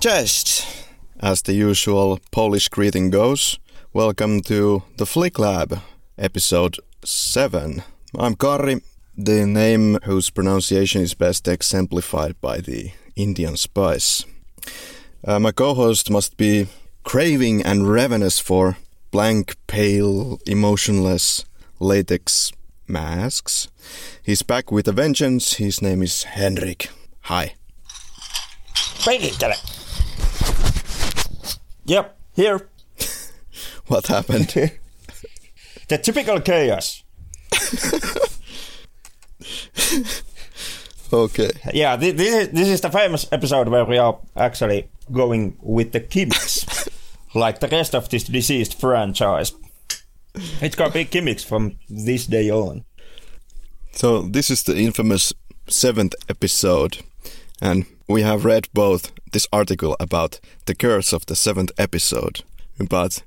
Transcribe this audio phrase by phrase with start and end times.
[0.00, 0.66] Cześć!
[1.20, 3.58] As the usual Polish greeting goes,
[3.92, 5.80] welcome to the Flick Lab,
[6.16, 7.95] episode 7.
[8.14, 8.80] I'm Kari,
[9.16, 14.24] the name whose pronunciation is best exemplified by the Indian spice.
[15.24, 16.68] Uh, my co host must be
[17.02, 18.76] craving and ravenous for
[19.10, 21.44] blank, pale, emotionless
[21.80, 22.52] latex
[22.86, 23.68] masks.
[24.22, 25.54] He's back with a vengeance.
[25.54, 26.88] His name is Henrik.
[27.22, 27.54] Hi.
[31.86, 32.68] Yep, here.
[33.86, 34.52] What happened?
[34.52, 34.78] Here?
[35.88, 37.04] The typical chaos.
[41.12, 41.50] okay.
[41.72, 45.92] Yeah, thi- this is, this is the famous episode where we are actually going with
[45.92, 46.88] the gimmicks.
[47.36, 49.52] like the rest of this deceased franchise.
[50.60, 52.84] It's gonna be gimmicks from this day on.
[53.92, 55.32] So, this is the infamous
[55.68, 56.98] seventh episode,
[57.60, 62.42] and we have read both this article about the curse of the seventh episode,
[62.90, 63.22] but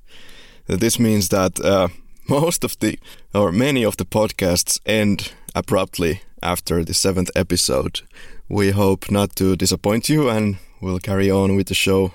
[0.67, 1.87] this means that uh,
[2.29, 2.99] most of the,
[3.33, 8.01] or many of the podcasts end abruptly after the seventh episode.
[8.47, 12.11] We hope not to disappoint you, and we'll carry on with the show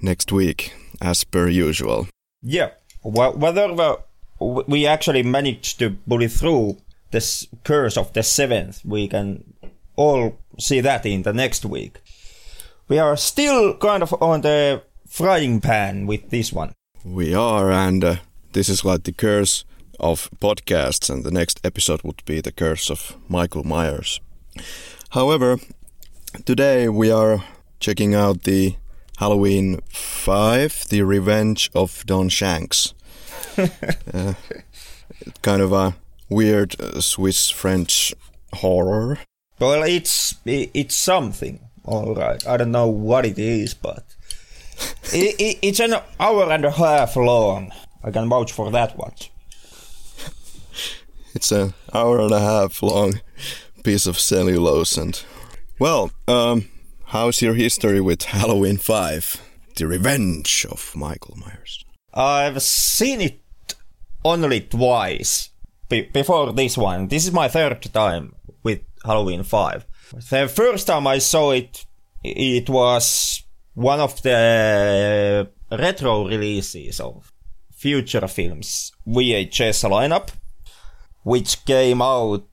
[0.00, 2.08] next week, as per usual.
[2.42, 2.70] Yeah,
[3.02, 4.00] well, whether the,
[4.40, 6.78] we actually managed to bully through
[7.10, 9.54] this curse of the seventh, we can
[9.96, 12.00] all see that in the next week.
[12.88, 16.72] We are still kind of on the frying pan with this one.
[17.04, 18.16] We are, and uh,
[18.52, 19.64] this is like the curse
[20.00, 24.20] of podcasts, and the next episode would be the curse of Michael Myers.
[25.10, 25.58] However,
[26.44, 27.44] today we are
[27.80, 28.76] checking out the
[29.18, 32.94] Halloween 5, The Revenge of Don Shanks.
[34.14, 34.34] uh,
[35.42, 35.96] kind of a
[36.28, 38.14] weird uh, Swiss French
[38.54, 39.18] horror.
[39.58, 42.46] Well, it's it's something, all right.
[42.46, 44.04] I don't know what it is, but
[45.12, 47.72] i i it's an hour and a half long.
[48.02, 49.12] I can vouch for that one.
[51.34, 53.20] It's an hour and a half long
[53.84, 55.22] piece of cellulose and
[55.78, 56.68] well, um
[57.04, 59.42] how's your history with Halloween 5?
[59.76, 61.84] The Revenge of Michael Myers.
[62.14, 63.40] I've seen it
[64.24, 65.50] only twice
[65.88, 67.08] be- before this one.
[67.08, 69.86] This is my third time with Halloween 5.
[70.30, 71.84] The first time I saw it,
[72.24, 73.42] it was
[73.74, 77.32] one of the retro releases of
[77.78, 80.30] Future Films VHS lineup,
[81.22, 82.44] which came out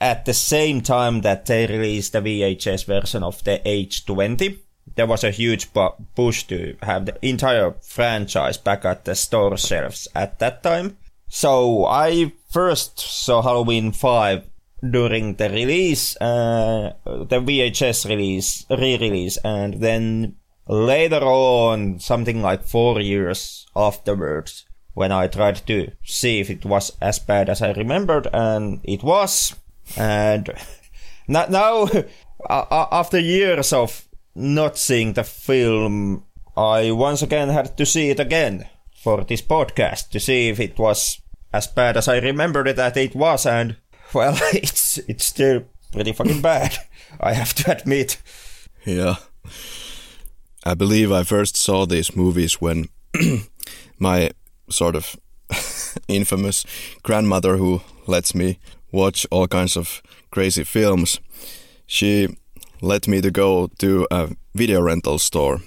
[0.00, 4.58] at the same time that they released the VHS version of the H20.
[4.94, 5.68] There was a huge
[6.14, 10.98] push to have the entire franchise back at the store shelves at that time.
[11.28, 14.44] So I first saw Halloween 5
[14.88, 20.36] during the release, uh, the VHS release, re-release, and then
[20.68, 24.64] later on, something like four years afterwards,
[24.94, 29.02] when I tried to see if it was as bad as I remembered, and it
[29.02, 29.54] was.
[29.96, 30.50] And
[31.28, 31.88] now,
[32.50, 36.24] after years of not seeing the film,
[36.56, 38.68] I once again had to see it again
[39.02, 41.20] for this podcast to see if it was
[41.52, 43.76] as bad as I remembered it that it was, and
[44.14, 46.76] well, it's it's still pretty fucking bad.
[47.20, 48.20] I have to admit.
[48.84, 49.16] Yeah.
[50.64, 52.88] I believe I first saw these movies when
[53.98, 54.30] my
[54.68, 55.16] sort of
[56.08, 56.64] infamous
[57.02, 58.58] grandmother who lets me
[58.92, 61.20] watch all kinds of crazy films,
[61.86, 62.28] she
[62.80, 65.60] let me to go to a video rental store.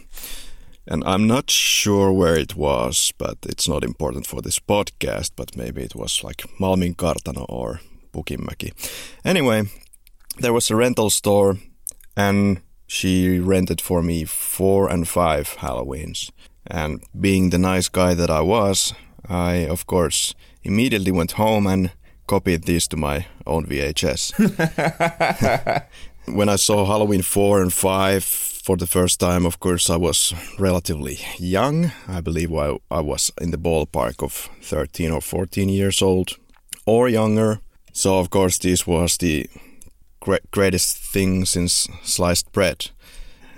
[0.88, 5.58] And I'm not sure where it was, but it's not important for this podcast, but
[5.58, 7.80] maybe it was like Malminkartano or
[8.14, 8.72] Pukinmäki.
[9.24, 9.64] Anyway,
[10.38, 11.58] there was a rental store
[12.16, 16.32] and she rented for me four and five Halloweens.
[16.68, 18.94] And being the nice guy that I was,
[19.28, 20.34] I, of course,
[20.64, 21.92] immediately went home and
[22.28, 24.34] copied these to my own VHS.
[26.26, 30.34] when I saw Halloween 4 and 5 for the first time, of course, I was
[30.58, 31.92] relatively young.
[32.08, 36.38] I believe I, I was in the ballpark of 13 or 14 years old
[36.86, 37.60] or younger.
[37.94, 39.48] So, of course, this was the
[40.26, 42.92] gre- greatest thing since sliced bread.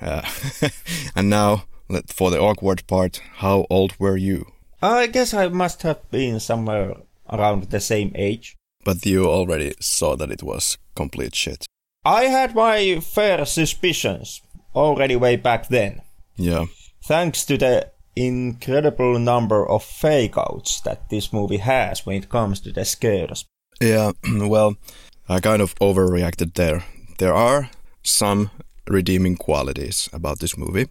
[0.01, 0.21] Uh,
[1.15, 4.45] and now, let- for the awkward part, how old were you?
[4.81, 6.93] I guess I must have been somewhere
[7.29, 8.55] around the same age.
[8.85, 11.65] but you already saw that it was complete shit.
[12.05, 14.41] I had my fair suspicions
[14.75, 16.01] already way back then.
[16.37, 16.65] Yeah.
[17.03, 22.59] Thanks to the incredible number of fake outs that this movie has when it comes
[22.61, 23.45] to the scares.
[23.81, 24.11] Yeah,
[24.47, 24.75] well,
[25.29, 26.85] I kind of overreacted there.
[27.17, 27.69] There are
[28.03, 28.49] some
[28.87, 30.87] redeeming qualities about this movie.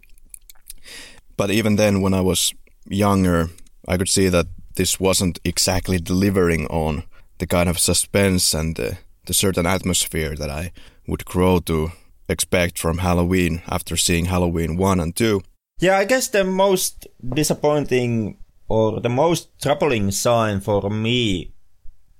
[1.37, 2.53] But even then, when I was
[2.87, 3.49] younger,
[3.87, 7.03] I could see that this wasn't exactly delivering on
[7.39, 10.71] the kind of suspense and the, the certain atmosphere that I
[11.07, 11.91] would grow to
[12.29, 15.41] expect from Halloween after seeing Halloween 1 and 2.
[15.79, 18.37] Yeah, I guess the most disappointing
[18.67, 21.53] or the most troubling sign for me,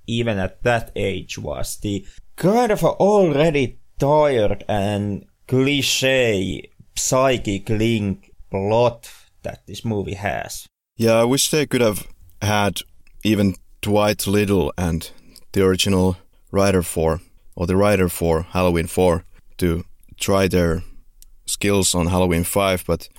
[0.07, 2.05] even at that age, was the
[2.35, 9.09] kind of already tired and cliche psychic link plot
[9.43, 10.67] that this movie has.
[10.95, 12.07] Yeah, I wish they could have
[12.41, 12.79] had
[13.23, 15.09] even Dwight Little and
[15.51, 16.17] the original
[16.51, 17.21] writer for,
[17.55, 19.23] or the writer for Halloween 4
[19.57, 19.83] to
[20.19, 20.83] try their
[21.45, 23.09] skills on Halloween 5, but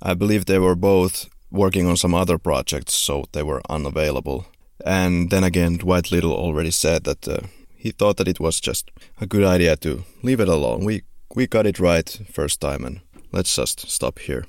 [0.00, 4.46] I believe they were both working on some other projects, so they were unavailable.
[4.84, 7.38] And then again, Dwight Little already said that uh,
[7.76, 8.90] he thought that it was just
[9.20, 10.84] a good idea to leave it alone.
[10.84, 11.02] We
[11.34, 13.00] we got it right first time, and
[13.32, 14.44] let's just stop here.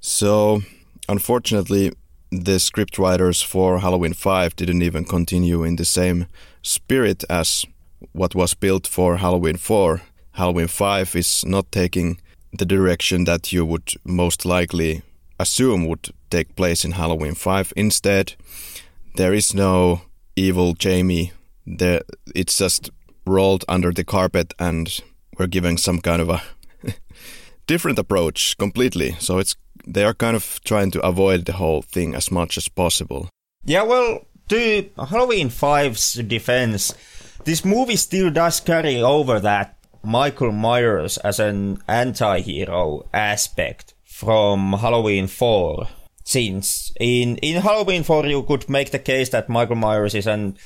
[0.00, 0.62] So,
[1.08, 1.92] unfortunately,
[2.30, 6.26] the script writers for Halloween 5 didn't even continue in the same
[6.62, 7.64] spirit as
[8.12, 10.02] what was built for Halloween 4.
[10.32, 12.18] Halloween 5 is not taking
[12.52, 15.02] the direction that you would most likely
[15.38, 17.72] assume would take place in Halloween 5.
[17.76, 18.34] Instead,
[19.14, 20.02] there is no
[20.36, 21.32] evil Jamie.
[21.66, 22.02] There,
[22.34, 22.90] it's just
[23.26, 25.00] rolled under the carpet and
[25.38, 26.42] we're giving some kind of a
[27.66, 29.16] different approach completely.
[29.18, 29.56] So it's
[29.86, 33.28] they are kind of trying to avoid the whole thing as much as possible.
[33.64, 36.94] Yeah, well, to Halloween 5's defense,
[37.44, 45.26] this movie still does carry over that Michael Myers as an anti-hero aspect from Halloween
[45.26, 45.86] 4.
[46.24, 50.56] Since in, in Halloween 4 you could make the case that Michael Myers is an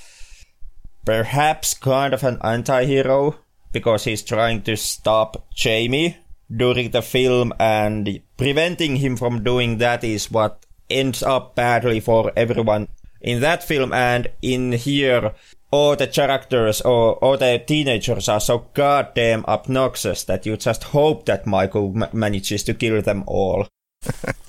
[1.04, 3.36] perhaps kind of an anti-hero
[3.72, 6.16] because he's trying to stop Jamie
[6.54, 12.32] during the film and preventing him from doing that is what ends up badly for
[12.36, 12.88] everyone
[13.20, 15.32] in that film and in here
[15.70, 21.26] all the characters or all the teenagers are so goddamn obnoxious that you just hope
[21.26, 23.68] that Michael ma- manages to kill them all.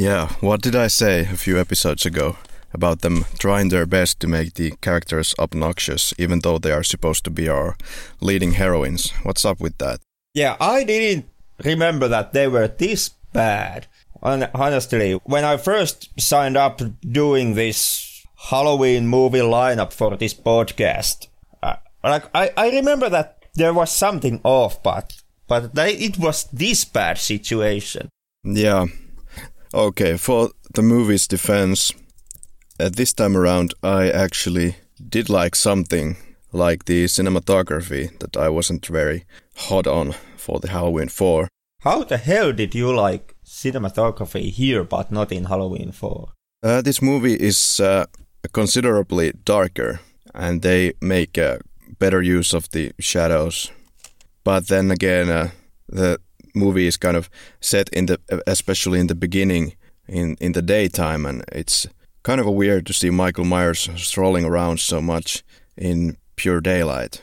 [0.00, 2.36] yeah, what did I say a few episodes ago?
[2.72, 7.24] about them trying their best to make the characters obnoxious, even though they are supposed
[7.24, 7.76] to be our
[8.20, 9.10] leading heroines.
[9.24, 10.00] What's up with that?
[10.34, 11.26] Yeah, I didn't
[11.64, 13.88] remember that they were this bad.
[14.22, 21.26] Honestly, when I first signed up doing this Halloween movie lineup for this podcast,
[21.62, 26.44] uh, like I, I remember that there was something off, but but they, it was
[26.52, 28.10] this bad situation.
[28.44, 28.86] Yeah.
[29.72, 31.92] Okay, for the movie's defense,
[32.80, 34.76] at this time around, I actually
[35.08, 36.16] did like something
[36.52, 39.24] like the cinematography that I wasn't very
[39.54, 41.48] hot on for the Halloween 4.
[41.82, 46.28] How the hell did you like cinematography here but not in Halloween 4?
[46.62, 48.06] Uh, this movie is uh,
[48.52, 50.00] considerably darker
[50.34, 51.60] and they make a
[51.98, 53.70] better use of the shadows.
[54.42, 55.50] But then again, uh,
[55.88, 56.18] the
[56.54, 57.30] movie is kind of
[57.60, 59.74] set in the, especially in the beginning,
[60.08, 61.86] in, in the daytime, and it's
[62.22, 65.42] kind of weird to see Michael Myers strolling around so much
[65.76, 67.22] in pure daylight.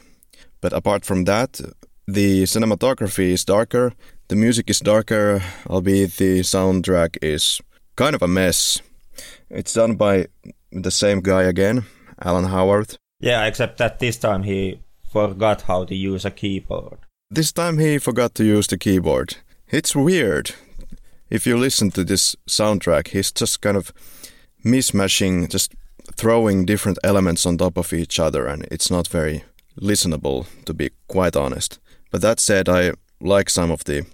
[0.61, 1.61] But apart from that,
[2.07, 3.93] the cinematography is darker,
[4.29, 7.61] the music is darker, albeit the soundtrack is
[7.95, 8.81] kind of a mess.
[9.49, 10.27] It's done by
[10.71, 11.85] the same guy again,
[12.21, 12.97] Alan Howarth.
[13.19, 14.79] Yeah, except that this time he
[15.09, 16.99] forgot how to use a keyboard.
[17.29, 19.35] This time he forgot to use the keyboard.
[19.69, 20.55] It's weird.
[21.29, 23.91] If you listen to this soundtrack, he's just kind of
[24.63, 25.73] mishmashing, just
[26.15, 29.43] throwing different elements on top of each other, and it's not very
[29.77, 31.79] listenable, to be quite honest.
[32.11, 34.05] But that said, I like some of the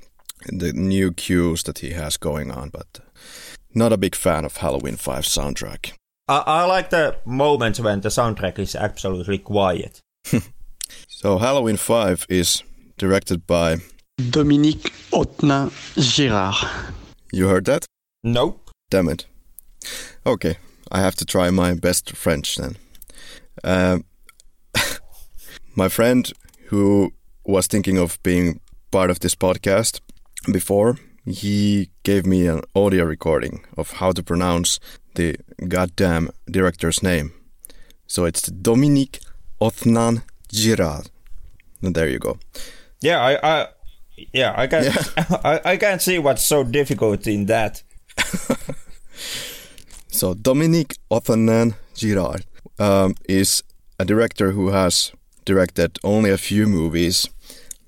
[0.47, 2.99] the new cues that he has going on, but
[3.75, 5.93] not a big fan of Halloween 5 soundtrack.
[6.27, 10.01] I, I like the moments when the soundtrack is absolutely quiet.
[11.07, 12.61] so Halloween 5 is
[13.03, 13.75] directed by
[14.29, 16.55] Dominique Otna Girard.
[17.33, 17.85] You heard that?
[18.23, 18.69] Nope.
[18.89, 19.25] Damn it.
[20.25, 20.55] Okay,
[20.89, 22.77] I have to try my best French then.
[23.61, 23.97] Uh,
[25.75, 26.31] my friend
[26.69, 27.11] who
[27.45, 29.99] was thinking of being part of this podcast
[30.53, 34.79] before, he gave me an audio recording of how to pronounce
[35.15, 35.35] the
[35.67, 37.33] goddamn director's name.
[38.07, 39.19] So it's Dominique
[39.59, 40.21] Othnan
[40.53, 41.09] Girard.
[41.81, 42.37] There you go.
[43.03, 43.67] Yeah, I, I
[44.33, 44.91] yeah, I can
[45.43, 47.83] I, I can't see what's so difficult in that.
[50.13, 52.45] So Dominique Othnan Girard
[52.77, 53.63] um, is
[53.97, 55.11] a director who has
[55.43, 57.27] directed only a few movies,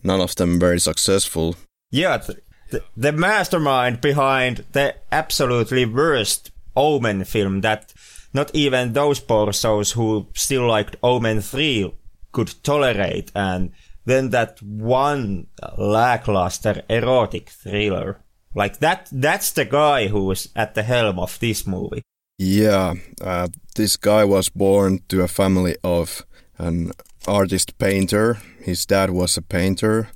[0.03, 1.55] none of them very successful.
[1.91, 2.41] Yeah, the,
[2.71, 7.93] the, the mastermind behind the absolutely worst Omen film that
[8.33, 11.93] not even those porsos who still liked Omen 3
[12.31, 13.71] could tolerate, and
[14.05, 15.47] then that one
[15.77, 18.21] lackluster erotic thriller.
[18.53, 22.01] Like that, that's the guy who was at the helm of this movie.
[22.37, 26.25] Yeah, uh, this guy was born to a family of
[26.57, 26.91] an
[27.27, 28.37] artist painter.
[28.61, 30.09] His dad was a painter.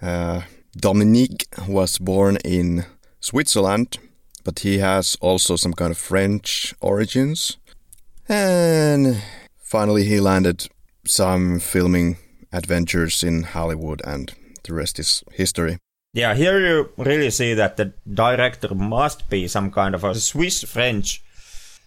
[0.00, 0.42] Uh,
[0.76, 2.84] Dominique was born in
[3.20, 3.98] Switzerland,
[4.44, 7.58] but he has also some kind of French origins.
[8.28, 9.22] And
[9.58, 10.68] finally, he landed
[11.06, 12.16] some filming
[12.54, 14.32] adventures in Hollywood, and
[14.62, 15.78] the rest is history.
[16.14, 20.62] Yeah, here you really see that the director must be some kind of a Swiss
[20.62, 21.22] French,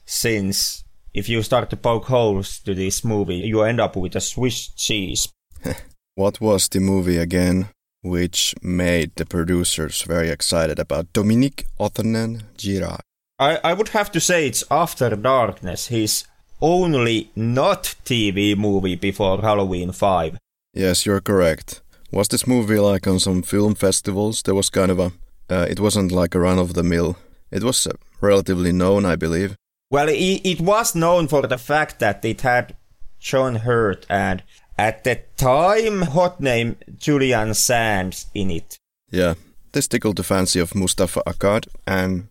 [0.06, 0.84] since
[1.14, 4.68] if you start to poke holes to this movie, you end up with a Swiss
[4.68, 5.30] cheese.
[6.16, 7.70] What was the movie again
[8.02, 13.02] which made the producers very excited about Dominique Othnen Girard?
[13.38, 16.26] I, I would have to say it's After Darkness, his
[16.60, 20.40] only not TV movie before Halloween 5.
[20.78, 21.82] Yes, you're correct.
[22.12, 24.44] Was this movie like on some film festivals?
[24.44, 25.12] There was kind of a.
[25.50, 27.18] Uh, it wasn't like a run of the mill.
[27.50, 29.56] It was uh, relatively known, I believe.
[29.90, 32.76] Well, it, it was known for the fact that it had
[33.20, 34.44] John Hurt and
[34.78, 38.78] at the time hot name Julian Sands in it.
[39.10, 39.34] Yeah,
[39.72, 42.28] this tickled the fancy of Moustapha Akkad, and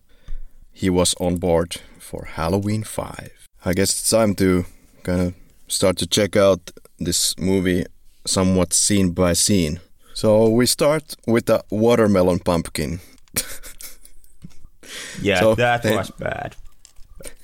[0.72, 3.48] he was on board for Halloween 5.
[3.64, 4.66] I guess it's time to
[5.02, 5.34] kind of
[5.66, 7.86] start to check out this movie
[8.26, 9.80] somewhat scene by scene.
[10.14, 13.00] So we start with the watermelon pumpkin.
[15.22, 16.56] Yeah, So that they- was bad.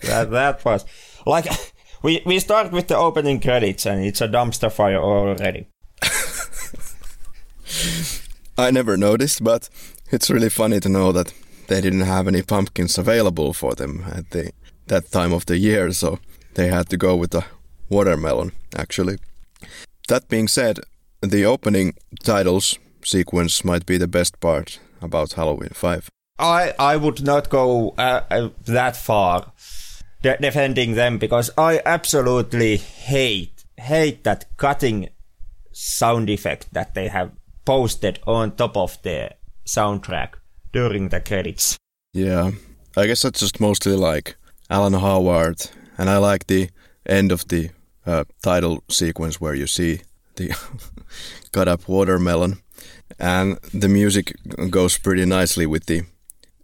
[0.03, 0.85] That that was
[1.27, 1.47] like
[2.03, 5.67] we we start with the opening credits and it's a dumpster fire already.
[8.59, 9.69] I never noticed, but
[10.11, 11.33] it's really funny to know that
[11.69, 14.51] they didn't have any pumpkins available for them at the
[14.87, 16.19] that time of the year, so
[16.55, 17.45] they had to go with the
[17.89, 19.19] watermelon actually.
[20.09, 20.81] That being said,
[21.21, 26.09] the opening titles sequence might be the best part about Halloween 5.
[26.39, 29.53] I I would not go uh, uh, that far
[30.23, 35.09] de- defending them because I absolutely hate hate that cutting
[35.73, 37.31] sound effect that they have
[37.65, 39.31] posted on top of the
[39.67, 40.35] soundtrack
[40.73, 41.77] during the credits.
[42.13, 42.51] Yeah,
[42.97, 44.37] I guess that's just mostly like
[44.69, 46.71] Alan Howarth, and I like the
[47.07, 47.71] end of the
[48.07, 50.01] uh, title sequence where you see
[50.37, 50.51] the
[51.53, 52.59] cut up watermelon,
[53.19, 54.35] and the music
[54.71, 56.03] goes pretty nicely with the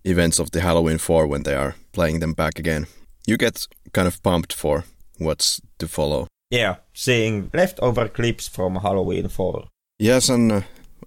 [0.04, 2.87] events of the Halloween 4 when they are playing them back again.
[3.26, 4.85] You get kind of pumped for
[5.18, 6.28] what's to follow.
[6.50, 9.68] Yeah, seeing leftover clips from Halloween 4.
[9.99, 10.61] Yes, and uh,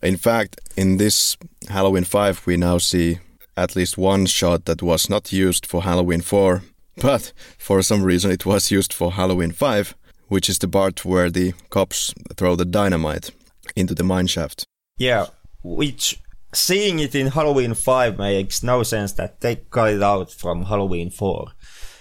[0.04, 1.38] in fact, in this
[1.70, 3.20] Halloween 5, we now see
[3.58, 6.62] at least one shot that was not used for Halloween 4,
[7.02, 9.96] but for some reason it was used for Halloween 5,
[10.32, 13.32] which is the part where the cops throw the dynamite
[13.76, 14.66] into the mine shaft.
[14.98, 15.26] Yeah,
[15.62, 16.22] which
[16.54, 21.10] seeing it in Halloween 5 makes no sense that they cut it out from Halloween
[21.10, 21.48] 4.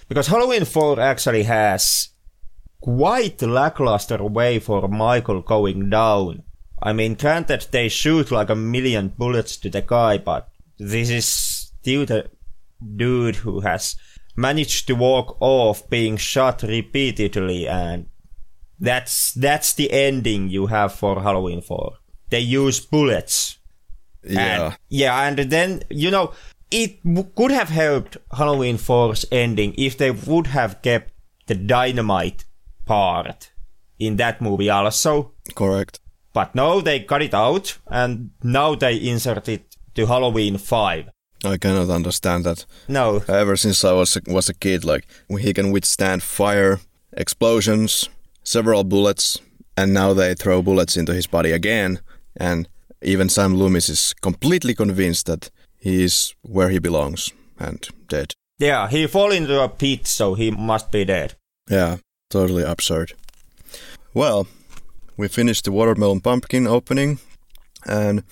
[0.08, 2.10] Because Halloween 4 actually has
[2.80, 6.44] quite a lackluster way for Michael going down.
[6.80, 11.26] I mean, granted, they shoot like a million bullets to the guy, but this is
[11.26, 12.30] still the
[12.94, 13.96] dude who has
[14.36, 18.06] managed to walk off being shot repeatedly and
[18.80, 21.92] that's that's the ending you have for Halloween 4.
[22.30, 23.58] They use bullets.
[24.22, 26.32] Yeah, And, yeah, and then, you know,
[26.70, 31.12] it w- could have helped Halloween 4's ending if they would have kept
[31.46, 32.44] the dynamite
[32.84, 33.50] part
[33.98, 35.32] in that movie also.
[35.54, 36.00] correct.
[36.32, 41.08] But no, they cut it out, and now they insert it to Halloween 5.
[41.44, 42.66] I cannot understand that.
[42.88, 45.06] No, Ever since I was a, was a kid, like
[45.40, 46.78] he can withstand fire,
[47.16, 48.08] explosions,
[48.50, 49.38] several bullets,
[49.76, 52.00] and now they throw bullets into his body again.
[52.36, 52.68] And
[53.00, 58.32] even Sam Loomis is completely convinced that he is where he belongs and dead.
[58.58, 61.34] yeah, he fall into a pit, so he must be dead.
[61.70, 61.96] Yeah,
[62.28, 63.12] totally absurd.
[64.14, 64.46] Well,
[65.16, 67.18] we finished the watermelon pumpkin opening,
[67.86, 68.24] and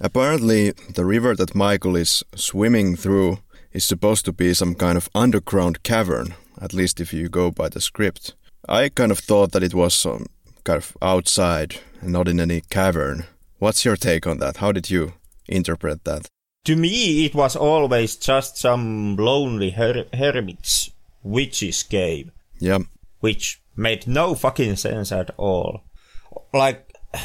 [0.00, 3.38] apparently the river that Michael is swimming through
[3.72, 7.68] is supposed to be some kind of underground cavern, at least if you go by
[7.68, 8.34] the script.
[8.68, 10.26] I kind of thought that it was um,
[10.64, 13.24] kind of outside and not in any cavern.
[13.58, 14.58] What's your take on that?
[14.58, 15.14] How did you
[15.48, 16.28] interpret that?
[16.64, 20.90] To me, it was always just some lonely her- hermit's
[21.22, 22.78] witch's cave, Yeah,
[23.20, 25.82] which made no fucking sense at all.
[26.52, 26.90] Like,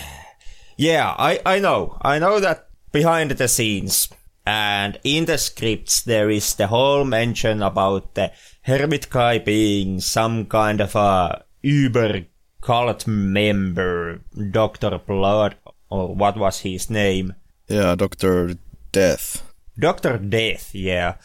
[0.78, 1.98] yeah, I, I know.
[2.02, 4.10] I know that behind the scenes
[4.50, 8.32] and in the scripts there is the whole mention about the
[8.64, 12.26] hermit guy being some kind of a uber
[12.60, 14.98] cult member, Dr.
[14.98, 15.56] Blood,
[15.92, 17.36] or what was his name?
[17.68, 18.56] yeah, Doctor
[18.92, 19.44] Death.
[19.78, 21.16] Doctor Death, yeah.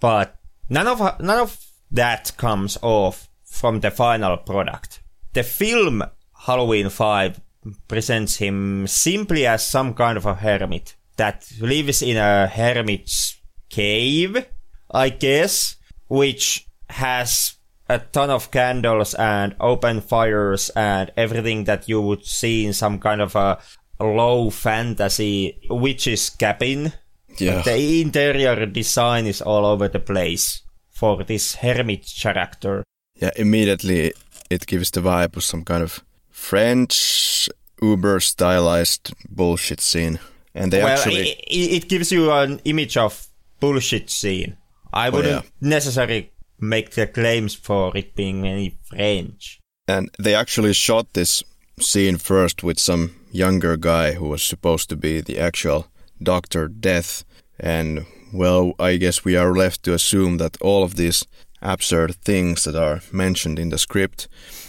[0.00, 0.36] But
[0.70, 1.58] none of none of
[1.90, 5.02] that comes off from the final product.
[5.34, 6.02] The film
[6.46, 7.40] Halloween 5
[7.88, 13.36] presents him simply as some kind of a hermit that lives in a hermit's
[13.68, 14.46] cave,
[14.90, 15.76] I guess,
[16.08, 17.56] which has
[17.88, 22.98] a ton of candles and open fires and everything that you would see in some
[22.98, 23.58] kind of a
[24.00, 26.92] low fantasy witch's cabin.
[27.38, 32.82] Yeah, The interior design is all over the place for this hermit character.
[33.20, 33.30] yeah.
[33.36, 34.12] Immediately,
[34.50, 37.48] it gives the vibe of some kind of French
[37.82, 40.18] uber stylized bullshit scene,
[40.60, 41.30] and they well, actually.
[41.30, 43.26] i- i- it gives you an image of
[43.60, 44.56] bullshit scene.
[44.92, 45.50] I oh, wouldn't yeah.
[45.60, 49.58] necessarily make the claims for it being any French.
[49.88, 51.42] And they actually shot this
[51.80, 55.86] scene first with some younger guy who was supposed to be the actual
[56.22, 57.24] Doctor Death.
[57.58, 61.24] And, well, I guess we are left to assume that all of these
[61.62, 64.28] absurd things that are mentioned in the script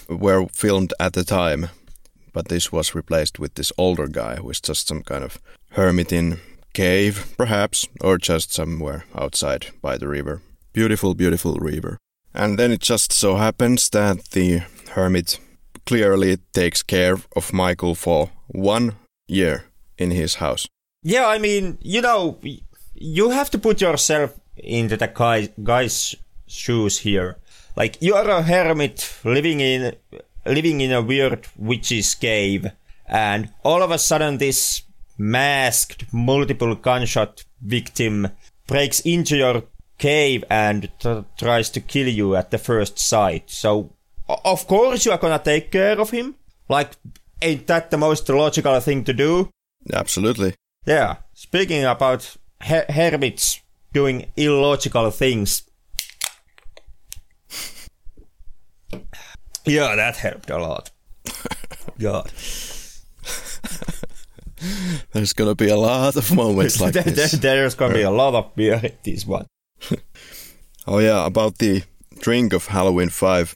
[0.10, 1.70] were filmed at the time.
[2.34, 5.38] But this was replaced with this older guy who is just some kind of
[5.72, 6.40] hermit in
[6.74, 10.42] cave, perhaps, or just somewhere outside by the river.
[10.74, 11.98] Beautiful, beautiful river.
[12.34, 14.62] And then it just so happens that the
[14.92, 15.40] hermit
[15.86, 18.96] clearly takes care of Michael for one
[19.28, 19.66] year
[19.98, 20.68] in his house.
[21.04, 22.38] Yeah, I mean, you know,
[22.94, 26.16] you have to put yourself into the guy, guy's
[26.48, 27.38] shoes here.
[27.76, 29.96] Like, you are a hermit living in
[30.46, 32.72] living in a weird witch's cave,
[33.08, 34.82] and all of a sudden this
[35.18, 38.30] masked multiple gunshot victim
[38.68, 39.64] breaks into your
[39.98, 43.50] cave and t- tries to kill you at the first sight.
[43.50, 43.94] So,
[44.28, 46.36] of course you are gonna take care of him.
[46.70, 46.92] Like,
[47.42, 49.50] ain't that the most logical thing to do?
[49.94, 50.56] Absolutely.
[50.86, 53.62] Yeah, speaking about her- hermits
[53.94, 55.64] doing illogical things.
[59.66, 60.90] Yeah, that helped a lot.
[62.00, 62.32] God.
[65.14, 67.32] There's gonna be a lot of moments like There- this.
[67.32, 69.46] there- there's gonna be a lot of beer in this one.
[70.88, 71.84] Oh yeah, about the
[72.20, 73.56] drink of Halloween 5.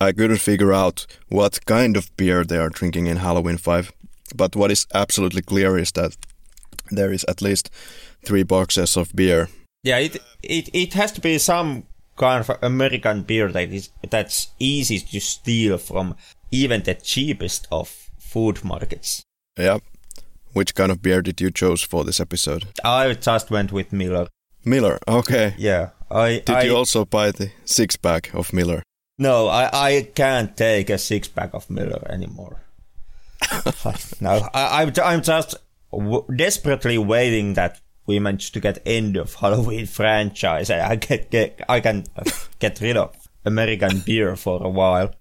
[0.00, 3.92] I couldn't figure out what kind of beer they are drinking in Halloween 5.
[4.34, 6.16] But what is absolutely clear is that
[6.90, 7.70] there is at least
[8.24, 9.48] three boxes of beer.
[9.82, 11.84] Yeah, it, it, it has to be some
[12.16, 16.14] kind of American beer that is that's easy to steal from
[16.50, 19.22] even the cheapest of food markets.
[19.58, 19.78] Yeah.
[20.52, 22.66] Which kind of beer did you choose for this episode?
[22.84, 24.28] I just went with Miller.
[24.64, 24.98] Miller.
[25.06, 25.54] Okay.
[25.56, 28.82] Yeah, I Did I, you also buy the six pack of Miller?
[29.18, 32.62] No, I, I can't take a six pack of Miller anymore.
[34.20, 35.56] no, I, I'm, I'm just
[35.92, 40.70] w- desperately waiting that we manage to get end of Halloween franchise.
[40.70, 42.06] I get, get I can
[42.58, 45.14] get rid of American beer for a while.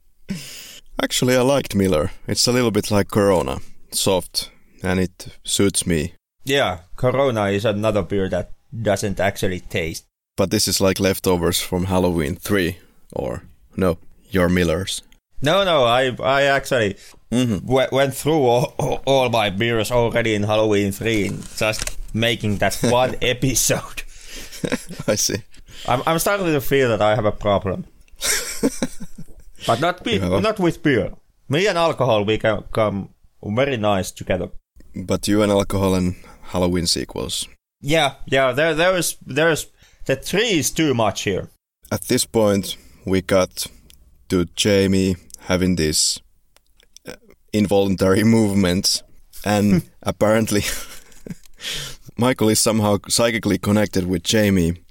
[1.01, 2.11] Actually, I liked Miller.
[2.27, 3.59] It's a little bit like Corona,
[3.91, 4.51] soft,
[4.83, 6.13] and it suits me.
[6.43, 10.05] Yeah, Corona is another beer that doesn't actually taste.
[10.37, 12.77] But this is like leftovers from Halloween 3,
[13.13, 13.43] or
[13.75, 13.97] no,
[14.31, 15.01] your Millers.
[15.41, 16.95] No, no, I I actually
[17.31, 17.61] Mhm.
[17.65, 22.57] w- went through all, all- all my beers already in Halloween 3, in just making
[22.59, 24.03] that one episode.
[25.07, 25.37] I see.
[25.87, 27.85] I'm, I'm starting to feel that I have a problem.
[29.67, 31.13] but not be- not with beer.
[31.47, 33.09] Me and alcohol, we can come
[33.43, 34.49] very nice together.
[34.95, 37.47] But you and alcohol and Halloween sequels.
[37.81, 38.51] Yeah, yeah.
[38.51, 39.67] There, there's, there's
[40.05, 41.49] the tree is too much here.
[41.91, 43.67] At this point, we got
[44.29, 46.19] to Jamie having these
[47.07, 47.13] uh,
[47.53, 49.03] involuntary movements,
[49.45, 50.63] and apparently,
[52.17, 54.83] Michael is somehow psychically connected with Jamie,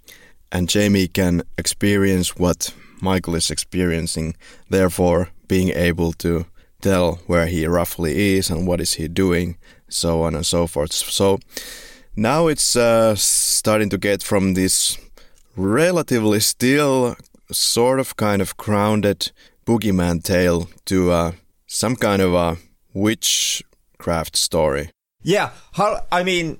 [0.50, 4.34] and Jamie can experience what Michael is experiencing,
[4.70, 6.46] therefore, being able to
[6.80, 9.56] tell where he roughly is and what is he doing,
[9.88, 10.92] so on and so forth.
[10.92, 11.38] So
[12.16, 14.96] now it's uh, starting to get from this
[15.56, 17.16] relatively still
[17.52, 19.32] sort of kind of grounded
[19.66, 21.32] boogeyman tale to uh,
[21.66, 22.56] some kind of a
[22.94, 24.90] witchcraft story.
[25.22, 26.58] Yeah, how, I mean,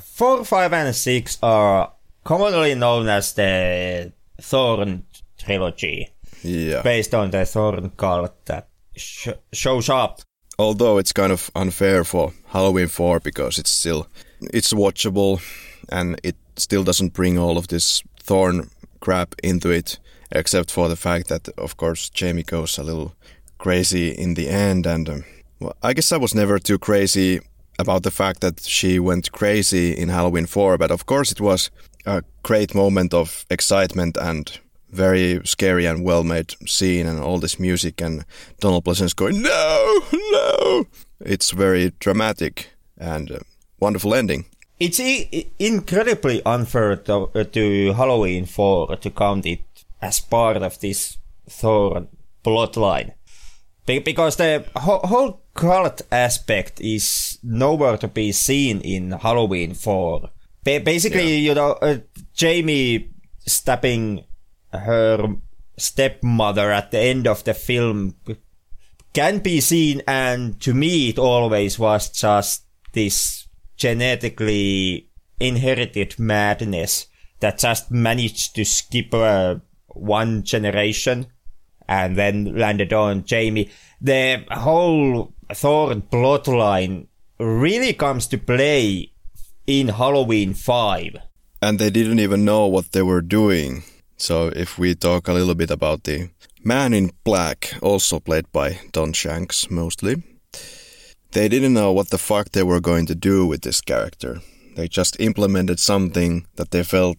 [0.00, 1.92] 4, 5, and 6 are
[2.24, 5.04] commonly known as the Thorn
[5.38, 6.10] trilogy,
[6.42, 6.82] Yeah.
[6.82, 10.20] based on the Thorn cult that sh- shows up.
[10.58, 14.06] Although it's kind of unfair for Halloween 4 because it's still
[14.40, 15.40] it's watchable
[15.88, 19.98] and it still doesn't bring all of this thorn crap into it
[20.30, 23.14] except for the fact that of course Jamie goes a little
[23.58, 25.24] crazy in the end and um,
[25.60, 27.40] well, I guess I was never too crazy
[27.78, 31.70] about the fact that she went crazy in Halloween 4 but of course it was
[32.06, 34.58] a great moment of excitement and
[34.96, 38.24] very scary and well made scene and all this music and
[38.60, 40.84] Donald Pleasence going no no
[41.20, 43.38] it's very dramatic and uh,
[43.80, 44.44] wonderful ending
[44.78, 49.60] It's I- incredibly unfair to, uh, to Halloween 4 to count it
[50.02, 51.16] as part of this
[51.48, 52.08] Thorn
[52.44, 53.12] plotline.
[53.86, 60.28] Be- because the ho- whole cult aspect is nowhere to be seen in Halloween 4.
[60.64, 61.98] Ba- basically, you know, uh,
[62.34, 63.08] Jamie
[63.46, 64.24] stabbing
[64.72, 65.36] her
[65.76, 68.14] stepmother at the end of the film
[69.12, 75.08] can be seen, and to me, it always was just this genetically
[75.40, 77.06] inherited madness
[77.40, 79.56] that just managed to skip uh,
[79.88, 81.26] one generation
[81.88, 83.70] and then landed on Jamie.
[84.00, 87.06] The whole Thorn plotline
[87.38, 89.12] really comes to play
[89.66, 91.16] in Halloween 5.
[91.62, 93.82] and they didn't even know what they were doing
[94.16, 96.28] so if we talk a little bit about the
[96.64, 100.22] man in black also played by Don Shanks mostly
[101.32, 104.40] they didn't know what the fuck they were going to do with this character
[104.76, 107.18] they just implemented something that they felt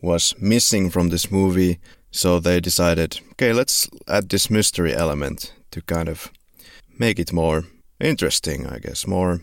[0.00, 1.78] was missing from this movie
[2.10, 6.30] so they decided okay let's add this mystery element to kind of
[6.98, 7.64] make it more
[8.00, 9.40] interesting, I guess, more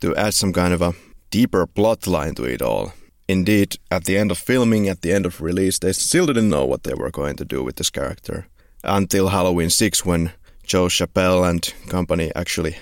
[0.00, 0.94] to add some kind of a
[1.30, 2.92] deeper plot line to it all.
[3.26, 6.66] Indeed, at the end of filming, at the end of release, they still didn't know
[6.66, 8.46] what they were going to do with this character
[8.82, 10.32] until Halloween 6 when
[10.64, 12.76] Joe Chappelle and company actually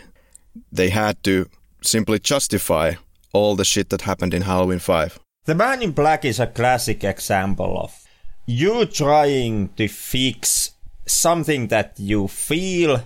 [0.70, 1.48] they had to
[1.82, 2.94] simply justify
[3.32, 5.18] all the shit that happened in Halloween 5.
[5.44, 7.98] The Man in Black is a classic example of
[8.46, 10.72] you trying to fix
[11.06, 13.04] something that you feel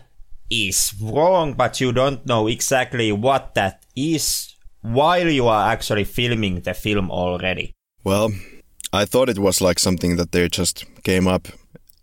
[0.51, 4.55] is wrong, but you don't know exactly what that is
[4.93, 7.75] while you are actually filming the film already.
[8.05, 8.31] Well,
[8.93, 11.49] I thought it was like something that they just came up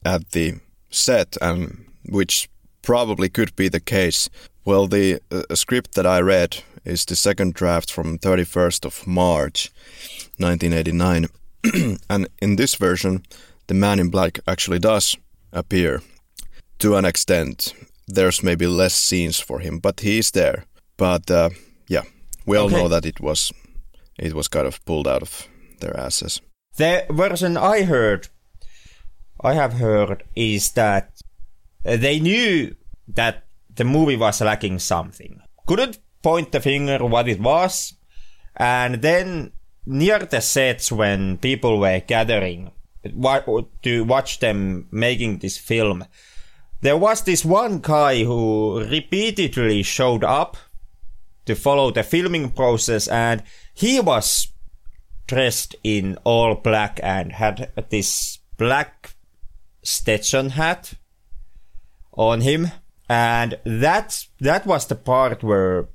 [0.06, 0.56] at the
[0.89, 2.50] set, and which
[2.82, 4.30] probably could be the case.
[4.65, 9.72] Well, the uh, script that I read is the second draft from 31st of March,
[10.38, 11.28] 1989,
[12.10, 13.24] and in this version,
[13.67, 15.15] the Man in Black actually does
[15.54, 16.02] appear
[16.80, 17.74] to an extent.
[18.08, 20.65] There's maybe less scenes for him, but he is there.
[20.98, 21.50] But uh,
[22.45, 22.75] we all Okay.
[22.77, 23.51] know that it was
[24.19, 25.47] it was kind of pulled out of
[25.79, 26.41] their asses.
[26.77, 28.27] The version I heard,
[29.41, 31.21] I have heard, is that
[31.84, 32.75] they knew
[33.08, 33.43] that
[33.75, 35.41] the movie was lacking something.
[35.67, 37.93] Couldn't point the finger what it was,
[38.56, 39.51] and then
[39.86, 42.71] near the sets when people were gathering
[43.84, 46.06] to watch them making this film,
[46.82, 50.56] there was this one guy who repeatedly showed up
[51.45, 54.47] to follow the filming process, and he was
[55.27, 59.15] dressed in all black and had this black
[59.82, 60.93] Stetson hat
[62.13, 62.71] on him.
[63.10, 65.89] And that, that was the part where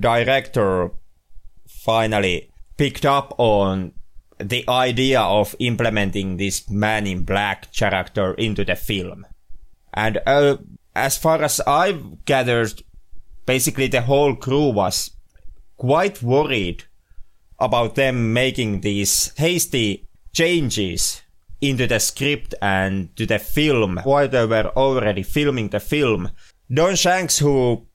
[0.00, 0.90] director
[1.66, 3.92] finally picked up on
[4.38, 9.26] the idea of implementing this man in black character into the film.
[9.92, 10.58] And uh,
[10.94, 12.82] as far as I've gathered,
[13.48, 15.10] basically the whole crew was
[15.78, 16.84] quite worried
[17.58, 21.22] about them making these hasty changes
[21.62, 26.30] into the script and to the film while they were already filming the film.
[26.70, 27.86] Don Shanks, who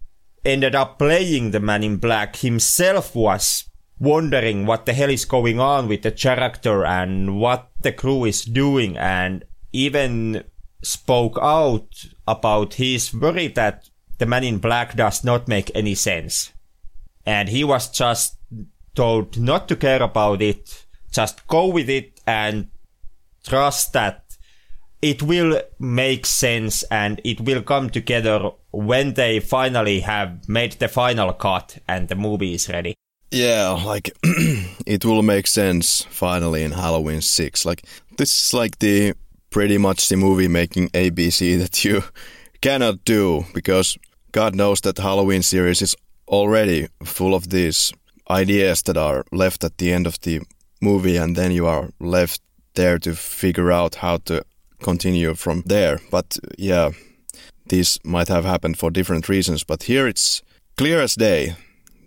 [0.43, 5.59] ended up playing the Man in Black himself, was wondering what the hell is going
[5.59, 10.43] on with the character and what the crew is doing, and even
[10.81, 16.51] spoke out about his worry that the Man in Black does not make any sense.
[17.25, 18.37] And he was just
[18.95, 22.69] told not to care about it, just go with it and
[23.43, 24.23] trust that
[25.01, 30.87] it will make sense and it will come together when they finally have made the
[30.87, 32.95] final cut and the movie is ready.
[33.29, 34.15] Yeah, like
[34.85, 37.65] it will make sense finally in Halloween 6.
[37.65, 37.83] Like
[38.17, 39.13] this is like the
[39.49, 42.03] pretty much the movie making ABC that you
[42.63, 43.97] cannot do because
[44.31, 45.95] God knows that Halloween series is
[46.29, 47.91] already full of these
[48.29, 50.39] ideas that are left at the end of the
[50.81, 52.41] movie and then you are left
[52.75, 54.45] there to figure out how to
[54.81, 55.99] continue from there.
[56.09, 56.91] But yeah,
[57.67, 60.41] these might have happened for different reasons, but here it's
[60.77, 61.55] clear as day.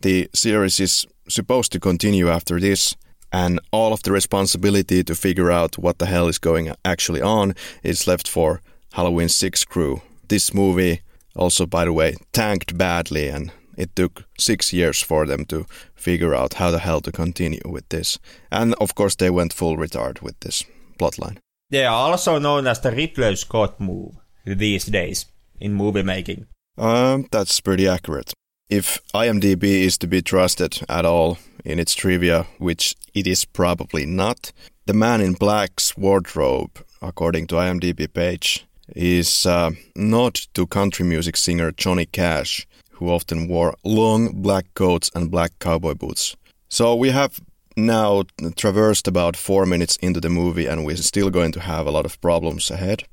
[0.00, 2.96] The series is supposed to continue after this,
[3.30, 7.54] and all of the responsibility to figure out what the hell is going actually on
[7.82, 10.00] is left for Halloween 6 crew.
[10.28, 11.00] This movie
[11.36, 16.34] also, by the way, tanked badly, and it took six years for them to figure
[16.34, 18.18] out how the hell to continue with this.
[18.50, 20.64] And of course, they went full retard with this
[20.98, 21.38] plotline.
[21.70, 25.26] They are also known as the Ridley Scott move these days
[25.60, 26.46] in movie making.
[26.78, 28.32] Um, that's pretty accurate.
[28.68, 34.06] If IMDb is to be trusted at all in its trivia, which it is probably
[34.06, 34.52] not,
[34.86, 41.36] the man in black's wardrobe, according to IMDb page, is uh, not to country music
[41.36, 46.36] singer Johnny Cash, who often wore long black coats and black cowboy boots.
[46.68, 47.40] So we have
[47.76, 48.24] now
[48.56, 52.06] traversed about four minutes into the movie, and we're still going to have a lot
[52.06, 53.04] of problems ahead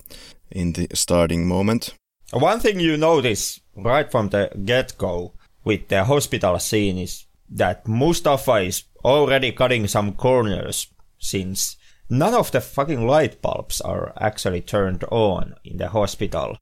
[0.50, 1.94] in the starting moment.
[2.32, 5.34] One thing you notice right from the get go
[5.64, 10.88] with the hospital scene is that Moustapha is already cutting some corners
[11.20, 11.78] since
[12.14, 16.58] none of the fucking light bulbs are actually turned on in the hospital.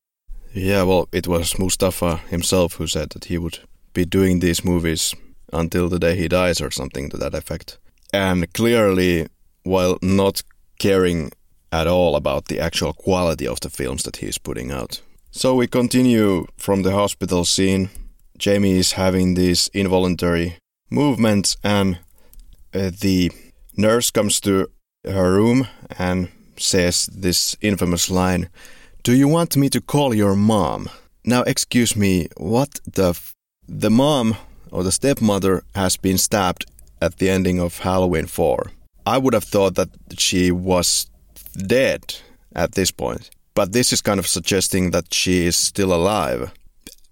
[0.53, 3.59] Yeah, well, it was Moustapha himself who said that he would
[3.93, 5.13] be doing these movies
[5.53, 7.79] until the day he dies or something to that effect.
[8.13, 9.27] And clearly,
[9.63, 10.41] while not
[10.79, 11.31] caring
[11.71, 15.01] at all about the actual quality of the films that he's putting out.
[15.31, 17.89] So we continue from the hospital scene.
[18.37, 20.57] Jamie is having these involuntary
[20.89, 21.99] movements, and
[22.73, 23.31] uh, the
[23.77, 24.67] nurse comes to
[25.05, 28.49] her room and says this infamous line
[29.03, 30.89] Do you want me to call your mom?
[31.25, 33.09] Now, excuse me, what the.
[33.09, 33.35] F-
[33.71, 34.35] the mom
[34.69, 36.65] or the stepmother has been stabbed
[37.01, 38.71] at the ending of Halloween 4.
[39.05, 41.07] I would have thought that she was
[41.55, 42.15] dead
[42.53, 46.51] at this point, but this is kind of suggesting that she is still alive.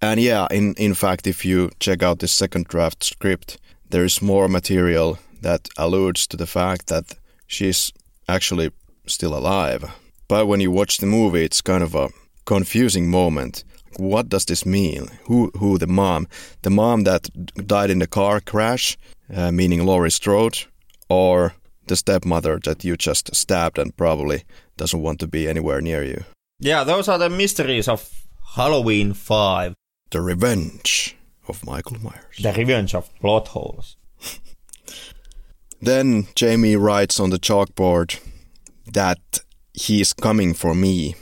[0.01, 3.57] And yeah, in, in fact, if you check out the second draft script,
[3.89, 7.15] there is more material that alludes to the fact that
[7.49, 7.91] she's
[8.27, 8.71] actually
[9.05, 9.83] still alive.
[10.29, 12.09] But when you watch the movie, it's kind of a
[12.45, 13.63] confusing moment.
[13.97, 15.07] What does this mean?
[15.23, 16.27] Who, who the mom?
[16.61, 17.27] The mom that
[17.67, 18.97] died in the car crash
[19.33, 20.57] uh, meaning Laurie Strode,
[21.09, 21.53] or
[21.87, 24.43] the stepmother that you just stabbed and probably
[24.77, 26.23] doesn't want to be anywhere near you.
[26.59, 28.09] Yeah, those are the mysteries of
[28.55, 29.73] Halloween 5.
[30.11, 31.15] The Revenge
[31.47, 32.37] of Michael Myers.
[32.41, 33.95] The Revenge of Plot Holes.
[35.81, 38.19] Then Jamie writes on the chalkboard
[38.93, 39.41] that
[39.73, 41.15] he is coming for me.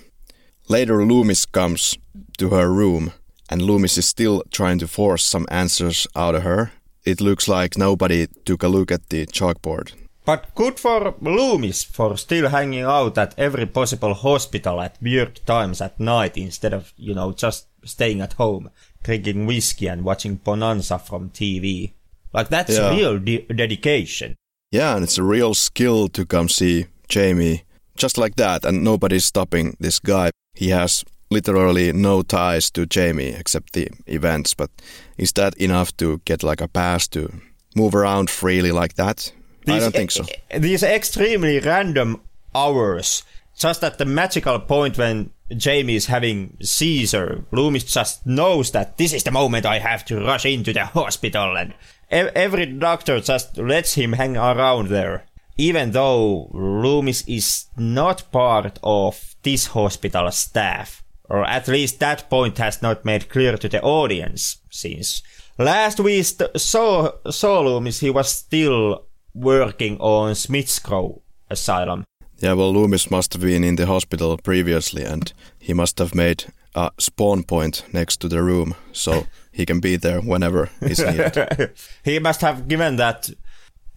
[0.69, 1.97] Later, Loomis comes
[2.37, 3.13] to her room,
[3.49, 6.71] and Loomis is still trying to force some answers out of her
[7.07, 9.93] it looks like nobody took a look at the chalkboard.
[10.25, 15.79] But good for Loomis for still hanging out at every possible hospital at weird times
[15.79, 18.69] at night instead of, you know, just staying at home,
[19.03, 21.93] drinking whiskey and watching Bonanza from TV.
[22.33, 22.89] Like, that's yeah.
[22.89, 24.35] real de- dedication.
[24.77, 27.63] Yeah, and it's a real skill to come see Jamie
[27.95, 30.29] just like that, and nobody's stopping this guy.
[30.53, 34.69] He has literally no ties to Jamie except the events, but
[35.17, 37.33] is that enough to get like a pass to
[37.75, 39.33] move around freely like that?
[39.65, 40.25] These I don't think so.
[40.55, 42.21] these extremely random
[42.53, 43.23] hours,
[43.57, 49.11] just at the magical point when Jamie is having seizure, Loomis just knows that this
[49.11, 51.73] is the moment I have to rush into the hospital, and
[52.09, 55.25] every doctor just lets him hang around there.
[55.57, 62.57] Even though Loomis is not part of this hospital staff, or at least that point
[62.59, 65.23] has not made clear to the audience, since
[65.57, 72.03] last we st- saw, saw Loomis, he was still working on Smith's Grove Asylum.
[72.39, 76.45] Yeah, well, Loomis must have been in the hospital previously, and he must have made
[76.75, 79.25] a spawn point next to the room, so
[79.57, 81.71] he can be there whenever he's needed.
[82.03, 83.27] he must have given that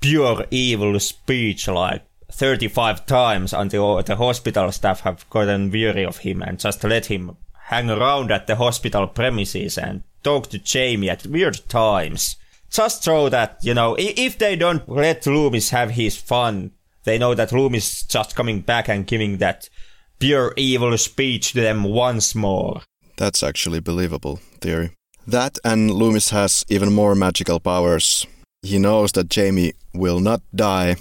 [0.01, 6.41] pure evil speech like 35 times until the hospital staff have gotten weary of him
[6.41, 11.27] and just let him hang around at the hospital premises and talk to Jamie at
[11.27, 12.37] weird times.
[12.71, 16.71] Just so that, you know, if they don't let Loomis have his fun,
[17.05, 19.69] they know that Loomis is just coming back and giving that
[20.19, 22.81] pure evil speech to them once more.
[23.19, 24.93] That's actually believable theory.
[25.31, 28.27] That and Loomis has even more magical powers.
[28.63, 30.97] He knows that Jamie will not die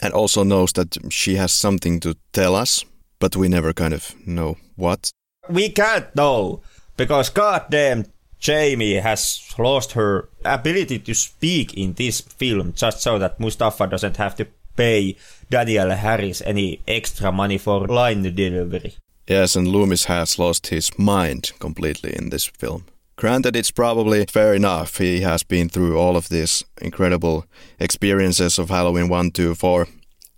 [0.00, 2.84] and also knows that she has something to tell us.
[3.22, 5.12] but we never kind of know what.
[5.48, 6.60] We can't know
[6.96, 8.06] because goddamn
[8.40, 14.16] Jamie has lost her ability to speak in this film just so that Moustapha doesn't
[14.16, 15.16] have to pay
[15.48, 18.94] Danielle Harris any extra money for line delivery.
[19.28, 22.86] Yes, and Loomis has lost his mind completely in this film.
[23.16, 24.98] Granted, it's probably fair enough.
[24.98, 27.44] He has been through all of these incredible
[27.78, 29.86] experiences of Halloween 1, 2, 4,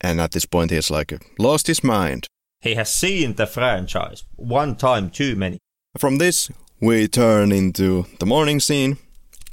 [0.01, 2.27] and at this point he's like lost his mind.
[2.61, 5.59] He has seen the franchise one time too many.
[5.99, 8.99] From this, we turn into the morning scene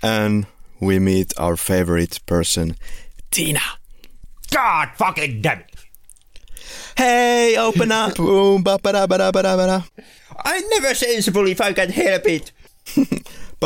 [0.01, 0.47] and
[0.79, 2.75] we meet our favorite person,
[3.29, 3.61] Tina.
[4.49, 5.75] God fucking damn it!
[6.97, 8.15] Hey, open up!
[8.15, 10.03] Boom, ba ba da ba da ba da ba da.
[10.43, 12.51] I'm never sensible if I can help it.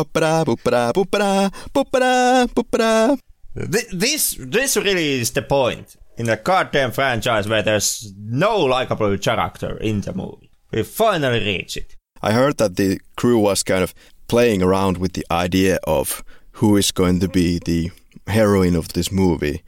[3.55, 9.77] This this really is the point in a goddamn franchise where there's no likable character
[9.77, 10.49] in the movie.
[10.71, 11.95] We finally reach it.
[12.21, 13.93] I heard that the crew was kind of
[14.27, 17.91] playing around with the idea of who is going to be the
[18.27, 19.61] heroine of this movie.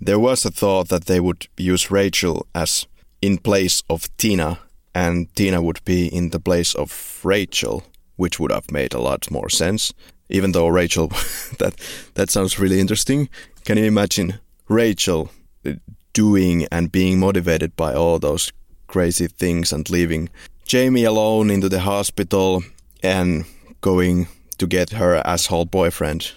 [0.00, 2.86] There was a thought that they would use Rachel as
[3.22, 4.58] in place of Tina,
[4.94, 7.82] and Tina would be in the place of Rachel,
[8.16, 9.92] which would have made a lot more sense.
[10.28, 11.08] Even though Rachel,
[11.58, 11.74] that
[12.14, 13.28] that sounds really interesting.
[13.64, 15.30] Can you imagine Rachel
[15.66, 15.72] uh,
[16.12, 18.52] doing and being motivated by all those
[18.86, 20.28] crazy things and leaving
[20.64, 22.62] Jamie alone into the hospital
[23.02, 23.44] and
[23.80, 26.32] going to get her asshole boyfriend.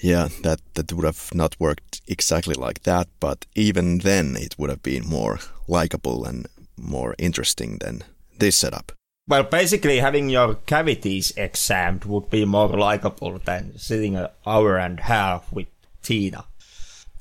[0.00, 4.70] Yeah, that that would have not worked exactly like that, but even then it would
[4.70, 8.04] have been more likable and more interesting than
[8.38, 8.97] this setup.
[9.28, 14.98] Well, basically, having your cavities examined would be more likable than sitting an hour and
[14.98, 15.68] a half with
[16.02, 16.46] Tina.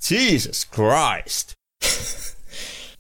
[0.02, 1.54] Jesus Christ.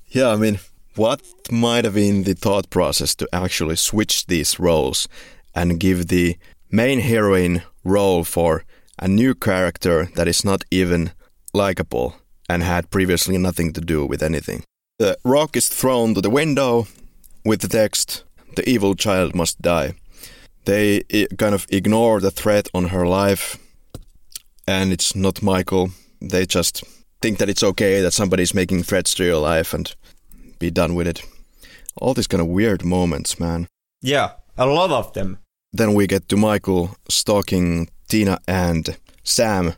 [0.09, 0.59] Yeah, I mean,
[0.95, 5.07] what might have been the thought process to actually switch these roles
[5.53, 6.37] and give the
[6.71, 8.63] main heroine role for
[8.97, 11.11] a new character that is not even
[11.53, 12.15] likable
[12.49, 14.63] and had previously nothing to do with anything?
[14.97, 16.87] The rock is thrown to the window
[17.43, 18.23] with the text,
[18.57, 19.93] The evil child must die.
[20.65, 21.03] They
[21.37, 23.59] kind of ignore the threat on her life,
[24.67, 25.91] and it's not Michael.
[26.19, 26.83] They just
[27.21, 29.95] think that it's okay that somebody's making threats to your life and
[30.57, 31.21] be done with it.
[32.01, 33.67] All these kind of weird moments, man.
[34.01, 35.37] Yeah, a lot of them.
[35.71, 39.75] Then we get to Michael stalking Tina and Sam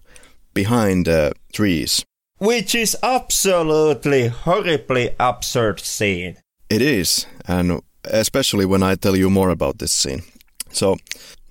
[0.54, 2.06] behind uh, trees.
[2.38, 6.38] Which is absolutely horribly absurd scene.
[6.70, 10.24] It is, and especially when I tell you more about this scene.
[10.72, 10.98] So,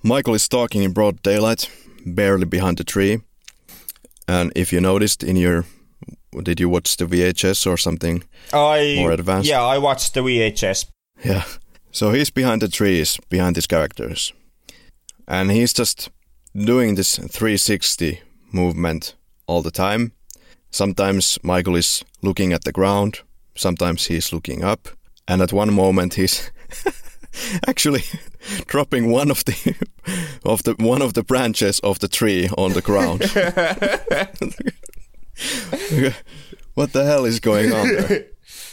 [0.03, 1.69] Michael is talking in broad daylight,
[2.05, 3.19] barely behind the tree.
[4.27, 5.65] And if you noticed in your.
[6.43, 8.23] Did you watch the VHS or something?
[8.53, 9.49] I More advanced?
[9.49, 10.85] Yeah, I watched the VHS.
[11.25, 11.43] Yeah.
[11.91, 14.31] So he's behind the trees, behind these characters.
[15.27, 16.11] And he's just
[16.53, 19.15] doing this 360 movement
[19.47, 20.11] all the time.
[20.69, 23.21] Sometimes Michael is looking at the ground,
[23.55, 24.89] sometimes he's looking up,
[25.29, 26.51] and at one moment he's
[27.67, 28.03] actually
[28.65, 29.75] dropping one of the
[30.43, 33.21] of the one of the branches of the tree on the ground.
[36.73, 38.25] what the hell is going on there?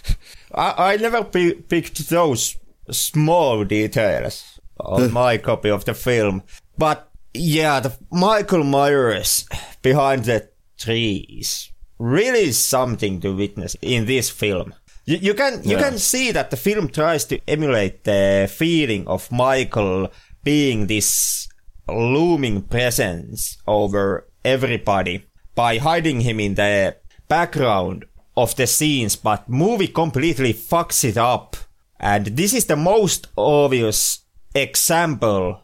[0.55, 2.57] I, I never pi picked those
[2.91, 6.43] small details on my copy of the film.
[6.79, 9.47] But yeah, the Michael Myers
[9.83, 14.73] behind the trees really is something to witness in this film.
[15.07, 15.89] You, you can you Yeah.
[15.89, 20.09] can see that the film tries to emulate the feeling of Michael
[20.43, 21.49] being this
[21.89, 26.97] looming presence over everybody by hiding him in the
[27.29, 28.05] background
[28.37, 31.57] of the scenes, but movie completely fucks it up.
[31.99, 35.63] And this is the most obvious example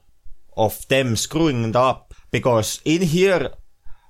[0.57, 3.51] of them screwing it up because in here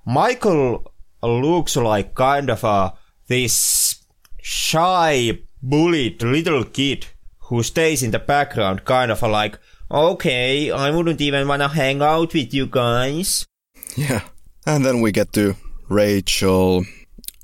[0.05, 0.91] Michael
[1.21, 2.93] looks like kind of a
[3.27, 4.02] this
[4.43, 7.07] shy bullied little kid
[7.47, 9.57] who stays in the background kind of like
[9.89, 13.47] okay I wouldn't even wanna hang out with you guys
[13.95, 14.21] Yeah.
[14.65, 15.55] And then we get to
[15.89, 16.85] Rachel.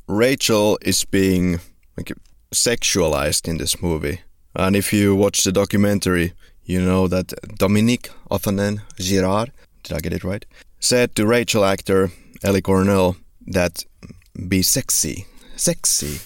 [0.08, 1.60] Rachel is being
[1.98, 2.12] like
[2.54, 4.22] sexualized in this movie.
[4.56, 6.34] And if you watch the documentary,
[6.64, 9.52] you know that Dominique Othanen Girard,
[9.84, 10.46] did I get it right?
[10.80, 12.12] Said to Rachel actor
[12.44, 13.16] Ellie Cornell
[13.48, 13.84] that
[14.48, 15.26] be sexy.
[15.56, 16.20] Sexy.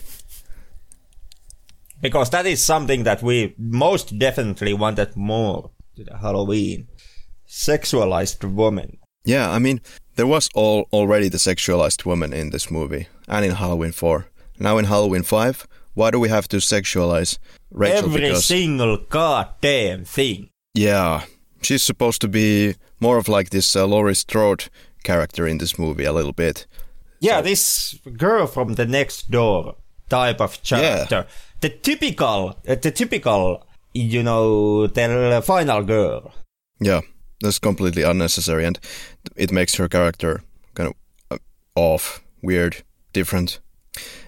[2.03, 6.87] Because that is something that we most definitely wanted more to the Halloween
[7.47, 9.79] sexualized woman Yeah, I mean,
[10.15, 14.27] there was all already the sexualized woman in this movie and in Halloween 4.
[14.59, 17.37] Now in Halloween 5, why do we have to sexualize
[17.71, 18.05] Rachel?
[18.05, 20.49] Every because single goddamn thing.
[20.73, 21.23] yeah,
[21.61, 24.65] she's supposed to be more of like this uh, Laurie Strode
[25.03, 26.67] character in this movie a little bit.
[27.19, 29.75] Yeah, this girl from the next door
[30.09, 31.25] type of character.
[31.63, 36.33] The typical, uh, the typical, you know, the final girl.
[36.81, 36.99] Yeah,
[37.39, 38.77] that's completely unnecessary, and
[39.37, 40.43] it makes her character
[40.73, 40.95] kind of
[41.31, 41.37] uh,
[41.79, 42.83] off, weird,
[43.13, 43.61] different.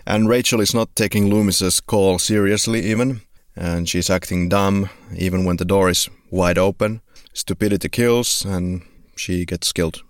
[0.06, 3.20] And Rachel is not taking Loomis's call seriously, even,
[3.54, 7.02] and she's acting dumb even when the door is wide open.
[7.34, 8.82] Stupidity kills, and
[9.18, 10.04] she gets killed.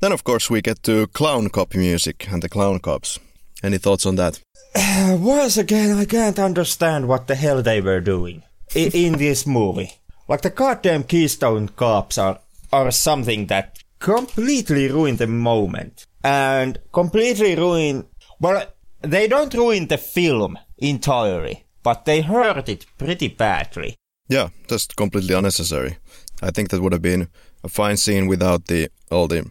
[0.00, 3.18] Then, of course, we get to clown cop music and the clown cops.
[3.62, 4.40] Any thoughts on that?
[4.74, 8.42] Once again, I can't understand what the hell they were doing
[8.74, 9.94] in, in this movie.
[10.28, 12.40] Like the goddamn Keystone Cops are
[12.72, 18.06] are something that completely ruin the moment and completely ruin.
[18.38, 18.64] Well,
[19.00, 23.96] they don't ruin the film entirely, but they hurt it pretty badly.
[24.28, 25.96] Yeah, just completely unnecessary.
[26.40, 27.28] I think that would have been
[27.64, 29.50] a fine scene without the all the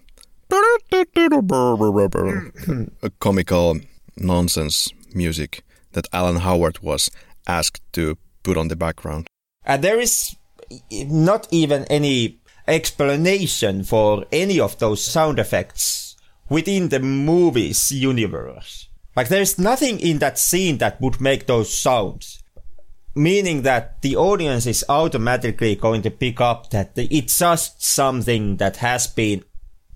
[3.19, 3.79] comical
[4.17, 7.09] nonsense music that Alan Howarth was
[7.47, 9.27] asked to put on the background.
[9.65, 10.35] And there is
[10.91, 16.15] not even any explanation for any of those sound effects
[16.49, 18.87] within the movie's universe.
[19.15, 22.41] Like there's nothing in that scene that would make those sounds.
[23.15, 28.77] Meaning that the audience is automatically going to pick up that it's just something that
[28.77, 29.43] has been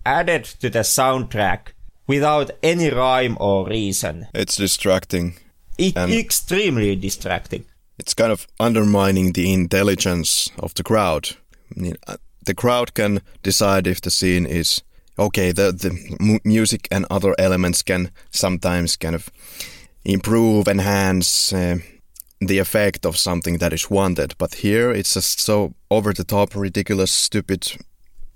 [0.05, 1.68] added to the soundtrack
[2.08, 4.28] without any rhyme or reason.
[4.34, 5.36] It's distracting.
[5.78, 7.66] It, And- extremely distracting.
[7.99, 11.30] It's kind of undermining the intelligence of the crowd.
[11.76, 14.84] I mean, uh, The crowd can decide if the scene is
[15.18, 15.54] okay.
[15.54, 19.30] The the mu- music and other elements can sometimes kind of
[20.04, 21.78] improve, enhance uh,
[22.47, 24.34] the effect of something that is wanted.
[24.38, 27.72] But here it's just so over the top, ridiculous, stupid.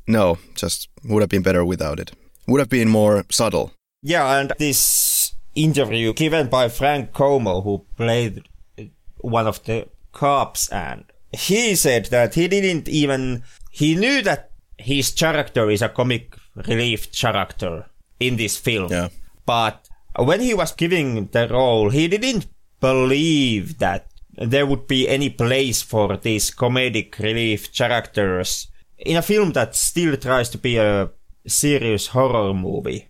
[0.07, 2.11] No, just would have been better without it.
[2.47, 3.73] Would have been more subtle.
[4.01, 8.47] Yeah, and this interview given by Frank Como, who played
[8.79, 8.83] uh,
[9.17, 15.11] one of the cops, and he said that he didn't even he knew that his
[15.11, 17.85] character is a comic relief character
[18.19, 18.91] in this film.
[18.91, 19.09] Yeah.
[19.45, 19.87] But
[20.17, 22.47] when he was giving the role, he didn't
[22.79, 28.67] believe that there would be any place for these comedic relief characters
[28.97, 31.09] in a film that still tries to be a
[31.47, 33.09] serious horror movie.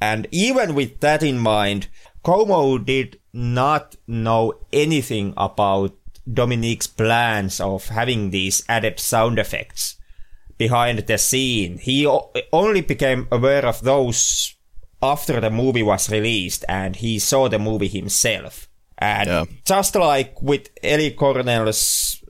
[0.00, 1.88] And even with that in mind,
[2.22, 5.94] Como did not know anything about
[6.30, 9.96] Dominique's plans of having these added sound effects
[10.58, 11.78] behind the scene.
[11.78, 14.54] He o- only became aware of those
[15.02, 18.68] after the movie was released and he saw the movie himself.
[18.98, 19.44] And Yeah.
[19.64, 22.22] just like with Ellie Cornell's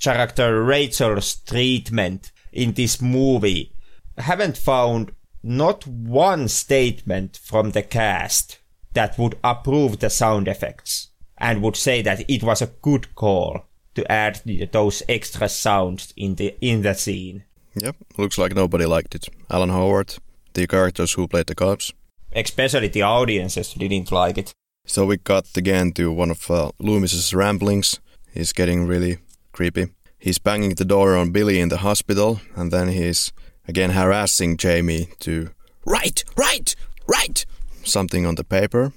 [0.00, 3.72] character Rachel's treatment in this movie,
[4.18, 8.58] haven't found not one statement from the cast
[8.92, 11.08] that would approve the sound effects
[11.38, 14.40] and would say that it was a good call to add
[14.72, 17.44] those extra sounds in the in the scene.
[17.74, 19.28] Yep, looks like nobody liked it.
[19.48, 20.18] Alan Howarth,
[20.54, 21.92] the characters who played the cops.
[22.32, 24.52] Especially the audiences didn't like it.
[24.84, 28.00] So we got again to one of uh, Loomis's ramblings.
[28.32, 29.18] He's getting really
[29.52, 29.88] creepy.
[30.18, 33.32] He's banging the door on Billy in the hospital, and then he's
[33.68, 35.50] again harassing Jamie to
[35.84, 36.74] write, write,
[37.06, 37.46] write
[37.84, 38.92] something on the paper.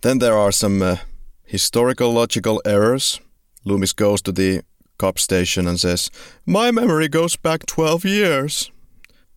[0.00, 0.96] Then there are some uh,
[1.44, 3.20] historical logical errors.
[3.64, 4.62] Loomis goes to the
[4.98, 6.10] cop station and says,
[6.46, 8.70] My memory goes back 12 years.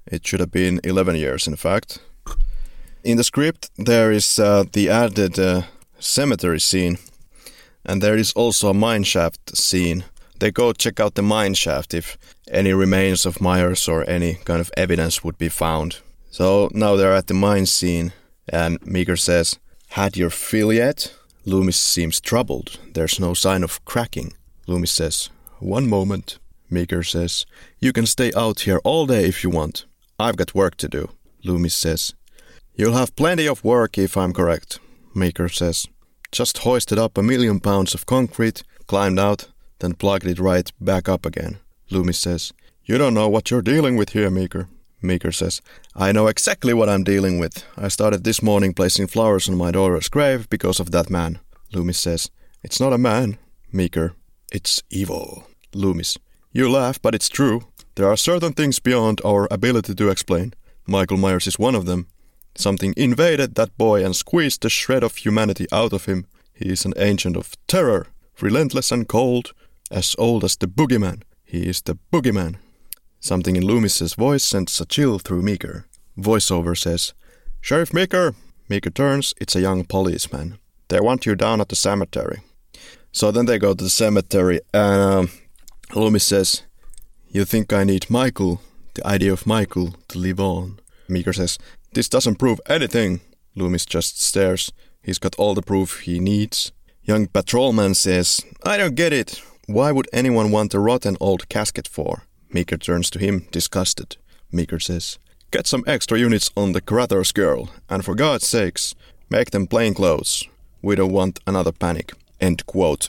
[0.05, 1.99] It should have been 11 years, in fact.
[3.03, 5.63] In the script, there is uh, the added uh,
[5.99, 6.97] cemetery scene,
[7.85, 10.03] and there is also a mine shaft scene.
[10.39, 12.17] They go check out the mine shaft if
[12.49, 15.99] any remains of Myers or any kind of evidence would be found.
[16.29, 18.13] So now they're at the mine scene,
[18.49, 19.59] and Meeker says,
[19.89, 21.13] Had your fill yet?
[21.45, 22.79] Loomis seems troubled.
[22.93, 24.33] There's no sign of cracking.
[24.65, 25.29] Loomis says,
[25.59, 26.39] One moment.
[26.69, 27.45] Meeker says,
[27.79, 29.85] You can stay out here all day if you want.
[30.19, 31.09] I've got work to do.
[31.43, 32.13] Loomis says,
[32.75, 34.79] You'll have plenty of work if I'm correct,
[35.13, 35.87] Meeker says.
[36.31, 39.49] Just hoisted up a million pounds of concrete, climbed out,
[39.83, 41.57] then plugged it right back up again.
[41.89, 42.53] Loomis says,
[42.85, 44.69] You don't know what you're dealing with here, Meeker.
[45.01, 45.61] Meeker says,
[45.95, 47.65] I know exactly what I'm dealing with.
[47.77, 51.39] I started this morning placing flowers on my daughter's grave because of that man.
[51.73, 52.31] Loomis says,
[52.63, 53.37] It's not a man,
[53.73, 54.13] Meeker.
[54.53, 55.47] It's evil.
[55.73, 56.17] Loomis,
[56.53, 57.67] you laugh, but it's true.
[57.95, 60.53] There are certain things beyond our ability to explain.
[60.87, 62.07] Michael Myers is one of them.
[62.55, 66.25] Something invaded that boy and squeezed the shred of humanity out of him.
[66.53, 68.07] He is an ancient of terror,
[68.39, 69.53] relentless and cold,
[69.93, 71.21] as old as the boogeyman.
[71.45, 72.55] He is the boogeyman.
[73.19, 75.85] Something in Loomis's voice sends a chill through Meeker.
[76.17, 77.13] Voiceover says,
[77.61, 78.35] Sheriff Meeker.
[78.67, 80.57] Meeker turns, it's a young policeman.
[80.89, 82.41] They want you down at the cemetery.
[83.11, 85.29] So then they go to the cemetery, and um,
[85.95, 86.63] Loomis says,
[87.29, 88.61] You think I need Michael,
[88.95, 90.79] the idea of Michael, to live on?
[91.07, 91.59] Meeker says,
[91.93, 93.21] This doesn't prove anything.
[93.55, 94.71] Loomis just stares.
[95.03, 96.71] He's got all the proof he needs.
[97.03, 99.41] Young patrolman says, I don't get it.
[99.67, 102.23] Why would anyone want a rotten old casket for?
[102.51, 104.17] Meeker turns to him, disgusted.
[104.51, 105.19] Meeker says,
[105.51, 108.93] Get some extra units on the Kratos girl, and for God's sakes,
[109.29, 110.43] make them plain clothes.
[110.81, 112.11] We don't want another panic.
[112.41, 113.07] End quote.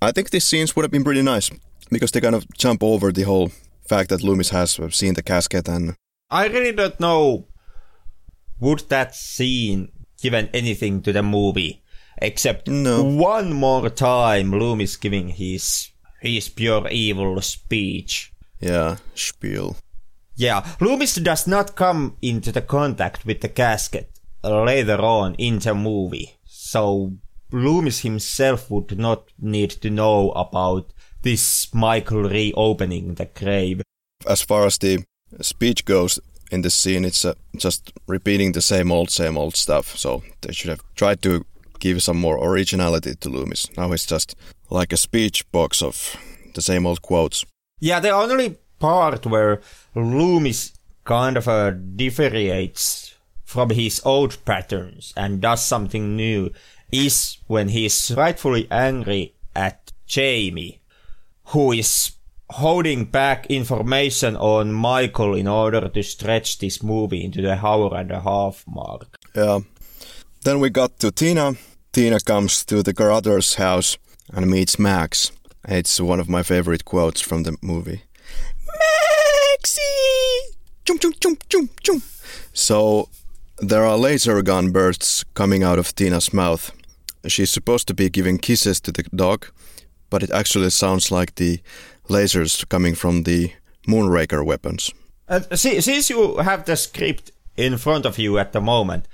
[0.00, 1.50] I think these scenes would have been pretty nice,
[1.90, 3.50] because they kind of jump over the whole
[3.86, 5.96] fact that Loomis has uh, seen the casket and.
[6.30, 7.48] I really don't know.
[8.58, 11.83] Would that scene given anything to the movie?
[12.18, 13.02] Except No.
[13.02, 15.90] one more time Loomis giving his
[16.20, 18.32] his pure evil speech.
[18.60, 19.76] Yeah, spiel.
[20.36, 24.10] Yeah, Loomis does not come into the contact with the casket
[24.42, 26.38] later on in the movie.
[26.44, 27.12] So
[27.52, 30.92] Loomis himself would not need to know about
[31.22, 33.82] this Michael reopening the grave.
[34.26, 35.04] As far as the
[35.40, 36.18] speech goes
[36.50, 39.96] in the scene, it's uh, just repeating the same old, same old stuff.
[39.96, 41.44] So they should have tried to
[41.84, 43.68] give some more originality to Loomis.
[43.76, 44.34] Now it's just
[44.70, 46.16] like a speech box of
[46.54, 47.44] the same old quotes.
[47.78, 49.60] Yeah, the only part where
[49.94, 50.72] Loomis
[51.04, 53.14] kind of uh, differentiates
[53.44, 56.50] from his old patterns and does something new
[56.90, 60.80] is when he's rightfully angry at Jamie,
[61.52, 62.12] who is
[62.48, 68.10] holding back information on Michael in order to stretch this movie into the hour and
[68.10, 69.18] a half mark.
[69.34, 69.60] Yeah.
[70.44, 71.54] Then we got to Tina.
[71.94, 73.98] Tina comes to the Carruthers' house
[74.32, 75.30] and meets Max.
[75.68, 78.02] It's one of my favorite quotes from the movie.
[78.66, 80.58] Maxie!
[80.84, 82.02] Chum, chum, chum, chum, chum.
[82.52, 83.08] So
[83.58, 86.72] there are laser gun bursts coming out of Tina's mouth.
[87.28, 89.46] She's supposed to be giving kisses to the dog,
[90.10, 91.60] but it actually sounds like the
[92.08, 93.52] lasers coming from the
[93.86, 94.90] Moonraker weapons.
[95.28, 99.06] Uh, si- since you have the script in front of you at the moment,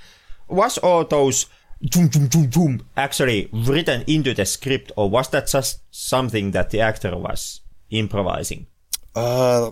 [0.49, 1.45] was all those
[1.93, 6.71] zoom, zoom, zoom, zoom actually written into the script, or was that just something that
[6.71, 7.61] the actor was
[7.91, 8.67] improvising?
[9.15, 9.71] Uh,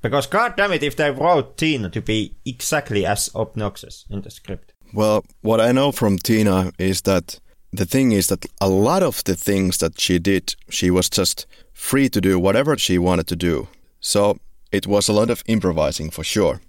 [0.00, 4.30] Because god damn it, if they wrote Tina to be exactly as obnoxious in the
[4.30, 4.72] script.
[4.94, 7.40] Well, what I know from Tina is that
[7.72, 11.46] the thing is that a lot of the things that she did, she was just
[11.72, 13.68] free to do whatever she wanted to do.
[14.00, 14.38] So
[14.72, 16.60] it was a lot of improvising for sure.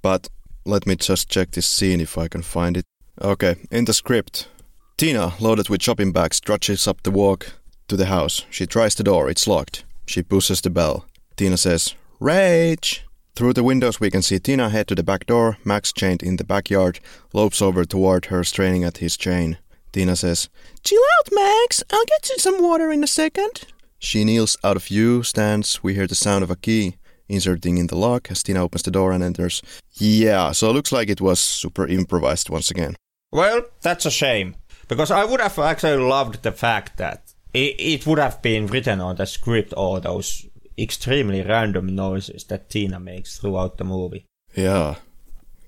[0.00, 0.28] But
[0.64, 2.84] let me just check this scene if I can find it.
[3.22, 4.48] Okay, in the script,
[4.96, 7.52] Tina, loaded with shopping bags, trudges up the walk
[7.88, 8.46] to the house.
[8.48, 9.84] She tries the door, it's locked.
[10.06, 11.04] She pushes the bell.
[11.36, 13.04] Tina says, Rage!
[13.36, 15.58] Through the windows, we can see Tina head to the back door.
[15.64, 16.98] Max, chained in the backyard,
[17.34, 19.58] lopes over toward her, straining at his chain.
[19.92, 20.48] Tina says,
[20.82, 21.82] Chill out, Max.
[21.92, 23.64] I'll get you some water in a second.
[23.98, 25.82] She kneels out of view, stands.
[25.82, 26.96] We hear the sound of a key
[27.28, 29.62] inserting in the lock as Tina opens the door and enters.
[29.92, 32.96] Yeah, so it looks like it was super improvised once again.
[33.32, 34.56] Well, that's a shame.
[34.88, 39.00] Because I would have actually loved the fact that it, it would have been written
[39.00, 44.26] on the script all those extremely random noises that Tina makes throughout the movie.
[44.56, 44.96] Yeah,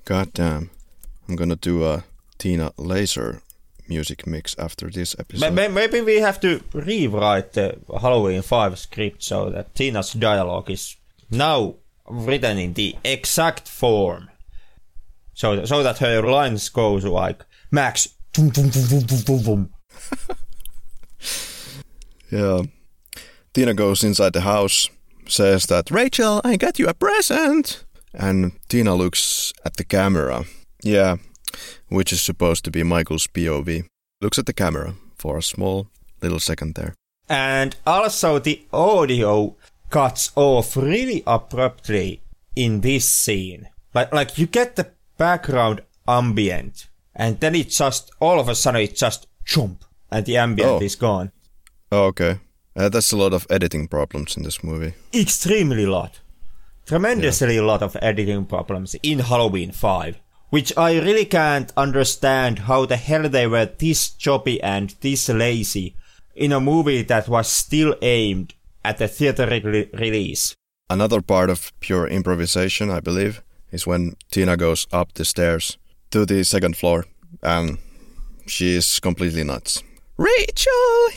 [0.05, 0.71] goddamn.
[1.29, 2.05] I'm gonna do a
[2.39, 3.43] Tina Laser
[3.89, 5.53] music mix after this episode.
[5.55, 10.97] ma- Maybe we have to rewrite the Halloween 5 script so that Tina's dialogue is
[11.31, 11.77] now
[12.09, 14.31] written in the exact form.
[15.35, 17.45] So, so that her lines goes like,
[17.75, 19.71] Max, boom, boom, boom, boom, boom, boom, boom.
[22.31, 22.63] Yeah.
[23.55, 24.91] Tina goes inside the house,
[25.27, 27.85] says that, Rachel, I got you a present.
[28.13, 30.45] And Tina looks at the camera.
[30.83, 31.17] Yeah,
[31.89, 33.87] which is supposed to be Michael's POV.
[34.21, 35.89] Looks at the camera for a small
[36.21, 36.95] little second there.
[37.29, 39.57] And also the audio
[39.89, 42.21] cuts off really abruptly
[42.55, 43.69] in this scene.
[43.95, 48.81] Like, like you get the background ambient and then it just, all of a sudden
[48.83, 50.81] it just jump and the ambient Oh.
[50.85, 51.33] is gone.
[51.91, 52.39] Oh, okay.
[52.75, 54.95] Uh, that's a lot of editing problems in this movie.
[55.15, 56.21] extremely lot.
[56.87, 60.19] Tremendously a lot of editing problems in Halloween 5.
[60.51, 65.97] Which I really can't understand how the hell they were this choppy and this lazy
[66.35, 68.55] in a movie that was still aimed
[68.85, 70.55] at the theater re- release.
[70.91, 75.79] Another part of pure improvisation, I believe, is when Tina goes up the stairs
[76.13, 77.05] to the second floor
[77.43, 77.79] and
[78.47, 79.83] she is completely nuts.
[80.17, 81.09] Rachel!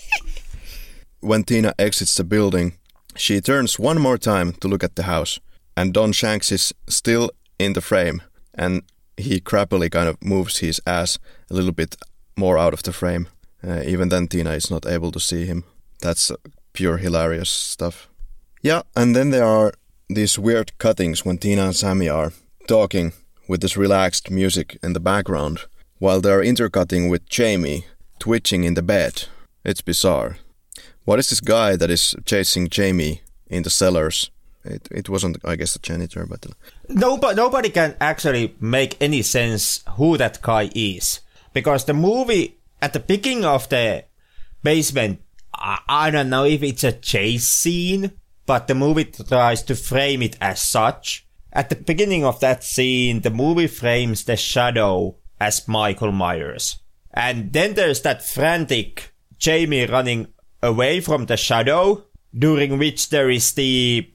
[1.20, 2.74] when Tina exits the building,
[3.16, 5.40] she turns one more time to look at the house,
[5.76, 8.22] and Don Shanks is still in the frame,
[8.54, 8.82] and
[9.16, 11.18] he crappily kind of moves his ass
[11.50, 11.96] a little bit
[12.36, 13.28] more out of the frame.
[13.66, 15.64] Uh, even then, Tina is not able to see him.
[16.00, 16.36] That's uh,
[16.72, 18.08] pure hilarious stuff.
[18.62, 19.72] Yeah, and then there are
[20.08, 22.32] these weird cuttings when Tina and Sammy are
[22.66, 23.12] talking
[23.50, 25.58] with this relaxed music in the background,
[25.98, 27.84] while they're intercutting with Jamie
[28.20, 29.24] twitching in the bed.
[29.64, 30.36] It's bizarre.
[31.04, 34.30] What is this guy that is chasing Jamie in the cellars?
[34.64, 36.50] It, it wasn't, I guess, a janitor, but uh,
[36.88, 41.18] Nobody, nobody can actually make any sense who that guy is
[41.52, 44.04] because the movie at the beginning of the
[44.62, 45.22] basement,
[45.52, 48.12] I, I don't know if it's a chase scene,
[48.46, 51.26] but the movie tries to frame it as such.
[51.52, 56.78] At the beginning of that scene, the movie frames the shadow as Michael Myers.
[57.12, 60.28] And then there's that frantic Jamie running
[60.62, 62.04] away from the shadow,
[62.36, 64.08] during which there is the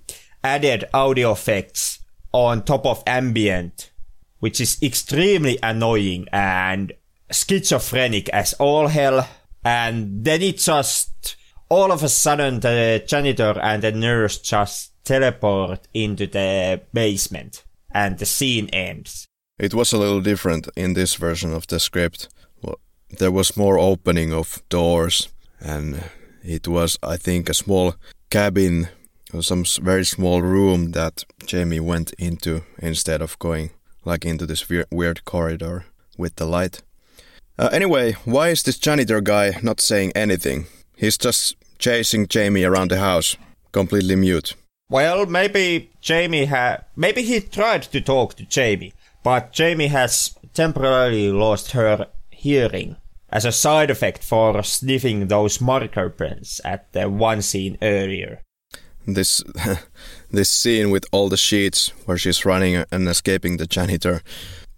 [0.43, 1.99] added audio effects
[2.31, 3.91] on top of ambient,
[4.39, 6.93] which is extremely annoying and
[7.31, 9.27] schizophrenic as all hell.
[9.65, 11.35] And then it just,
[11.67, 18.17] all of a sudden the janitor and the nurse just teleport into the basement and
[18.19, 19.27] the scene ends.
[19.57, 22.27] It was a little different in this version of the script.
[22.61, 22.79] Well,
[23.09, 25.29] there was more opening of doors
[25.61, 26.03] and
[26.43, 27.95] it was, I think, a small
[28.29, 28.89] cabin
[29.33, 33.69] or some very small room that Jamie went into instead of going
[34.03, 35.85] like into this weird corridor
[36.17, 36.83] with the light.
[37.57, 40.67] Uh, anyway, why is this janitor guy not saying anything?
[40.95, 43.37] He's just chasing Jamie around the house,
[43.71, 44.53] completely mute.
[44.89, 46.85] Well, maybe Jamie had.
[46.95, 52.97] Maybe he tried to talk to Jamie, but Jamie has temporarily lost her hearing
[53.29, 58.41] as a side effect for sniffing those marker prints at the one scene earlier.
[59.07, 59.43] This
[60.31, 64.21] this scene with all the sheets where she's running and escaping the janitor.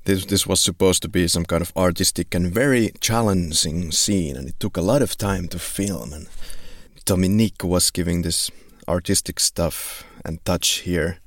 [0.06, 4.48] This this was supposed to be some kind of artistic and very challenging scene, and
[4.48, 6.14] it took a lot of time to film.
[6.14, 6.28] And
[7.04, 8.50] Dominique was giving this
[8.88, 11.20] artistic stuff and touch here.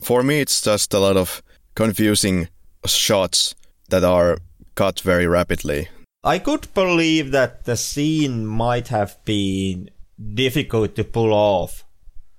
[0.00, 1.42] For me, it's just a lot of
[1.74, 2.48] confusing
[2.86, 3.54] shots
[3.88, 4.38] that are
[4.74, 5.88] cut very rapidly
[6.24, 9.90] I could believe that the scene might have been
[10.34, 11.84] difficult to pull off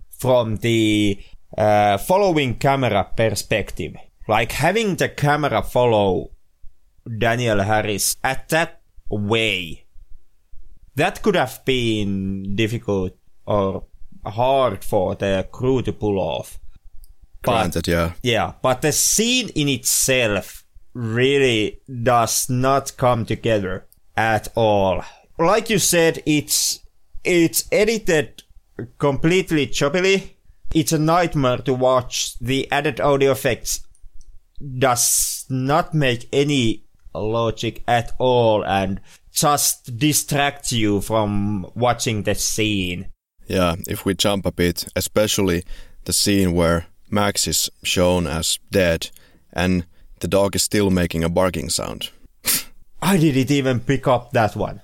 [0.09, 1.17] from the
[1.57, 3.95] uh, following camera perspective.
[4.27, 6.31] Like having the camera follow
[7.07, 9.85] Danielle Harris at that way.
[10.95, 13.85] That could have been difficult or
[14.29, 16.59] hard for the crew to pull off.
[17.43, 18.13] Granted, but, yeah.
[18.21, 25.03] Yeah, but the scene in itself really does not come together at all.
[25.37, 26.79] Like you said, it's
[27.23, 28.43] it's edited
[28.97, 30.31] completely choppily.
[30.73, 32.37] It's a nightmare to watch.
[32.39, 33.81] The added audio effects
[34.77, 38.99] does not make any logic at all and
[39.31, 43.09] just distracts you from watching the scene.
[43.49, 45.63] Yeah, if we jump a bit, especially
[46.05, 49.09] the scene where Max is shown as dead
[49.51, 49.85] and
[50.19, 52.11] the dog is still making a barking sound.
[53.01, 54.81] I didn't even pick up that one.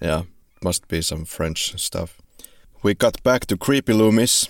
[0.00, 0.24] Yeah,
[0.62, 2.20] must be some French stuff.
[2.82, 4.46] We got back to creepy Loomis.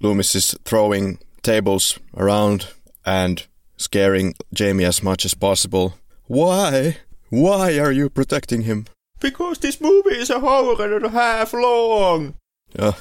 [0.00, 2.66] Loomis is throwing tables around
[3.06, 5.94] and scaring Jamie as much as possible.
[6.26, 6.96] Why?
[7.28, 8.86] Why are you protecting him?
[9.20, 12.34] Because this movie is a hour and a half long.
[12.78, 12.92] Yeah.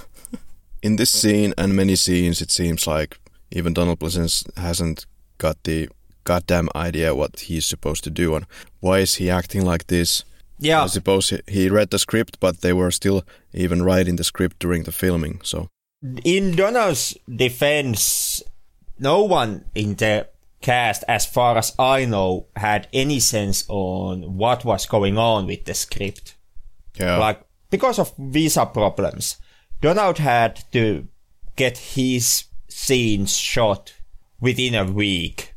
[0.81, 3.19] In this scene and many scenes, it seems like
[3.51, 5.05] even Donald Pleasence hasn't
[5.37, 5.89] got the
[6.23, 8.45] goddamn idea what he's supposed to do and
[8.79, 10.23] why is he acting like this.
[10.59, 10.83] Yeah.
[10.83, 14.83] I suppose he read the script, but they were still even writing the script during
[14.83, 15.41] the filming.
[15.43, 15.67] So,
[16.23, 18.43] in Donald's defense,
[18.99, 20.27] no one in the
[20.61, 25.65] cast, as far as I know, had any sense on what was going on with
[25.65, 26.35] the script.
[26.95, 27.17] Yeah.
[27.17, 27.41] Like
[27.71, 29.37] because of visa problems,
[29.81, 31.07] Donald had to
[31.55, 33.93] get his scenes shot
[34.39, 35.51] within a week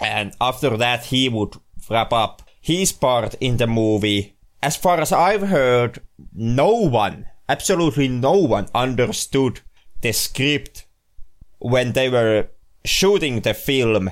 [0.00, 1.54] and after that, he would
[1.90, 4.36] wrap up his part in the movie.
[4.62, 6.00] As far as I've heard,
[6.32, 9.60] no one, absolutely no one understood
[10.00, 10.86] the script
[11.58, 12.48] when they were
[12.84, 14.10] shooting the film.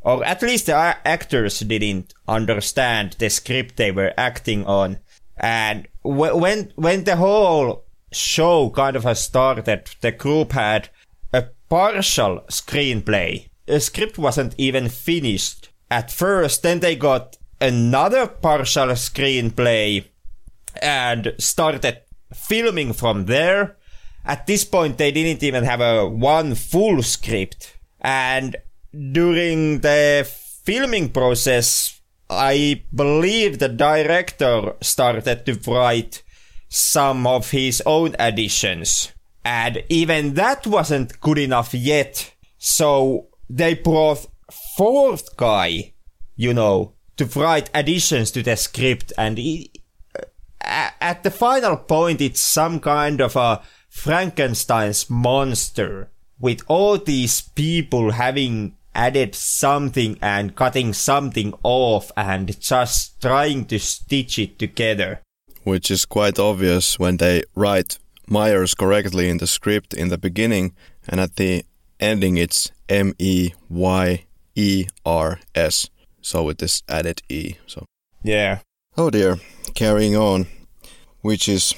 [0.00, 4.98] Or at least the actors didn't understand the script they were acting on.
[5.36, 7.81] And when, when the whole
[8.12, 10.88] show kind of has started, the group had
[11.32, 16.62] a partial screenplay the script wasn't even finished at first.
[16.62, 20.04] Then they got another partial screenplay
[20.80, 22.02] and started
[22.34, 23.76] filming from there.
[24.24, 27.76] At this point, they didn't even have a one full script.
[28.00, 28.56] And
[28.92, 30.28] during the
[30.64, 32.00] filming process,
[32.30, 36.22] I believe the director started to write
[36.72, 39.12] some of his own additions.
[39.44, 42.32] And even that wasn't good enough yet.
[42.56, 44.26] So they brought
[44.76, 45.92] fourth guy,
[46.34, 49.12] you know, to write additions to the script.
[49.18, 49.70] And he,
[50.64, 53.60] uh, at the final point, it's some kind of a
[53.90, 56.10] Frankenstein's monster
[56.40, 63.78] with all these people having added something and cutting something off and just trying to
[63.78, 65.20] stitch it together.
[65.64, 70.74] Which is quite obvious when they write Myers correctly in the script in the beginning
[71.08, 71.64] and at the
[72.00, 75.88] ending it's M E Y E R S.
[76.20, 77.54] So with this added E.
[77.66, 77.86] So
[78.22, 78.60] Yeah.
[78.96, 79.38] Oh dear.
[79.74, 80.46] Carrying on,
[81.20, 81.74] which is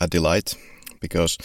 [0.00, 0.54] a delight
[1.00, 1.36] because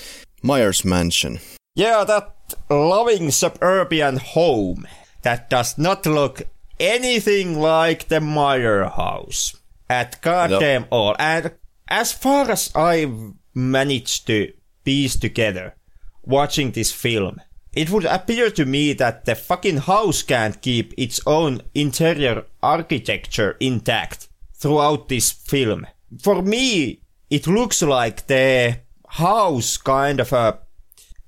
[0.42, 1.40] Myers Mansion.
[1.76, 2.36] Yeah, that
[2.70, 4.88] loving suburban home
[5.24, 6.44] that does not look
[6.80, 9.56] anything like the Meyer house
[9.90, 10.90] at goddamn Nope.
[10.92, 11.16] all.
[11.20, 11.54] And
[11.88, 14.52] as far as I've managed to
[14.84, 15.76] piece together
[16.24, 17.42] watching this film,
[17.74, 23.58] it would appear to me that the fucking house can't keep its own interior architecture
[23.60, 25.86] intact throughout this film.
[26.22, 30.60] For me, it looks like the house kind of a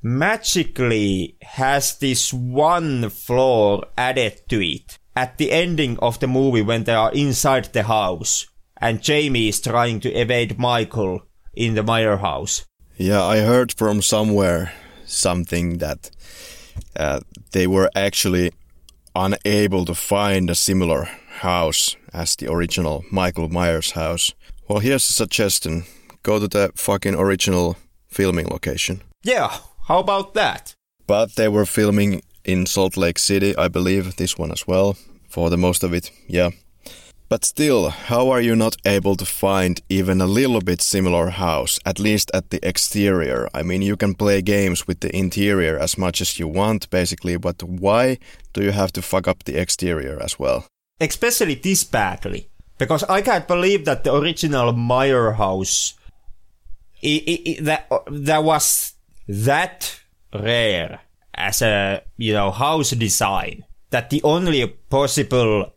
[0.01, 6.84] magically has this one floor added to it at the ending of the movie when
[6.84, 8.45] they are inside the house
[8.80, 11.24] and Jamie is trying to evade Michael
[11.55, 12.65] in the Meyer house.
[12.97, 14.72] Yeah, I heard from somewhere
[15.07, 16.11] something that
[16.95, 18.51] uh, they were actually
[19.15, 21.09] unable to find a similar
[21.39, 24.36] house as the original Michael Myers house.
[24.68, 25.86] Well, here's a suggestion
[26.22, 27.76] go to the fucking original
[28.07, 29.01] filming location.
[29.24, 29.57] Yeah,
[29.88, 30.76] how about that?
[31.07, 34.95] But they were filming in Salt Lake City, I believe, this one as well,
[35.28, 36.49] for the most of it, yeah.
[37.30, 41.78] But still, how are you not able to find even a little bit similar house,
[41.86, 43.49] at least at the exterior?
[43.53, 47.36] I mean, you can play games with the interior as much as you want, basically,
[47.36, 48.17] but why
[48.53, 50.65] do you have to fuck up the exterior as well?
[51.01, 52.49] Especially this badly.
[52.78, 55.95] Because I can't believe that the original Meyer house
[57.03, 58.93] i i i that, that was
[59.28, 59.99] that
[60.34, 61.01] rare
[61.34, 65.74] as a you know house design that the only possible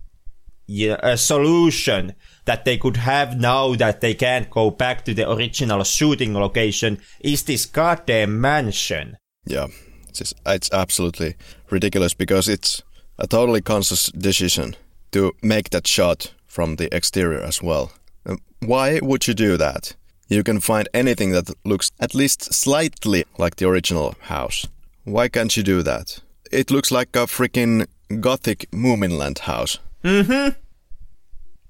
[1.17, 6.35] solution that they could have now that they can't go back to the original shooting
[6.35, 9.17] location is this goddamn mansion.
[9.45, 9.67] Yeah,
[10.09, 11.35] it's, just, it's absolutely
[11.71, 12.83] ridiculous because it's
[13.19, 14.77] a totally conscious decision
[15.13, 17.93] to make that shot from the exterior as well.
[18.27, 19.97] Um, Why would you do that?
[20.29, 24.67] You can find anything that looks at least slightly like the original house.
[25.05, 26.21] Why can't you do that?
[26.53, 27.87] It looks like a freaking
[28.21, 29.79] gothic Moominland house.
[30.05, 30.57] Mhm.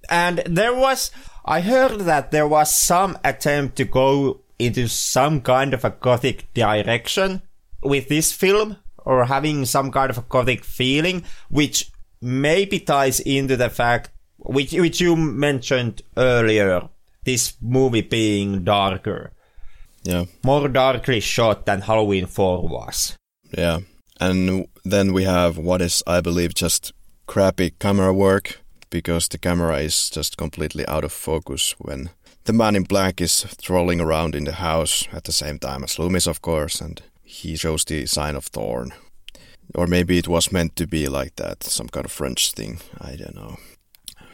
[0.08, 1.10] And there was,
[1.44, 6.52] I heard that there was some attempt to go into some kind of a gothic
[6.54, 7.42] direction
[7.82, 13.56] with this film, or having some kind of a gothic feeling, which maybe ties into
[13.56, 16.88] the fact, which, which you mentioned earlier,
[17.24, 19.32] this movie being darker,
[20.02, 23.16] Yeah, more darkly shot than Halloween 4 was.
[23.56, 23.80] yeah.
[24.20, 26.92] And then we have what is, I believe, just
[27.26, 28.60] crappy camera work
[28.90, 32.10] because the camera is just completely out of focus when
[32.44, 35.98] the man in black is strolling around in the house at the same time as
[35.98, 38.92] Loomis, of course, and he shows the sign of thorn.
[39.74, 42.80] Or maybe it was meant to be like that, some kind of French thing.
[43.00, 43.56] I don't know.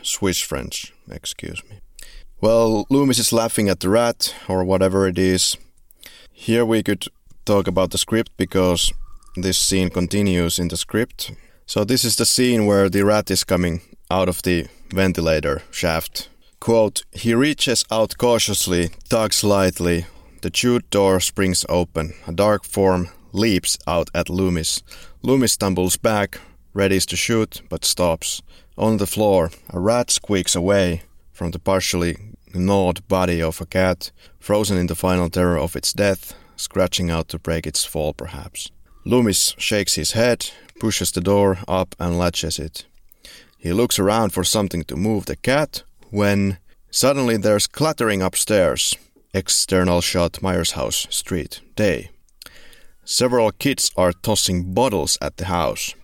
[0.02, 1.80] Swiss French, excuse me.
[2.40, 5.56] Well, Loomis is laughing at the rat, or whatever it is.
[6.32, 7.06] Here we could
[7.44, 8.92] talk about the script because
[9.36, 11.32] this scene continues in the script.
[11.66, 13.80] So, this is the scene where the rat is coming
[14.10, 16.28] out of the ventilator shaft.
[16.60, 20.06] Quote, he reaches out cautiously, tugs lightly.
[20.42, 22.14] The chute door springs open.
[22.26, 24.82] A dark form leaps out at Loomis.
[25.22, 26.40] Loomis stumbles back,
[26.74, 28.42] readies to shoot, but stops.
[28.78, 32.16] On the floor, a rat squeaks away from the partially
[32.54, 37.28] gnawed body of a cat, frozen in the final terror of its death, scratching out
[37.28, 38.70] to break its fall perhaps.
[39.06, 40.50] Loomis shakes his head,
[40.80, 42.86] pushes the door up and latches it.
[43.56, 46.58] He looks around for something to move the cat when
[46.90, 48.96] suddenly there's clattering upstairs.
[49.32, 52.10] External shot Myers House, street, day.
[53.04, 55.94] Several kids are tossing bottles at the house.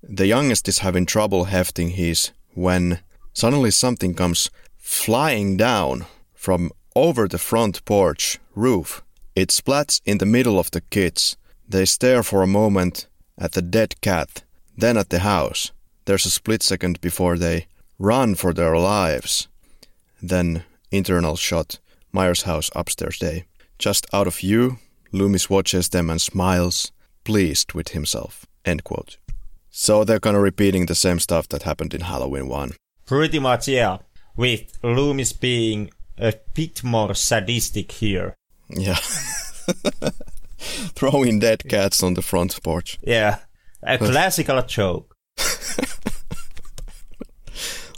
[0.00, 3.00] The youngest is having trouble hefting his when
[3.32, 4.48] suddenly something comes
[4.78, 9.02] flying down from over the front porch roof.
[9.34, 11.36] It splats in the middle of the kids.
[11.68, 13.06] They stare for a moment
[13.38, 14.42] at the dead cat,
[14.76, 15.72] then at the house.
[16.04, 17.66] There's a split second before they
[17.98, 19.48] run for their lives.
[20.22, 21.78] Then, internal shot
[22.12, 23.44] Myers' house upstairs day.
[23.78, 24.78] Just out of view,
[25.12, 26.92] Loomis watches them and smiles,
[27.24, 28.46] pleased with himself.
[28.64, 29.16] End quote.
[29.70, 32.72] So they're kind of repeating the same stuff that happened in Halloween 1.
[33.06, 33.98] Pretty much, yeah.
[34.36, 38.34] With Loomis being a bit more sadistic here.
[38.68, 38.98] Yeah.
[40.94, 42.98] Throwing dead cats on the front porch.
[43.02, 43.38] Yeah.
[43.82, 45.14] A classical joke.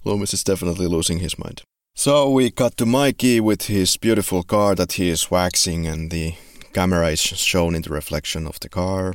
[0.05, 1.62] Loomis is definitely losing his mind.
[1.95, 6.35] So we cut to Mikey with his beautiful car that he is waxing, and the
[6.73, 9.14] camera is shown in the reflection of the car.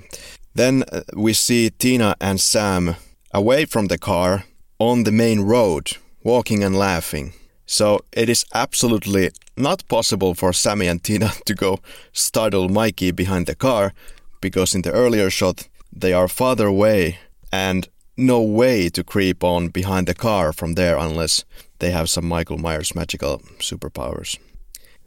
[0.56, 2.95] Then uh, we see Tina and Sam
[3.34, 4.45] away from the car
[4.80, 7.34] on the main road, walking and laughing.
[7.72, 11.80] So it is absolutely not possible for Sammy and Tina to go
[12.11, 13.93] startle Mikey behind the car
[14.41, 17.19] because in the earlier shot they are farther away
[17.49, 21.45] and no way to creep on behind the car from there unless
[21.80, 24.38] they have some Michael Myers magical superpowers.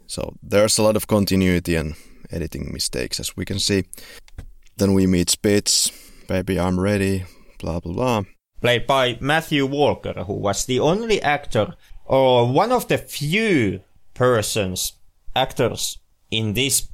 [0.07, 1.93] So there's a lot of continuity and
[2.31, 3.83] editing mistakes as we can see.
[4.77, 5.91] Then we meet Spitz,
[6.27, 7.25] baby I'm ready,
[7.59, 8.23] blah blah blah.
[8.59, 11.75] Played by Matthew Walker, who was the only actor
[12.05, 13.81] or one of the few
[14.13, 14.93] persons,
[15.35, 15.99] actors
[16.31, 16.89] in this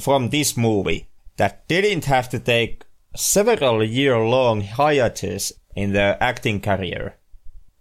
[0.00, 2.84] from this movie that didn't have to take
[3.16, 7.16] several year long hiatus in their acting career.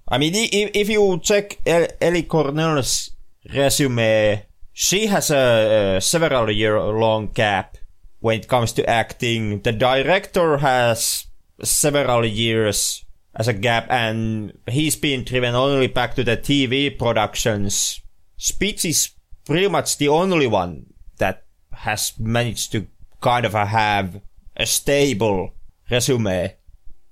[0.07, 3.11] I mean, if, if you check Ellie Cornell's
[3.53, 7.77] resume, she has a, a several year long gap
[8.19, 9.61] when it comes to acting.
[9.61, 11.25] The director has
[11.63, 13.03] several years
[13.37, 18.01] as a gap and he's been driven only back to the TV productions.
[18.37, 19.11] Spitz is
[19.45, 20.87] pretty much the only one
[21.19, 22.87] that has managed to
[23.21, 24.21] kind of have
[24.55, 25.53] a stable
[25.89, 26.53] resume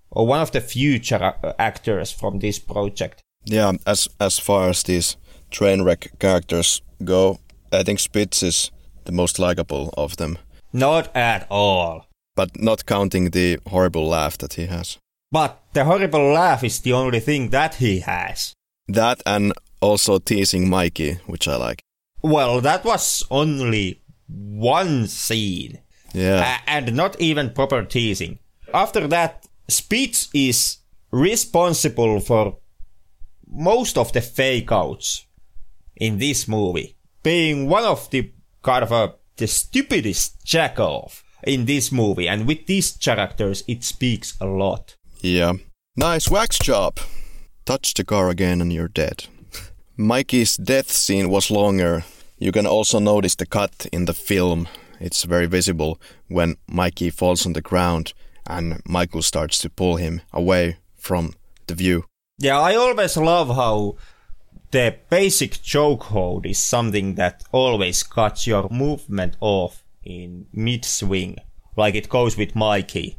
[0.10, 3.22] or one of the future uh, actors from this project.
[3.46, 5.18] Yeah, as as far as these
[5.52, 7.40] train wreck characters go,
[7.72, 8.72] I think Spitz is
[9.06, 10.38] the most likable of them.
[10.74, 12.08] Not at all.
[12.36, 14.98] But not counting the horrible laugh that he has.
[15.36, 18.54] But the horrible laugh is the only thing that he has.
[18.88, 21.82] That and also teasing Mikey, which I like.
[22.22, 25.80] Well, that was only one scene.
[26.14, 26.40] Yeah.
[26.42, 28.40] A- and not even proper teasing.
[28.74, 30.78] After that, Spitz is
[31.12, 32.60] responsible for
[33.46, 35.26] most of the fake outs
[35.98, 36.96] in this movie.
[37.24, 38.32] Being one of the
[38.64, 42.30] kind of a, the stupidest jack-off in this movie.
[42.30, 44.96] And with these characters, it speaks a lot.
[45.22, 45.54] Yeah.
[45.96, 47.00] Nice wax job.
[47.66, 49.26] Touch the car again and you're dead.
[49.98, 52.04] Mikey's death scene was longer.
[52.38, 54.68] You can also notice the cut in the film.
[55.00, 58.14] It's very visible when Mikey falls on the ground
[58.46, 61.34] and Michael starts to pull him away from
[61.68, 62.06] the view.
[62.38, 63.96] Yeah, I always love how
[64.72, 71.38] the basic chokehold is something that always cuts your movement off in mid swing,
[71.78, 73.18] like it goes with Mikey,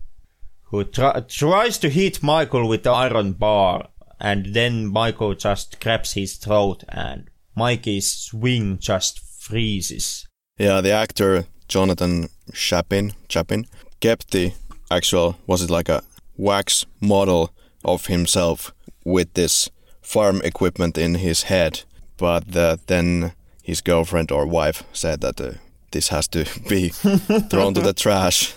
[0.71, 3.89] who tr- tries to hit Michael with the iron bar,
[4.21, 10.27] and then Michael just grabs his throat, and Mikey's swing just freezes.
[10.59, 13.67] Yeah, the actor Jonathan Chapin, Chapin
[14.01, 14.53] kept the
[14.91, 16.03] actual, was it like a
[16.37, 17.51] wax model
[17.85, 18.73] of himself
[19.05, 19.71] with this
[20.03, 21.83] farm equipment in his head,
[22.17, 25.53] but uh, then his girlfriend or wife said that uh,
[25.91, 28.55] this has to be thrown to the trash.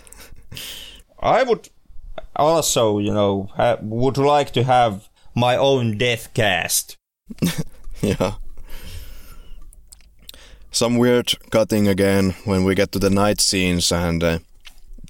[1.19, 1.69] I would
[2.39, 6.97] also, you know, ha- would like to have my own death cast.
[8.01, 8.33] yeah.
[10.71, 14.39] Some weird cutting again when we get to the night scenes and uh,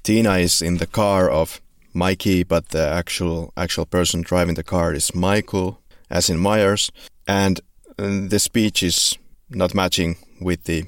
[0.02, 1.60] Tina is in the car of
[1.92, 6.90] Mikey, but the actual actual person driving the car is Michael, as in Myers,
[7.26, 7.60] and
[7.98, 9.18] uh, the speech is
[9.50, 10.84] not matching with the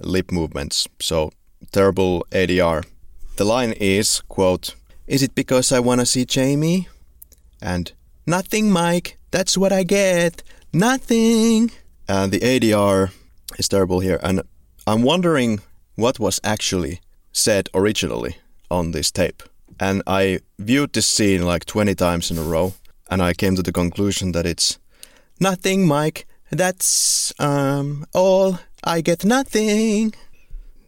[0.00, 0.88] lip movements.
[1.00, 1.30] So
[1.72, 2.84] terrible ADR.
[3.36, 4.74] The line is quote,
[5.06, 6.88] "Is it because I want to see Jamie?"
[7.60, 7.92] and
[8.26, 9.18] "Nothing, Mike.
[9.30, 10.42] That's what I get.
[10.72, 11.70] Nothing."
[12.08, 13.10] And the ADR
[13.58, 14.42] is terrible here, and
[14.86, 15.60] I'm wondering
[15.96, 17.00] what was actually
[17.32, 18.36] said originally
[18.70, 19.42] on this tape.
[19.80, 22.74] And I viewed this scene like 20 times in a row,
[23.10, 24.78] and I came to the conclusion that it's
[25.40, 26.26] nothing, Mike.
[26.50, 28.58] That's um all.
[28.84, 30.14] I get nothing.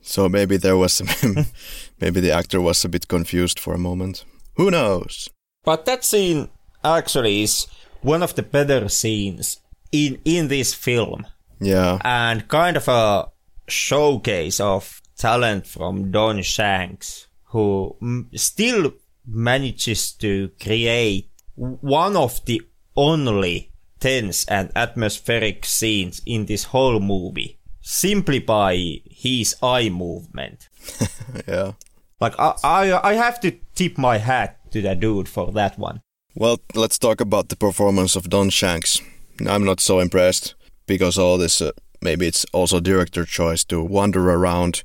[0.02, 1.08] So maybe there was some,
[2.00, 4.24] maybe the actor was a bit confused for a moment.
[4.56, 5.28] Who knows?
[5.64, 6.48] But that scene
[6.84, 7.66] actually is
[8.02, 9.60] one of the better scenes
[9.92, 11.26] in in this film.
[11.60, 11.98] Yeah.
[12.04, 13.28] and kind of a
[13.66, 18.92] showcase of talent from Don Shanks, who mm, still
[19.26, 22.62] manages to create one of the
[22.94, 30.68] only tense and atmospheric scenes in this whole movie, simply by his eye movement.
[31.46, 31.72] Yeah.
[32.20, 36.00] Like I, I, I have to tip my hat to that dude for that one.
[36.34, 39.00] Well, let's talk about the performance of Don Shanks.
[39.46, 40.54] I'm not so impressed
[40.86, 44.82] because all this, uh, maybe it's also director choice to wander around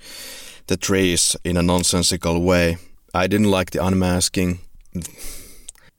[0.68, 2.78] the trees in a nonsensical way.
[3.14, 4.60] I didn't like the unmasking.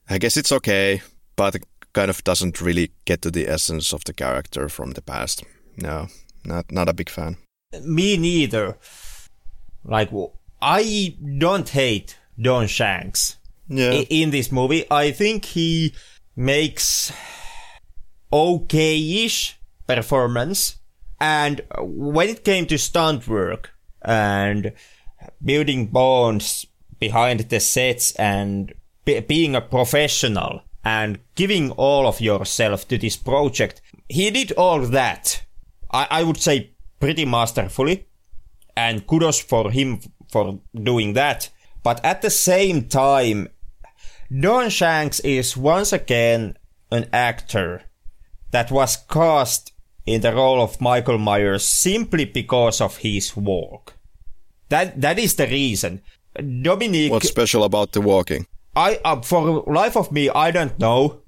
[0.09, 1.03] I guess it's okay,
[1.37, 5.03] but it kind of doesn't really get to the essence of the character from the
[5.03, 5.45] past.
[5.77, 6.09] No,
[6.45, 7.37] not not a big fan.
[7.85, 8.77] Me neither.
[9.85, 10.11] Like
[10.61, 13.37] I don't hate Don Shanks.
[13.69, 13.93] Yeah.
[14.11, 14.85] in this movie.
[14.91, 15.95] I think he
[16.37, 17.13] makes
[18.33, 20.77] okay-ish performance.
[21.21, 23.71] And when it came to stunt work
[24.03, 24.73] and
[25.43, 26.67] building bonds
[26.99, 28.73] behind the sets and
[29.05, 34.81] be- being a professional and giving all of yourself to this project, he did all
[34.81, 35.43] that.
[35.91, 38.07] I, I would say pretty masterfully
[38.77, 40.01] and kudos for him
[40.31, 41.51] for doing that.
[41.83, 43.49] But at the same time,
[44.31, 46.57] Don Shanks is once again
[46.91, 47.83] an actor
[48.51, 49.73] that was cast
[50.07, 53.95] in the role of Michael Myers simply because of his walk.
[54.69, 56.03] That that is the reason.
[56.35, 58.47] Dominique, What's special about the walking?
[58.75, 61.21] I uh, for life of me I don't know,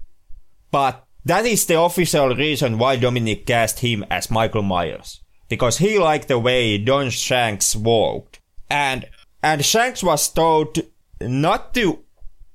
[0.70, 5.20] but that is the official reason why Dominique cast him as Michael Myers
[5.55, 9.05] because he liked the way Don Shanks walked, and
[9.40, 10.80] and Shanks was told
[11.20, 12.00] not to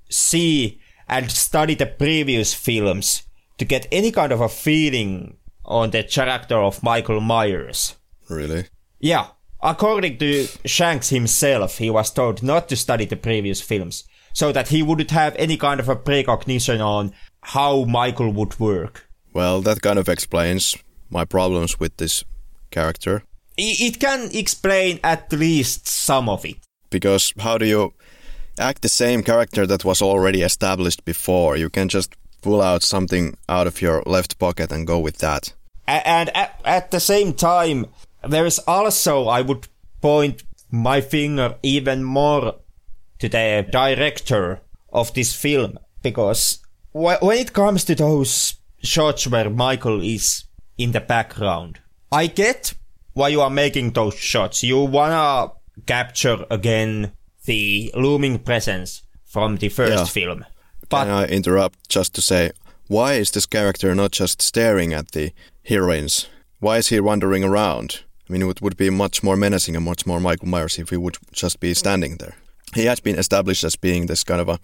[0.10, 3.24] see and study the previous films
[3.58, 7.96] to get any kind of a feeling on the character of Michael Myers.
[8.28, 8.66] Really?
[9.00, 9.28] Yeah,
[9.64, 14.68] according to Shanks himself, he was told not to study the previous films, so that
[14.68, 19.08] he wouldn't have any kind of a precognition on how Michael would work.
[19.32, 20.76] Well, that kind of explains
[21.10, 22.26] my problems with this
[22.72, 23.24] character.
[23.58, 26.58] It can explain at least some of it.
[26.90, 27.94] Because how do you
[28.58, 31.58] act the same character that was already established before?
[31.58, 35.54] You can just pull out something out of your left pocket and go with that.
[35.88, 37.88] And at, at the same time,
[38.28, 39.68] there is also, I would
[40.02, 42.56] point my finger even more
[43.20, 44.62] to the director
[44.94, 46.60] of this film, because
[46.92, 50.46] when it comes to those shots where Michael is
[50.78, 51.80] in the background,
[52.12, 52.74] I get
[53.14, 54.64] why you are making those shots.
[54.64, 55.52] You wanna
[55.86, 57.12] capture again
[57.46, 60.06] the looming presence from the first Yeah.
[60.06, 60.46] film.
[60.90, 62.52] But Can I interrupt just to say,
[62.88, 65.32] why is this character not just staring at the
[65.64, 66.28] heroines?
[66.60, 68.00] Why is he wandering around?
[68.28, 70.98] I mean, it would be much more menacing and much more Michael Myers if he
[70.98, 72.36] would just be standing there.
[72.76, 74.60] He has been established as being this kind of a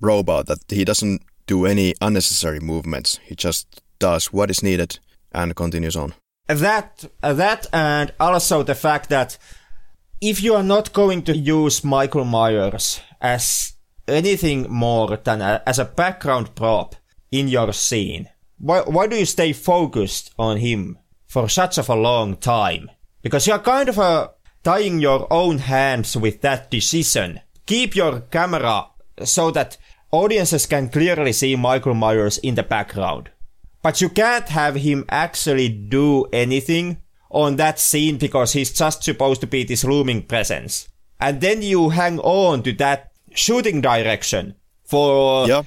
[0.00, 3.18] robot that he doesn't do any unnecessary movements.
[3.24, 3.66] He just
[3.98, 4.98] does what is needed
[5.32, 6.14] and continues on.
[6.58, 9.38] That that and also the fact that
[10.20, 13.74] if you are not going to use Michael Myers as
[14.06, 16.96] anything more than a, as a background prop
[17.30, 18.28] in your scene,
[18.58, 22.90] why why do you stay focused on him for such of a long time?
[23.22, 24.30] Because you are kind of
[24.62, 27.40] tying your own hands with that decision.
[27.66, 28.86] Keep your camera
[29.24, 29.76] so that
[30.10, 33.30] audiences can clearly see Michael Myers in the background.
[33.82, 36.98] But you can't have him actually do anything
[37.30, 40.88] on that scene because he's just supposed to be this looming presence.
[41.18, 44.54] And then you hang on to that shooting direction
[44.84, 45.62] for Yeah,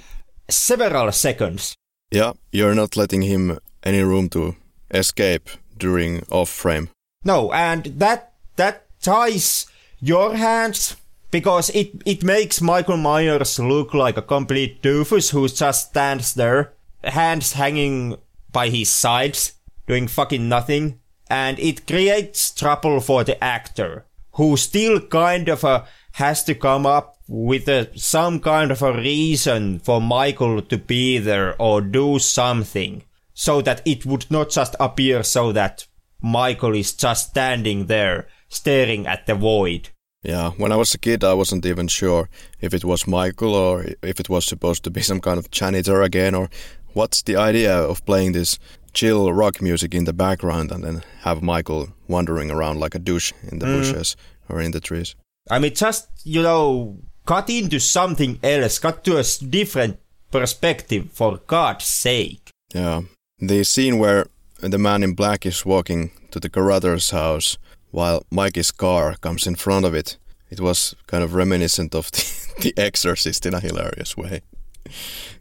[0.49, 1.75] several seconds.
[2.11, 4.55] yeah, you're not letting him any room to
[4.91, 6.89] escape during off frame.
[7.23, 9.65] No, and that that ties
[10.01, 10.95] your hands
[11.31, 16.73] because it it makes Michael Myers look like a complete doofus who just stands there,
[17.03, 18.17] hands hanging
[18.51, 19.53] by his sides,
[19.87, 20.99] doing fucking nothing,
[21.29, 25.83] and it creates trouble for the actor who still kind of uh,
[26.13, 31.17] has to come up with a, some kind of a reason for Michael to be
[31.17, 35.87] there or do something so that it would not just appear so that
[36.21, 39.89] Michael is just standing there staring at the void.
[40.23, 42.29] Yeah, when I was a kid, I wasn't even sure
[42.61, 46.01] if it was Michael or if it was supposed to be some kind of janitor
[46.01, 46.49] again, or
[46.93, 48.59] what's the idea of playing this
[48.93, 53.33] chill rock music in the background and then have Michael wandering around like a douche
[53.51, 53.79] in the mm.
[53.79, 54.15] bushes
[54.49, 55.15] or in the trees.
[55.49, 59.99] I mean, just, you know, cut into something else, cut to a different
[60.31, 62.49] perspective for God's sake.
[62.73, 63.01] Yeah.
[63.39, 64.27] The scene where
[64.59, 67.57] the man in black is walking to the Carruthers house
[67.91, 70.17] while Mikey's car comes in front of it.
[70.49, 72.23] It was kind of reminiscent of the,
[72.61, 74.41] the Exorcist in a hilarious way.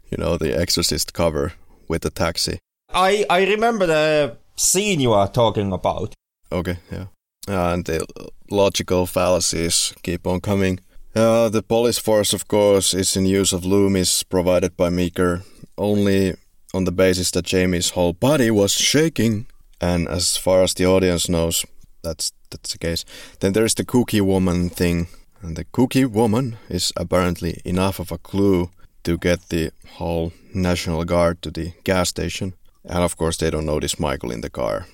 [0.09, 1.53] You know, the Exorcist cover
[1.87, 2.59] with the taxi.
[2.93, 6.13] I I remember the scene you are talking about.
[6.51, 7.07] Okay, yeah.
[7.47, 8.05] And the
[8.49, 10.79] logical fallacies keep on coming.
[11.15, 15.43] Uh, the police force, of course, is in use of loomis provided by Meeker
[15.77, 16.33] only
[16.73, 19.45] on the basis that Jamie's whole body was shaking.
[19.81, 21.65] And as far as the audience knows,
[22.03, 23.05] that's that's the case.
[23.39, 25.07] Then there's the cookie woman thing,
[25.41, 28.69] and the cookie woman is apparently enough of a clue
[29.03, 32.53] to get the whole National Guard to the gas station.
[32.85, 34.87] And of course, they don't notice Michael in the car.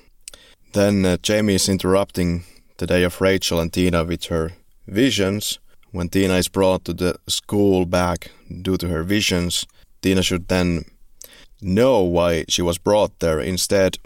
[0.73, 2.43] Then uh, Jamie is interrupting
[2.77, 4.53] the day of Rachel and Tina with her
[4.87, 5.59] visions.
[5.91, 8.31] When Tina is brought to the school back
[8.61, 9.65] due to her visions,
[10.01, 10.85] Tina should then
[11.61, 13.39] know why she was brought there.
[13.39, 13.97] Instead,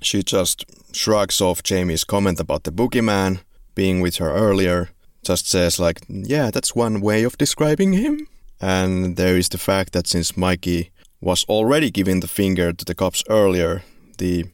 [0.00, 3.40] she just shrugs off Jamie's comment about the boogeyman
[3.74, 4.90] being with her earlier,
[5.22, 8.26] just says, like, yeah, that's one way of describing him.
[8.60, 10.90] And there is the fact that since Mikey
[11.20, 13.82] was already giving the finger to the cops earlier,
[14.18, 14.46] the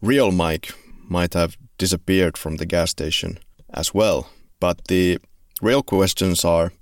[0.00, 0.72] real Mike
[1.08, 3.38] might have disappeared from the gas station
[3.72, 4.28] as well.
[4.60, 5.18] But the
[5.60, 6.72] real questions are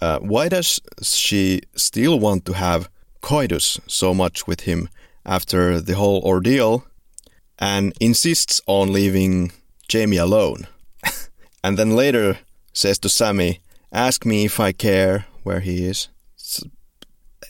[0.00, 2.88] uh, why does she still want to have
[3.20, 4.88] coitus so much with him
[5.24, 6.84] after the whole ordeal
[7.58, 9.52] and insists on leaving
[9.88, 10.66] Jamie alone?
[11.64, 12.38] and then later
[12.72, 13.60] says to Sammy,
[13.92, 16.08] Ask me if I care where he is.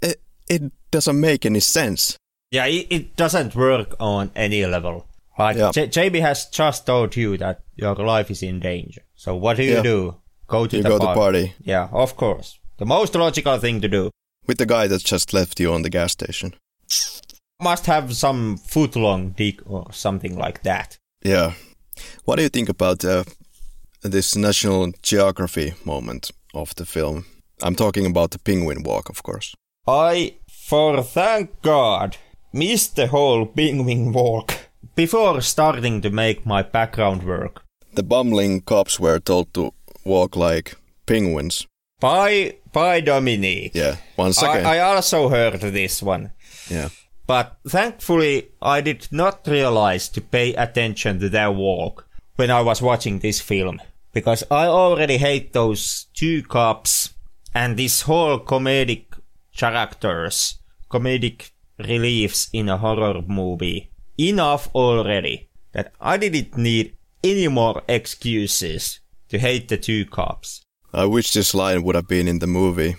[0.02, 2.16] It, it doesn't make any sense.
[2.50, 5.06] Yeah, it, it doesn't work on any level.
[5.38, 5.56] Right?
[5.56, 5.72] Yeah.
[5.72, 9.02] J- Jamie has just told you that your life is in danger.
[9.14, 9.82] So what do you Yeah.
[9.82, 10.16] do?
[10.46, 11.18] Go to You the go to party.
[11.20, 12.58] party Yeah, of course.
[12.78, 14.10] The most logical thing to do.
[14.46, 16.52] with the guy that just left you on the gas station.
[17.60, 20.98] Must have some foot long dick or something like that.
[21.24, 21.52] Yeah.
[22.24, 23.22] What do you think about uh,
[24.02, 27.24] this National Geography moment of the film?
[27.62, 29.54] I'm talking about the penguin walk, of course.
[29.86, 32.16] I, for thank God,
[32.52, 34.54] missed the whole penguin walk
[34.94, 37.62] before starting to make my background work.
[37.94, 39.72] The bumbling cops were told to
[40.04, 41.66] walk like penguins.
[42.00, 43.72] By by Dominique.
[43.74, 44.66] Yeah, once again.
[44.66, 46.32] I, I also heard this one.
[46.70, 46.88] yeah.
[47.26, 52.06] But thankfully, I did not realize to pay attention to their walk
[52.36, 53.80] when I was watching this film.
[54.12, 57.11] Because I already hate those two cops
[57.54, 59.06] and this whole comedic
[59.56, 60.58] characters,
[60.90, 63.90] comedic reliefs in a horror movie.
[64.18, 70.64] Enough already that I didn't need any more excuses to hate the two cops.
[70.92, 72.96] I wish this line would have been in the movie,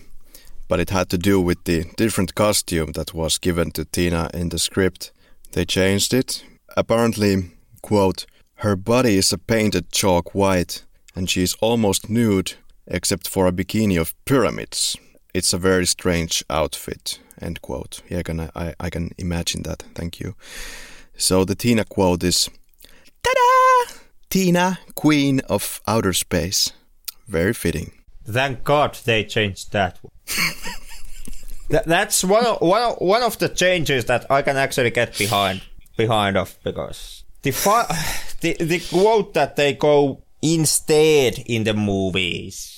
[0.67, 4.49] but it had to do with the different costume that was given to Tina in
[4.49, 5.11] the script.
[5.51, 6.43] They changed it.
[6.75, 7.51] Apparently,
[7.83, 8.25] quote,
[8.55, 10.83] her body is a painted chalk white,
[11.15, 12.53] and she is almost nude
[12.87, 14.97] except for a bikini of pyramids.
[15.33, 18.01] It's a very strange outfit, end quote.
[18.09, 19.83] Yeah, I can, I, I can imagine that.
[19.95, 20.35] Thank you.
[21.17, 22.49] So the Tina quote is,
[23.23, 23.93] Ta-da!
[24.29, 26.71] Tina, queen of outer space.
[27.27, 27.91] Very fitting.
[28.25, 30.11] Thank God they changed that one.
[31.69, 35.17] Th- that's one of, one of, one of the changes that I can actually get
[35.17, 35.61] behind
[35.97, 37.87] behind of because the fi-
[38.41, 42.72] the the quote that they go instead in the movies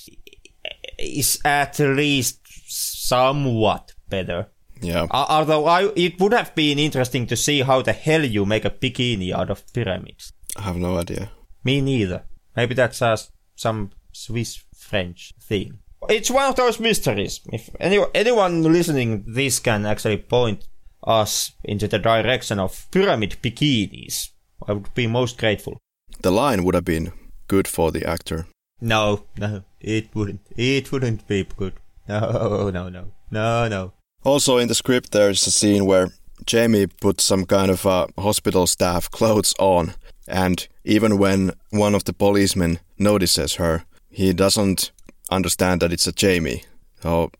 [0.98, 4.48] is at least somewhat better.
[4.80, 5.06] Yeah.
[5.10, 8.70] Although I, it would have been interesting to see how the hell you make a
[8.70, 10.32] bikini out of pyramids.
[10.56, 11.30] I have no idea.
[11.64, 12.24] Me neither.
[12.54, 13.16] Maybe that's uh,
[13.54, 15.78] some Swiss French thing.
[16.08, 17.40] It's one of those mysteries.
[17.52, 20.68] If any, anyone listening this can actually point
[21.02, 24.30] us into the direction of pyramid bikinis,
[24.66, 25.78] I would be most grateful.
[26.20, 27.12] The line would have been
[27.48, 28.46] good for the actor.
[28.80, 30.40] No, no, it wouldn't.
[30.56, 31.74] It wouldn't be good.
[32.08, 33.92] No, no, no, no, no.
[34.22, 36.10] Also, in the script, there's a scene where
[36.44, 39.94] Jamie puts some kind of uh, hospital staff clothes on,
[40.28, 44.92] and even when one of the policemen notices her, he doesn't
[45.30, 46.64] understand that it's a Jamie.
[47.02, 47.30] So,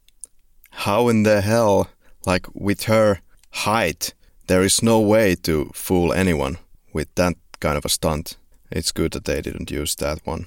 [0.71, 1.89] how in the hell,
[2.25, 4.15] like with her height,
[4.47, 6.59] there is no way to fool anyone
[6.93, 8.37] with that kind of a stunt.
[8.71, 10.47] It's good that they didn't use that one.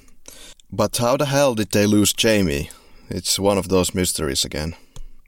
[0.72, 2.70] But how the hell did they lose Jamie?
[3.10, 4.76] It's one of those mysteries again.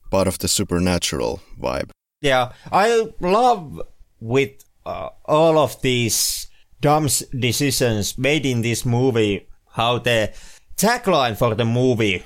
[0.10, 1.90] Part of the supernatural vibe.
[2.22, 3.82] Yeah, I love
[4.20, 4.52] with
[4.86, 6.48] uh, all of these
[6.80, 7.08] dumb
[7.40, 10.32] decisions made in this movie how the
[10.76, 12.24] tagline for the movie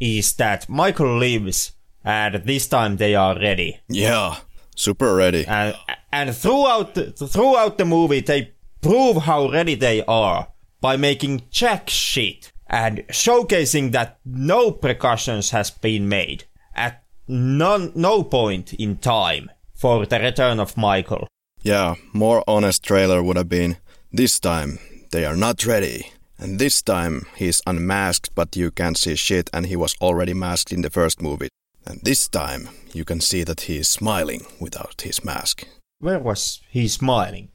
[0.00, 1.72] is that Michael lives
[2.04, 3.80] and this time they are ready.
[3.88, 4.36] Yeah,
[4.76, 5.44] super ready.
[5.46, 5.74] And,
[6.12, 10.46] And throughout the, throughout the movie, they prove how ready they are
[10.84, 16.44] by making jack shit and showcasing that no precautions has been made
[16.74, 21.26] at none, no point in time for the return of Michael.
[21.62, 23.78] Yeah, more honest trailer would have been
[24.12, 24.78] this time
[25.10, 26.12] they are not ready.
[26.38, 30.70] And this time he's unmasked, but you can't see shit, and he was already masked
[30.70, 31.48] in the first movie.
[31.86, 35.66] And this time you can see that he is smiling without his mask.
[36.00, 37.48] Where was he smiling?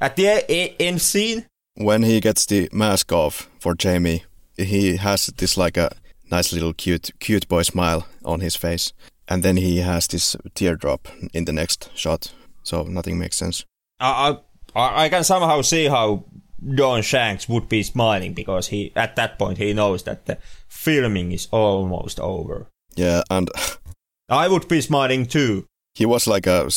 [0.00, 0.26] At the
[0.80, 1.46] end scene?
[1.76, 4.24] When he gets the mask off for Jamie,
[4.56, 5.90] he has this like a
[6.30, 8.92] nice little cute cute boy smile on his face,
[9.28, 12.32] and then he has this teardrop in the next shot.
[12.62, 13.64] So nothing makes sense.
[14.00, 14.38] I,
[14.74, 16.24] I, I can somehow see how
[16.74, 20.38] Don Shanks would be smiling because he at that point he knows that the
[20.68, 22.68] filming is almost over.
[22.96, 23.50] Yeah, and
[24.28, 25.66] I would be smiling too.
[25.94, 26.68] he was like a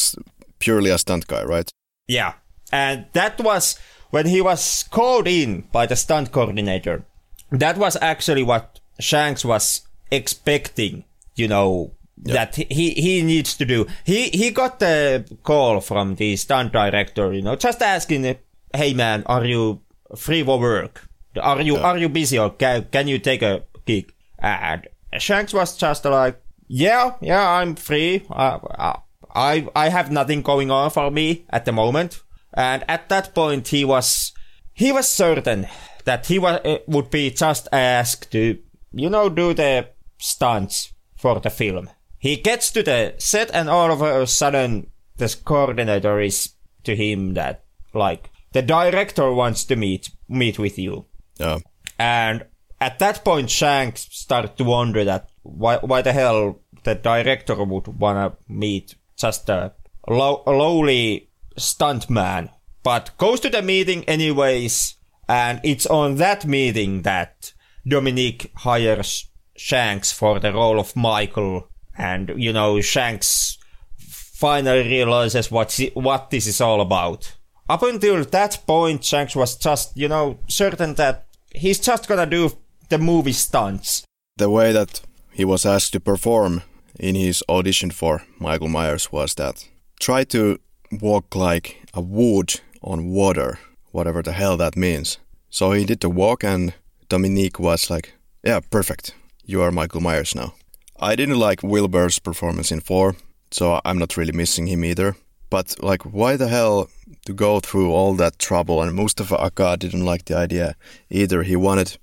[0.60, 1.72] purely a stunt guy, right?
[2.08, 2.34] Yeah.
[2.72, 3.80] And that was
[4.10, 7.06] when he was called in by the stunt coordinator.
[7.52, 11.06] That was actually what Shanks was expecting,
[11.36, 13.86] you know, that he, he needs to do.
[14.04, 18.38] He, he got the call from the stunt director, you know, just asking,
[18.76, 19.82] hey man, are you
[20.16, 21.08] free for work?
[21.40, 24.12] Are you, are you busy or can, can you take a gig?
[24.40, 24.88] And
[25.20, 28.26] Shanks was just like, yeah, yeah, I'm free.
[28.30, 28.98] Uh,
[29.34, 32.24] I, I have nothing going on for me at the moment.
[32.58, 34.34] And at that point, he was,
[34.74, 35.68] he was certain
[36.06, 38.58] that he was, uh, would be just asked to,
[38.92, 41.90] you know, do the stunts for the film.
[42.18, 46.54] He gets to the set and all of a sudden, this coordinator is
[46.84, 47.64] to him that,
[47.94, 51.06] like, the director wants to meet, meet with you.
[51.40, 51.60] Yeah.
[52.00, 52.46] And
[52.82, 57.88] at that point, Shanks started to wonder that why, why the hell the director would
[58.00, 59.74] wanna meet just a,
[60.08, 61.27] low, a lowly
[61.58, 62.50] stuntman.
[62.84, 64.96] But goes to the meeting anyways,
[65.28, 67.54] and it's on that meeting that
[67.88, 71.68] Dominique hires Shanks for the role of Michael,
[71.98, 73.58] and you know Shanks
[73.98, 77.36] finally realizes what si- what this is all about.
[77.68, 82.56] Up until that point, Shanks was just you know certain that he's just gonna do
[82.90, 84.06] the movie stunts.
[84.38, 85.02] The way that
[85.32, 86.62] he was asked to perform
[87.00, 89.68] in his audition for Michael Myers was that
[90.00, 90.60] try to
[90.92, 93.60] walk like a wood on water,
[93.92, 95.18] whatever the hell that means.
[95.50, 96.74] So he did the walk, and
[97.10, 99.16] Dominique was like, Yeah, perfect.
[99.46, 100.54] You are Michael Myers now.
[101.00, 103.16] I didn't like Wilbur's performance in 4,
[103.52, 105.16] so I'm not really missing him either.
[105.50, 106.90] But, like, why the hell
[107.26, 108.82] to go through all that trouble?
[108.82, 110.76] And Moustapha Akkad didn't like the idea
[111.10, 111.44] either.
[111.44, 111.98] He wanted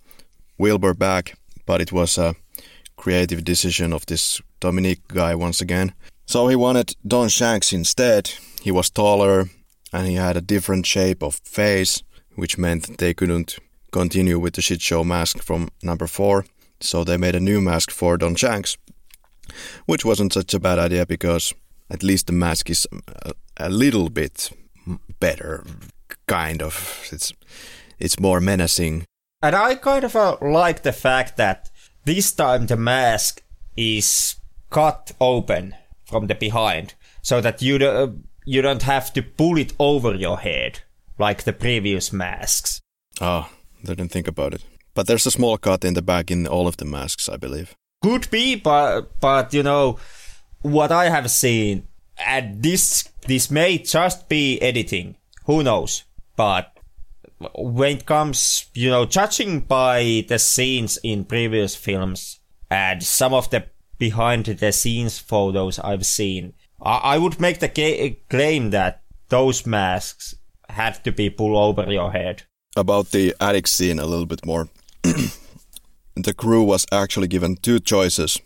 [0.56, 1.36] Wilbur back,
[1.66, 2.34] but it was a
[2.96, 5.92] creative decision of this Dominique guy once again.
[6.26, 8.30] So he wanted Don Shanks instead.
[8.64, 9.50] He was taller
[9.92, 12.02] and he had a different shape of face,
[12.34, 13.58] which meant they couldn't
[13.92, 16.46] continue with the shit show mask from number four.
[16.80, 18.78] So they made a new mask for Don Shanks,
[19.84, 21.52] which wasn't such a bad idea because
[21.90, 22.88] at least the mask is
[23.26, 24.50] a, a little bit
[25.20, 25.62] better,
[26.26, 27.06] kind of.
[27.12, 27.34] It's
[27.98, 29.04] it's more menacing.
[29.42, 31.70] And I kind of uh, like the fact that
[32.06, 33.42] this time the mask
[33.76, 34.36] is
[34.70, 35.74] cut open
[36.06, 38.08] from the behind, so that you uh,
[38.44, 40.80] you don't have to pull it over your head
[41.18, 42.80] like the previous masks.
[43.20, 43.50] Ah,
[43.82, 44.64] I didn't think about it.
[44.94, 47.74] But there's a small cut in the back in all of the masks, I believe.
[48.02, 49.98] Could be, but but you know
[50.62, 51.88] what I have seen,
[52.18, 55.16] and this this may just be editing.
[55.46, 56.04] Who knows?
[56.36, 56.78] But
[57.54, 62.40] when it comes, you know, judging by the scenes in previous films
[62.70, 63.66] and some of the
[63.98, 66.54] behind the scenes photos I've seen,
[66.84, 70.34] I, would make the ca- claim that those masks
[70.68, 72.42] had to be pulled over your head.
[72.76, 74.68] About the attic scene a little bit more.
[75.02, 78.40] the crew was actually given two choices.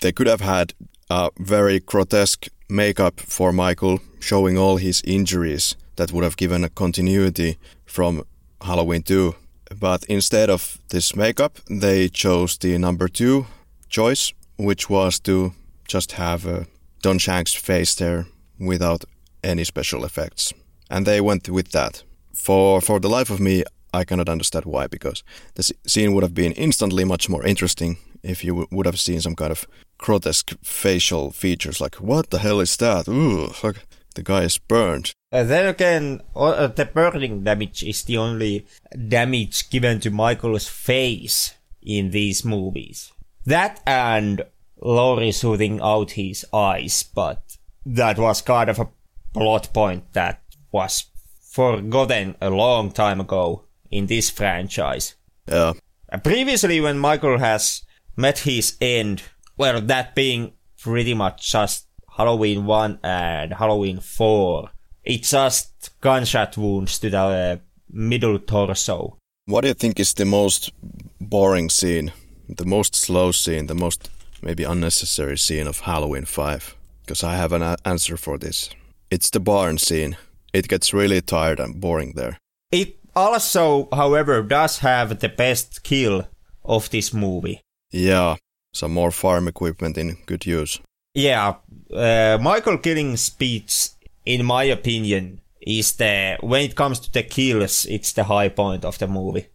[0.00, 0.74] They could have had
[1.10, 6.68] a very grotesque makeup for Michael, showing all his injuries that would have given a
[6.68, 8.24] continuity from
[8.62, 9.34] Halloween 2.
[9.78, 13.46] But instead of this makeup, they chose the number two
[13.88, 15.52] choice, which was to
[15.86, 16.64] just have uh,
[17.02, 18.26] Don Shanks' face there
[18.58, 19.04] without
[19.44, 20.54] any special effects.
[20.88, 22.04] And they went with that.
[22.32, 25.22] For for the life of me, I cannot understand why, because
[25.54, 29.20] the scene would have been instantly much more interesting if you w- would have seen
[29.20, 29.66] some kind of
[29.98, 33.08] grotesque facial features, like what the hell is that?
[33.08, 33.76] Ooh, fuck,
[34.14, 35.12] the guy is burned.
[35.30, 38.66] Uh, then again, uh, the burning damage is the only
[39.08, 43.12] damage given to Michael's face in these movies.
[43.44, 44.42] That and
[44.82, 47.56] Laurie shooting out his eyes, but
[47.86, 48.88] that was kind of a
[49.32, 51.04] plot point that was
[51.40, 55.14] forgotten a long time ago in this franchise.
[55.46, 55.74] Yeah.
[56.22, 57.82] Previously, when Michael has
[58.16, 59.22] met his end,
[59.56, 61.86] well, that being pretty much just
[62.16, 64.70] Halloween 1 and Halloween 4,
[65.04, 67.56] it's just gunshot wounds to the uh,
[67.90, 69.18] middle torso.
[69.46, 70.72] What do you think is the most
[71.20, 72.12] boring scene,
[72.48, 74.10] the most slow scene, the most
[74.42, 76.76] maybe unnecessary scene of Halloween 5?
[77.02, 78.70] Because I have an a- answer for this.
[79.10, 80.16] It's the barn scene.
[80.52, 82.38] It gets really tired and boring there.
[82.70, 86.26] It also, however, does have the best kill
[86.64, 87.60] of this movie.
[87.90, 88.36] Yeah,
[88.72, 90.80] some more farm equipment in good use.
[91.14, 91.56] Yeah,
[91.92, 97.84] uh, Michael killing Spitz, in my opinion, is the when it comes to the kills,
[97.86, 99.48] it's the high point of the movie.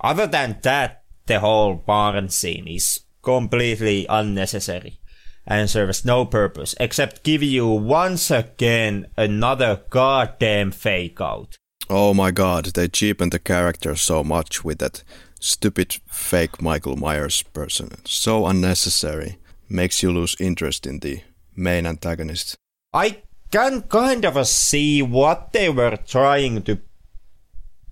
[0.00, 4.98] Other than that, the whole barn scene is completely unnecessary
[5.46, 11.56] and serves no purpose except give you once again another goddamn fake out.
[11.88, 15.02] Oh my god, they cheapened the character so much with that
[15.40, 17.90] stupid fake Michael Myers person.
[18.04, 19.38] So unnecessary.
[19.68, 21.22] Makes you lose interest in the
[21.56, 22.56] main antagonist.
[22.92, 26.80] I can kind of see what they were trying to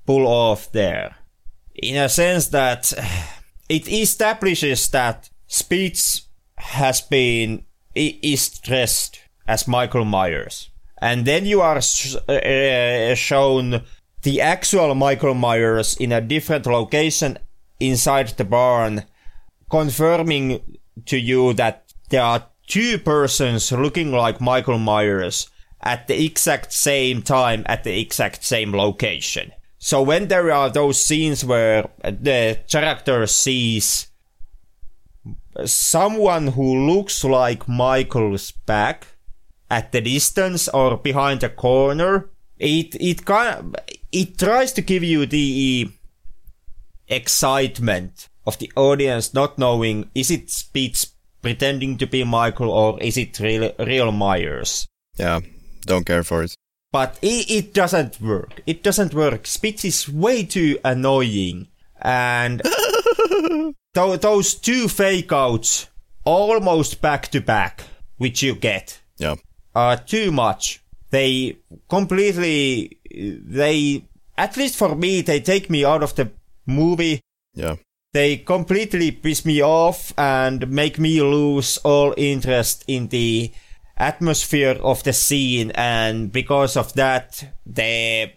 [0.07, 1.17] pull off there.
[1.75, 2.93] In a sense that
[3.69, 7.65] it establishes that Spitz has been
[7.95, 10.71] is dressed as Michael Myers.
[11.01, 13.83] And then you are sh- uh, shown
[14.23, 17.39] the actual Michael Myers in a different location
[17.81, 19.05] inside the barn,
[19.71, 25.49] confirming to you that there are two persons looking like Michael Myers
[25.81, 29.53] at the exact same time at the exact same location.
[29.79, 34.09] So when there are those scenes where the character sees
[35.65, 39.07] someone who looks like Michael's back
[39.71, 43.77] at the distance or behind a corner, it it kind
[44.11, 45.89] it tries to give you the
[47.07, 53.17] excitement of the audience not knowing is it Spitz pretending to be Michael or is
[53.17, 54.89] it real real Myers.
[55.17, 55.41] Yeah,
[55.83, 56.55] don't care for it.
[56.91, 58.63] But it, it doesn't work.
[58.67, 59.47] It doesn't work.
[59.47, 61.69] Spitz is way too annoying.
[62.01, 62.63] And
[63.95, 65.89] th- those two fake outs,
[66.25, 67.83] almost back to back,
[68.17, 69.37] which you get, Yeah.
[69.75, 70.81] are too much.
[71.11, 71.57] They
[71.89, 74.05] completely, they,
[74.37, 76.31] at least for me, they take me out of the
[76.67, 77.21] movie.
[77.55, 77.77] Yeah.
[78.15, 83.53] They completely piss me off and make me lose all interest in the
[83.99, 85.71] atmosphere of the scene.
[85.75, 88.33] And because of that, the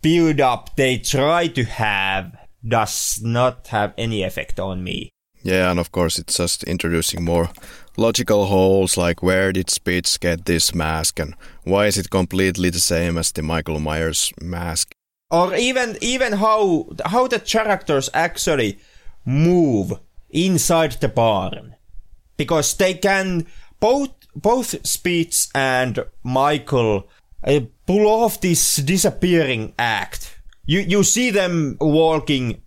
[0.00, 5.10] build up they try to have does not have any effect on me.
[5.42, 7.50] Yeah, and of course it's just introducing more
[7.96, 11.34] logical holes like where did Spitz get this mask and
[11.64, 14.94] why is it completely the same as the Michael Myers mask?
[15.32, 18.78] or even even how how the characters actually
[19.24, 19.98] move
[20.30, 21.74] inside the barn
[22.36, 23.46] because they can
[23.80, 27.08] both both Spitz and Michael
[27.44, 30.38] uh, pull off this disappearing act.
[30.64, 32.62] You you see them walking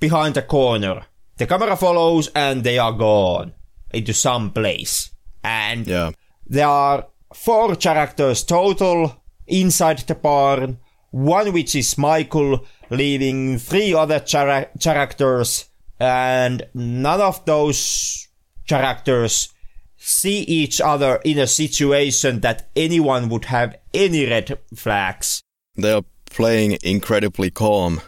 [0.00, 1.02] behind a corner.
[1.38, 3.52] The camera follows and they are gone
[3.92, 5.10] into some place.
[5.42, 6.10] And Yeah.
[6.46, 10.78] there are four characters total inside the barn.
[11.10, 15.66] One which is Michael, leaving three other chara- characters,
[16.00, 18.28] and none of those
[18.66, 19.51] characters
[20.04, 25.42] see each other in a situation that anyone would have any red flags.
[25.76, 28.00] They are playing incredibly calm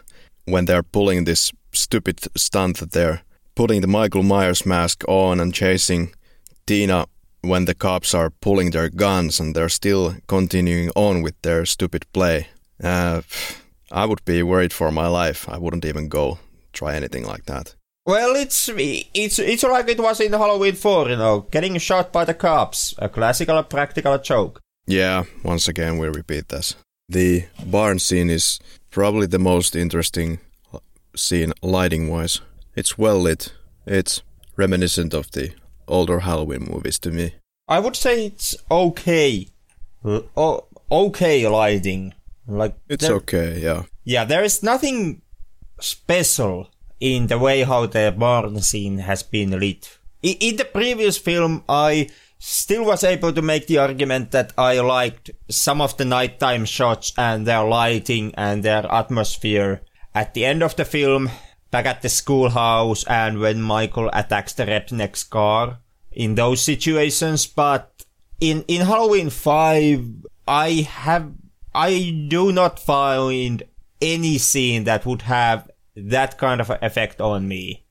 [0.45, 3.23] when they're pulling this stupid stunt that they're
[3.55, 6.13] putting the Michael Myers mask on and chasing
[6.67, 7.07] Tina
[7.43, 12.07] when the cops are pulling their guns and they're still continuing on with their stupid
[12.13, 12.49] play.
[12.83, 13.23] Uh,
[13.93, 15.49] I would be worried for my life.
[15.49, 16.39] I wouldn't even go
[16.73, 17.77] try anything like that.
[18.07, 18.69] Well, it's
[19.15, 22.95] it's it's like it was in Halloween 4, you know, getting shot by the cops,
[22.99, 24.61] a classical practical joke.
[24.87, 26.77] Yeah, once again we repeat this.
[27.09, 28.61] The barn scene is
[28.91, 30.39] probably the most interesting
[31.17, 32.43] scene lighting wise.
[32.77, 33.55] It's well lit.
[33.87, 34.23] It's
[34.57, 35.53] reminiscent of the
[35.89, 37.35] older Halloween movies to me.
[37.69, 39.49] I would say it's okay,
[40.05, 42.13] o- okay lighting.
[42.47, 43.85] Like It's there- okay, yeah.
[44.05, 45.23] Yeah, there is nothing
[45.81, 46.69] special
[47.05, 49.99] in the way how the barn scene has been lit.
[50.25, 52.09] I- in the previous film, I
[52.39, 57.13] still was able to make the argument that I liked some of the nighttime shots
[57.19, 59.83] and their lighting and their atmosphere.
[60.15, 61.31] At the end of the film,
[61.71, 67.93] back at the schoolhouse and when Michael attacks the redneck's car in those situations, but
[68.41, 70.07] in, in Halloween 5,
[70.49, 71.33] I have,
[71.75, 73.63] I do not find
[74.01, 77.85] any scene that would have that kind of effect on me.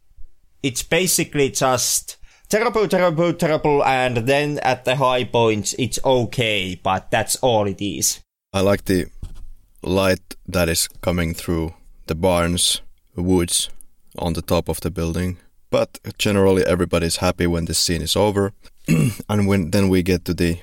[0.62, 2.18] It's basically just
[2.50, 7.82] terrible, terrible, terrible, and then at the high points it's okay, but that's all it
[7.82, 8.22] is.
[8.54, 9.08] I like the
[9.82, 11.74] light that is coming through
[12.08, 12.82] the barns,
[13.16, 13.70] woods
[14.18, 15.38] on the top of the building.
[15.70, 18.54] But generally, everybody's happy when this scene is over,
[19.30, 20.60] and when then we get to the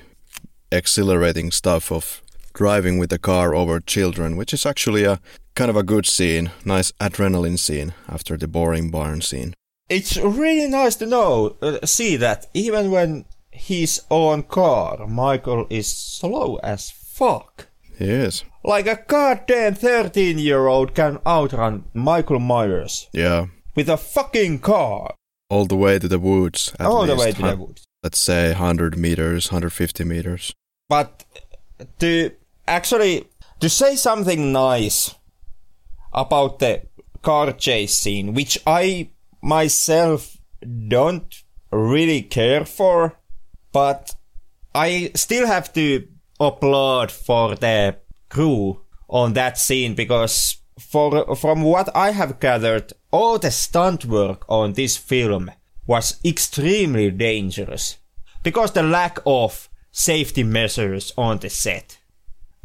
[0.71, 2.21] exhilarating stuff of
[2.53, 5.19] driving with the car over children, which is actually a
[5.55, 9.53] kind of a good scene, nice adrenaline scene after the boring barn scene.
[9.89, 15.87] It's really nice to know, uh, see that even when he's on car, Michael is
[15.87, 17.67] slow as fuck.
[17.97, 18.43] He is.
[18.63, 23.47] Like a goddamn 13 year old can outrun Michael Myers Yeah.
[23.75, 25.13] with a fucking car
[25.49, 26.73] All the way to the woods.
[26.79, 27.83] All the way to the woods.
[28.03, 30.53] Let's say 100 meters, 150 meters.
[30.87, 31.25] But
[31.99, 32.31] to
[32.71, 33.27] actually
[33.59, 35.13] to say something nice
[36.13, 36.81] about the
[37.21, 39.09] car chase scene, which I
[39.41, 40.37] myself
[40.87, 43.19] don't really care for,
[43.71, 44.15] but
[44.73, 46.07] I still have to
[46.39, 47.97] applaud for the
[48.29, 54.45] crew on that scene because for from what I have gathered, all the stunt work
[54.47, 55.51] on this film
[55.85, 57.97] was extremely dangerous
[58.43, 62.00] because the lack of safety measures on the set.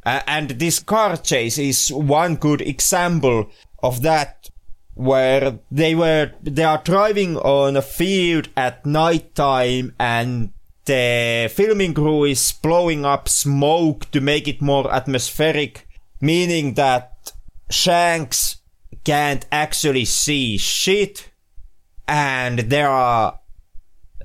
[0.07, 3.51] Uh, and this car chase is one good example
[3.83, 4.49] of that
[4.95, 10.51] where they were they are driving on a field at night time and
[10.85, 15.87] the filming crew is blowing up smoke to make it more atmospheric
[16.20, 17.33] meaning that
[17.69, 18.59] shanks
[19.05, 21.31] can't actually see shit
[22.07, 23.41] and there are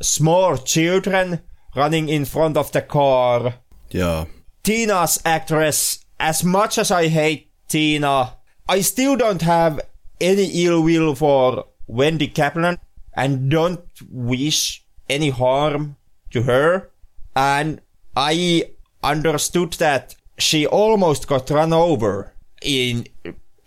[0.01, 1.41] small children
[1.75, 3.55] running in front of the car
[3.89, 4.25] Yeah.
[4.63, 8.35] Tina's actress, as much as I hate Tina,
[8.69, 9.81] I still don't have
[10.19, 12.77] any ill will for Wendy Kaplan
[13.13, 15.97] and don't wish any harm
[16.29, 16.89] to her.
[17.35, 17.81] And
[18.15, 18.71] I
[19.03, 23.07] understood that she almost got run over in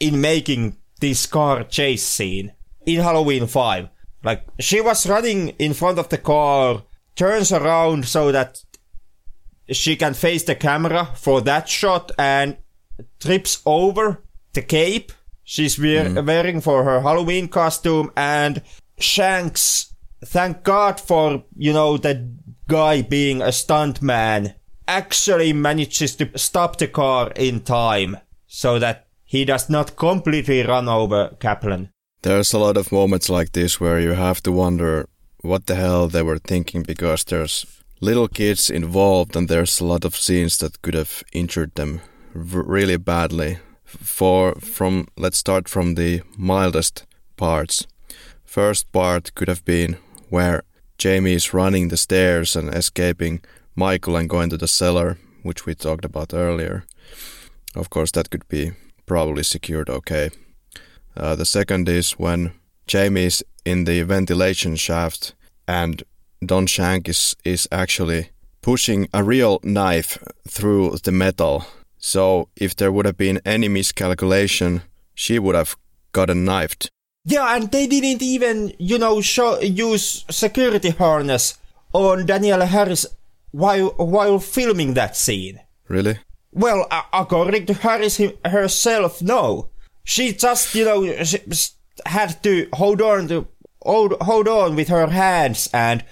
[0.00, 2.52] in making this car chase scene
[2.86, 3.88] in Halloween 5.
[4.22, 6.82] Like she was running in front of the car,
[7.16, 8.62] turns around so that
[9.70, 12.56] she can face the camera for that shot and
[13.18, 14.22] trips over
[14.52, 15.12] the cape
[15.44, 16.26] she's wear- mm-hmm.
[16.26, 18.62] wearing for her Halloween costume and
[18.98, 22.30] Shanks, thank God for, you know, the
[22.68, 24.54] guy being a stuntman,
[24.86, 30.88] actually manages to stop the car in time so that he does not completely run
[30.88, 31.90] over Kaplan.
[32.22, 35.08] There's a lot of moments like this where you have to wonder
[35.40, 37.66] what the hell they were thinking because there's
[38.04, 42.00] little kids involved and there's a lot of scenes that could have injured them
[42.34, 43.58] really badly.
[43.84, 47.06] For from let's start from the mildest
[47.36, 47.86] parts.
[48.44, 49.96] First part could have been
[50.28, 50.62] where
[50.98, 53.40] Jamie is running the stairs and escaping
[53.74, 56.84] Michael and going to the cellar, which we talked about earlier.
[57.74, 58.72] Of course, that could be
[59.06, 60.30] probably secured okay.
[61.16, 62.52] Uh, the second is when
[62.86, 65.34] Jamie is in the ventilation shaft
[65.66, 66.02] and
[66.46, 68.30] Don Shank is, is actually
[68.62, 70.18] pushing a real knife
[70.48, 71.66] through the metal.
[71.98, 74.82] So if there would have been any miscalculation,
[75.14, 75.76] she would have
[76.12, 76.90] gotten knifed.
[77.24, 81.56] Yeah, and they didn't even, you know, show, use security harness
[81.92, 83.06] on Danielle Harris
[83.52, 85.60] while while filming that scene.
[85.88, 86.18] Really?
[86.52, 89.70] Well, a- according to Harris him- herself, no.
[90.04, 91.02] She just, you know,
[92.04, 93.46] had to hold on to
[93.82, 96.04] hold, hold on with her hands and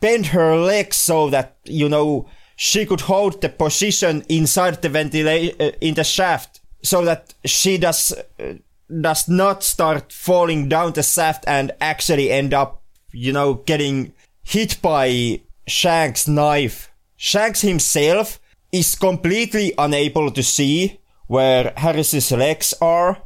[0.00, 5.56] bend her legs so that you know she could hold the position inside the ventilation
[5.60, 8.54] uh, in the shaft so that she does uh,
[9.00, 12.82] does not start falling down the shaft and actually end up
[13.12, 14.12] you know getting
[14.42, 16.90] hit by Shanks knife.
[17.16, 18.38] Shanks himself
[18.70, 23.22] is completely unable to see where Harris's legs are.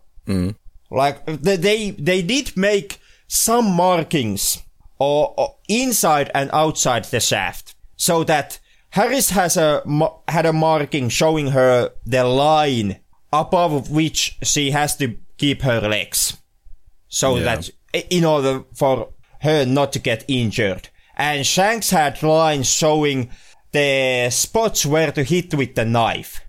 [0.91, 2.99] Like they they, they did make
[3.29, 4.63] some markings
[5.01, 8.61] or, or inside and outside the shaft so that
[8.91, 9.83] Harris has a
[10.29, 13.01] had a marking showing her the line
[13.33, 16.37] above which she has to keep her legs.
[17.09, 17.43] So Yeah.
[17.57, 17.71] that
[18.11, 19.09] in order for
[19.41, 20.89] her not to get injured.
[21.17, 23.31] And Shanks had lines showing
[23.73, 26.41] the spots where to hit with the knife.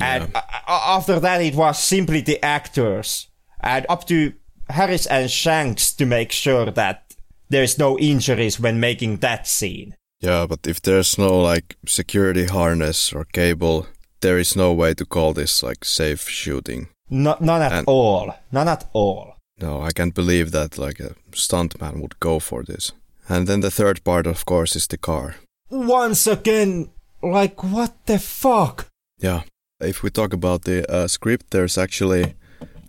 [0.00, 3.26] And a- a- after that, it was simply the actors.
[3.60, 4.32] And up to
[4.70, 7.07] Harris and Shanks to make sure that
[7.50, 9.94] there's no injuries when making that scene.
[10.20, 13.86] Yeah, but if there's no like security harness or cable
[14.20, 16.88] there is no way to call this like safe shooting.
[17.08, 18.34] No, none at And- all.
[18.52, 19.36] None at all.
[19.60, 22.92] No, I can't believe that like a stuntman would go for this.
[23.28, 25.36] And then the third part, of course, is the car.
[25.70, 26.88] Once again,
[27.22, 28.86] like what the fuck?
[29.20, 29.42] Yeah.
[29.80, 32.34] If we talk about the uh, script, there's actually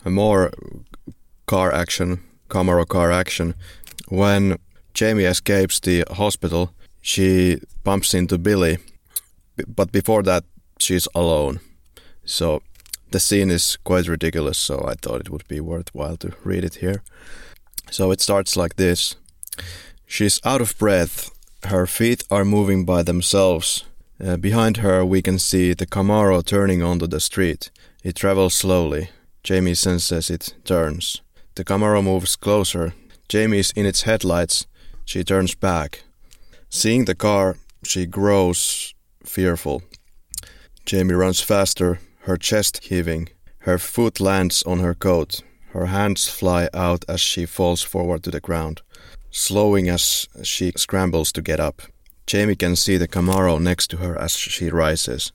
[0.06, 0.52] a more
[1.46, 2.20] car action,
[2.50, 3.54] Camaro car action.
[4.10, 4.58] When
[4.94, 8.80] Jamie escapes the hospital, she bumps into Billy,
[9.68, 10.44] but before that,
[10.80, 11.60] she's alone.
[12.26, 12.62] So
[13.12, 16.76] the scene is quite ridiculous, so I thought it would be worthwhile to read it
[16.76, 17.04] here.
[17.92, 19.16] So it starts like this
[20.06, 21.30] She's out of breath.
[21.66, 23.86] Her feet are moving by themselves.
[24.24, 27.70] Uh, behind her, we can see the Camaro turning onto the street.
[28.04, 29.10] It travels slowly.
[29.44, 31.22] Jamie senses it turns.
[31.56, 32.94] The Camaro moves closer.
[33.30, 34.66] Jamie is in its headlights.
[35.06, 36.04] She turns back.
[36.70, 39.84] Seeing the car, she grows fearful.
[40.86, 43.30] Jamie runs faster, her chest heaving.
[43.60, 45.42] Her foot lands on her coat.
[45.74, 48.82] Her hands fly out as she falls forward to the ground,
[49.30, 51.84] slowing as she scrambles to get up.
[52.26, 55.32] Jamie can see the Camaro next to her as she rises.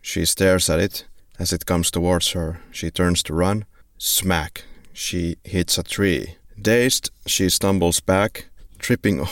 [0.00, 1.04] She stares at it.
[1.38, 3.66] As it comes towards her, she turns to run.
[3.98, 4.64] Smack!
[4.94, 6.36] She hits a tree.
[6.60, 9.26] Dazed, she stumbles back, tripping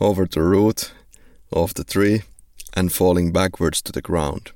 [0.00, 0.92] over the root
[1.50, 2.22] of the tree
[2.74, 4.52] and falling backwards to the ground.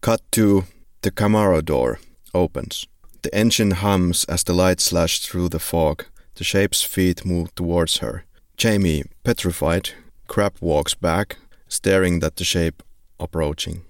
[0.00, 0.64] Cut to
[1.02, 1.98] the Camaro door
[2.32, 2.86] opens.
[3.22, 6.06] The engine hums as the light slash through the fog.
[6.36, 8.24] The shape's feet move towards her.
[8.56, 9.90] Jamie, petrified,
[10.28, 11.36] crab walks back,
[11.68, 12.82] staring at the shape
[13.18, 13.82] approaching.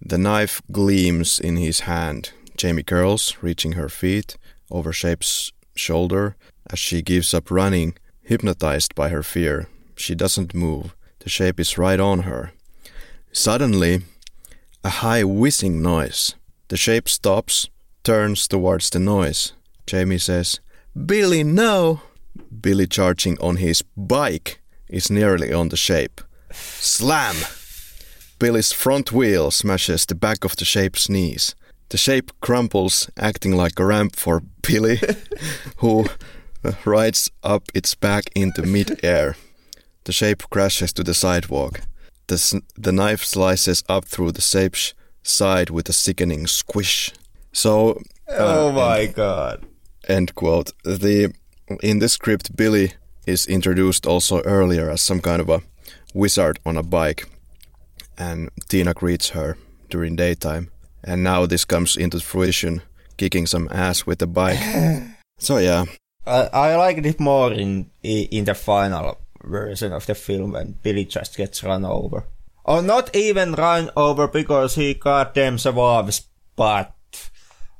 [0.00, 2.30] The knife gleams in his hand.
[2.56, 4.36] Jamie curls, reaching her feet
[4.70, 6.36] over Shape's shoulder
[6.72, 9.68] as she gives up running, hypnotized by her fear.
[9.94, 10.96] She doesn't move.
[11.20, 12.52] The shape is right on her.
[13.30, 14.02] Suddenly,
[14.82, 16.34] a high whizzing noise.
[16.68, 17.68] The shape stops,
[18.02, 19.52] turns towards the noise.
[19.86, 20.60] Jamie says,
[21.06, 22.00] Billy, no!
[22.60, 26.20] Billy, charging on his bike, is nearly on the shape.
[26.50, 27.36] Slam!
[28.38, 31.54] Billy's front wheel smashes the back of the shape's knees.
[31.90, 34.98] The shape crumples, acting like a ramp for Billy,
[35.76, 36.06] who
[36.84, 39.36] rides up its back into mid-air.
[40.04, 41.80] The shape crashes to the sidewalk.
[42.26, 47.12] The, s- the knife slices up through the shape's side with a sickening squish.
[47.52, 49.64] So, uh, oh my god.
[50.08, 50.72] end quote.
[50.84, 51.32] The
[51.82, 52.92] in this script, Billy
[53.26, 55.62] is introduced also earlier as some kind of a
[56.14, 57.28] wizard on a bike,
[58.18, 59.56] and Tina greets her
[59.90, 60.70] during daytime.
[61.04, 62.82] And now this comes into fruition,
[63.16, 64.58] kicking some ass with a bike.
[65.38, 65.84] so yeah,
[66.26, 71.04] I, I liked it more in in the final version of the film when Billy
[71.04, 72.24] just gets run over.
[72.64, 76.92] Or not even run over because he goddamn survives, but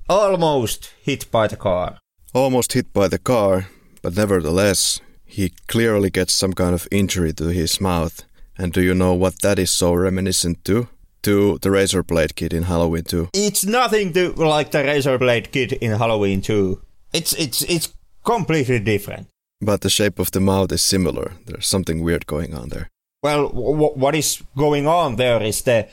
[0.08, 1.98] almost hit by the car.
[2.34, 3.68] almost hit by the car,
[4.02, 8.24] but nevertheless, he clearly gets some kind of injury to his mouth.
[8.58, 10.88] And do you know what that is so reminiscent to?
[11.22, 13.28] To the Razor Blade Kid in Halloween 2.
[13.32, 16.80] It's nothing to like the Razor Blade Kid in Halloween 2.
[17.12, 17.92] It's it's it's
[18.24, 19.28] completely different.
[19.60, 21.32] But the shape of the mouth is similar.
[21.46, 22.88] There's something weird going on there.
[23.22, 25.88] Well, w- what is going on there is the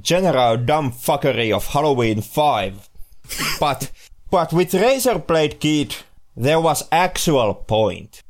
[0.00, 2.88] general dumb fuckery of Halloween 5.
[3.60, 3.90] but
[4.30, 5.96] but with Razorblade Kid,
[6.36, 8.22] there was actual point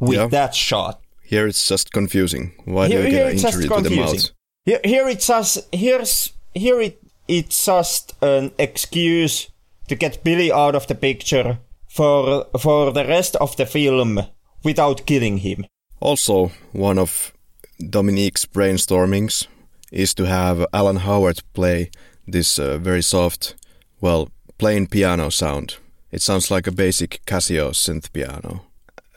[0.00, 0.26] with Yeah.
[0.26, 1.00] that shot.
[1.22, 2.52] Here it's just confusing.
[2.64, 4.30] Why Here, do you get an injury to the mouth?
[4.64, 9.48] Here, here it's just here's here it it's just an excuse
[9.88, 11.58] to get Billy out of the picture
[11.96, 14.20] for for the rest of the film
[14.62, 15.66] without killing him.
[16.00, 17.32] Also, one of
[17.78, 19.46] Dominique's brainstormings
[19.90, 21.90] is to have Alan Howarth play
[22.26, 23.54] this uh, very soft,
[24.00, 24.28] well,
[24.58, 25.76] plain piano sound.
[26.10, 28.62] It sounds like a basic Casio synth piano,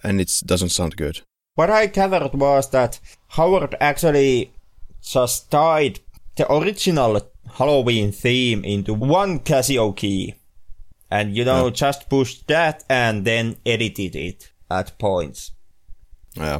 [0.03, 1.21] and it doesn't sound good.
[1.55, 2.99] What I gathered was that
[3.29, 4.53] Howarth actually
[5.01, 5.99] just tied
[6.35, 7.21] the original
[7.53, 10.35] Halloween theme into one Casio key.
[11.11, 15.51] And you know, just pushed that and then edited it at points.
[16.35, 16.59] Yeah,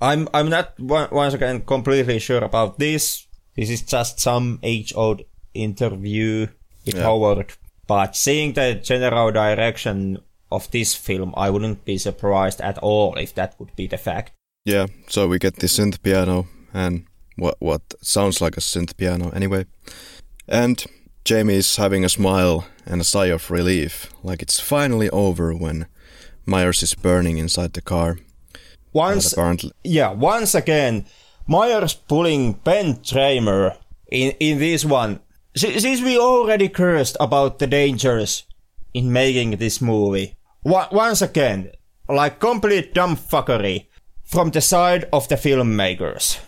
[0.00, 3.26] I'm I'm not once again completely sure about this.
[3.56, 5.22] This is just some age-old
[5.54, 6.46] interview
[6.86, 7.02] with Yeah.
[7.02, 7.58] Howarth.
[7.86, 10.18] But seeing the general direction
[10.50, 14.32] of this film, I wouldn't be surprised at all if that would be the fact.
[14.64, 14.86] yeah.
[15.08, 17.04] So we get the synth piano and
[17.36, 19.64] what what sounds like a synth piano anyway,
[20.48, 20.84] and
[21.24, 25.86] Jamie is having a smile and a sigh of relief, like it's finally over when
[26.46, 28.18] Myers is burning inside the car.
[28.92, 29.34] Once
[29.84, 31.06] yeah, once again,
[31.46, 33.76] Myers pulling Ben Tramer
[34.10, 35.20] in, in this one
[35.54, 38.44] si- since we already cursed about the dangers
[38.94, 40.34] in making this movie,
[40.64, 41.70] once again,
[42.08, 43.86] like complete dumbfuckery
[44.24, 46.40] from the side of the filmmakers.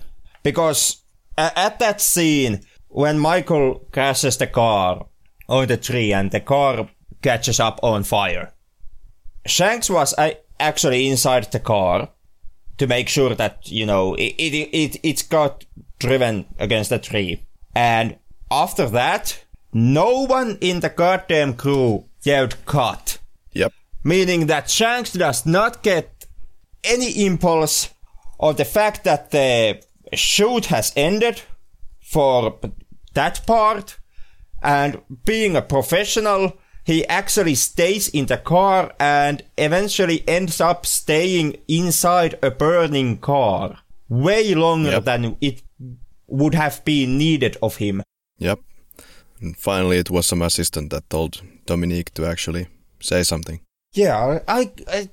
[0.42, 1.02] Because
[1.38, 2.60] at that scene,
[2.92, 5.06] when Michael crashes the car
[5.48, 6.88] on the tree and the car
[7.22, 8.52] catches up on fire,
[9.46, 12.10] Shanks was uh, actually inside the car
[12.78, 15.64] to make sure that, you know, it, it, it, it got
[15.98, 17.42] driven against the tree.
[17.74, 18.18] And
[18.50, 19.42] after that,
[19.72, 23.18] no one in the goddamn crew yelled cut.
[23.52, 23.72] Yep.
[24.04, 26.26] Meaning that Shanks does not get
[26.84, 27.88] any impulse
[28.38, 29.82] of the fact that the
[30.12, 31.40] shoot has ended
[32.00, 32.58] for
[33.14, 33.98] that part.
[34.62, 41.56] And being a professional, he actually stays in the car and eventually ends up staying
[41.68, 43.78] inside a burning car
[44.08, 45.04] way longer Yep.
[45.04, 45.62] than it
[46.26, 48.02] would have been needed of him.
[48.38, 48.58] Yep.
[49.40, 52.66] And finally, it was some assistant that told Dominique to actually
[53.00, 53.60] say something.
[53.94, 55.08] Yeah, I, I,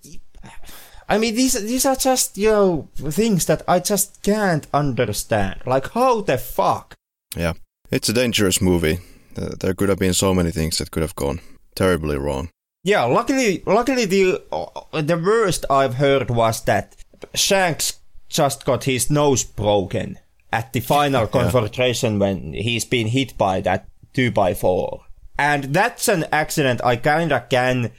[1.09, 5.61] I mean, these these are just you know things that I just can't understand.
[5.65, 6.93] Like, how the fuck?
[7.35, 7.53] Yeah.
[7.91, 8.99] It's a dangerous movie.
[9.36, 11.40] Uh, there could have been so many things that could have gone
[11.76, 12.49] terribly wrong.
[12.84, 16.95] Yeah, luckily, luckily the uh, the worst I've heard was that
[17.34, 17.99] Shanks
[18.30, 20.20] just got his nose broken
[20.53, 25.02] at the final confrontation when he's been hit by that two by four,
[25.38, 27.91] and that's an accident I kinda can,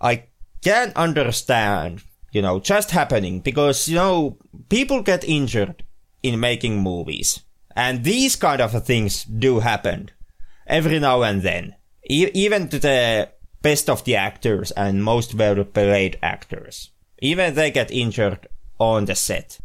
[0.00, 0.24] I
[0.62, 2.02] can understand,
[2.32, 4.38] you know, just happening because you know
[4.68, 5.84] people get injured
[6.22, 7.40] in making movies,
[7.76, 10.10] and these kind of things do happen
[10.66, 11.74] every now and then.
[12.08, 13.28] E- even to the
[13.62, 16.90] best of the actors and most well paid actors.
[17.20, 18.46] Even they get injured
[18.78, 19.58] on the set.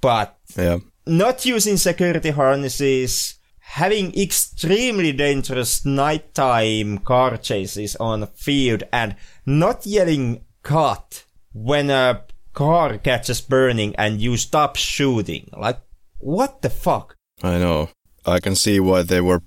[0.00, 0.78] But Yeah.
[1.06, 9.86] not using security harnesses, having extremely dangerous nighttime car chases on a field and not
[9.86, 12.22] yelling cut when a
[12.52, 15.48] car catches burning and you stop shooting.
[15.56, 15.78] Like,
[16.24, 17.16] what the fuck?
[17.42, 17.90] I know.
[18.24, 19.42] I can see why they were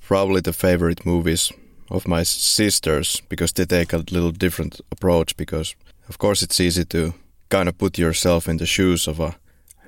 [0.00, 1.52] probably the favorite movies
[1.90, 5.36] of my sisters because they take a little different approach.
[5.36, 5.74] Because,
[6.08, 7.14] of course, it's easy to
[7.48, 9.36] kind of put yourself in the shoes of a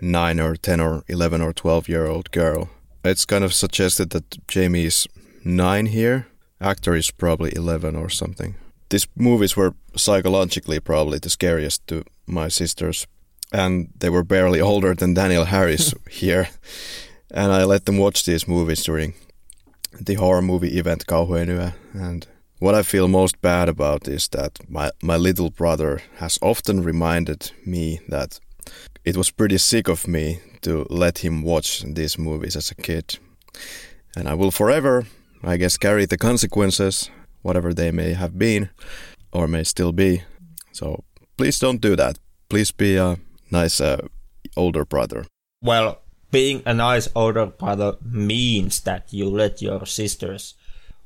[0.01, 2.71] 9 or 10 or 11 or 12 year old girl.
[3.05, 5.07] It's kind of suggested that Jamie is
[5.45, 6.27] 9 here.
[6.61, 8.55] Actor is probably 11 or something.
[8.89, 13.07] These movies were psychologically probably the scariest to my sisters.
[13.53, 16.49] And they were barely older than Danielle Harris here
[17.31, 19.15] and I let them watch these movies during
[20.01, 21.73] the horror movie event Kauhuenue.
[21.93, 22.27] And
[22.59, 27.53] what I feel most bad about is that my, my little brother has often reminded
[27.65, 28.41] me that
[29.05, 33.19] it was pretty sick of me to let him watch these movies as a kid.
[34.17, 35.05] And I will forever,
[35.43, 37.11] I guess, carry the consequences,
[37.43, 38.71] whatever they may have been
[39.33, 40.23] or may still be.
[40.73, 41.05] So
[41.37, 42.19] please don't do that.
[42.49, 43.19] Please be a
[43.51, 44.07] nice uh,
[44.57, 45.27] older brother.
[45.63, 46.01] Well,
[46.31, 50.55] being a nice older brother means that you let your sisters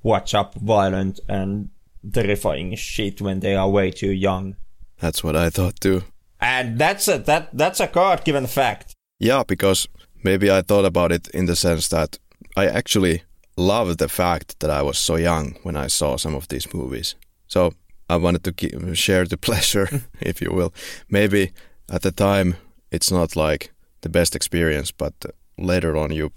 [0.02, 1.70] watch up violent and
[2.12, 4.56] terrifying shit when they are way too young.
[4.98, 6.02] That's what I thought too.
[6.40, 8.94] And that's a that that's a God given fact.
[9.18, 9.86] Yeah, because
[10.24, 12.18] maybe I thought about it in the sense that
[12.56, 13.22] I actually
[13.56, 17.14] love the fact that I was so young when I saw some of these movies.
[17.46, 17.72] So
[18.08, 19.88] I wanted to share the pleasure,
[20.20, 20.72] if you will.
[21.08, 21.52] Maybe
[21.90, 22.54] at the time
[22.92, 23.70] it's not like
[24.02, 25.14] the best experience, but
[25.58, 26.30] later on you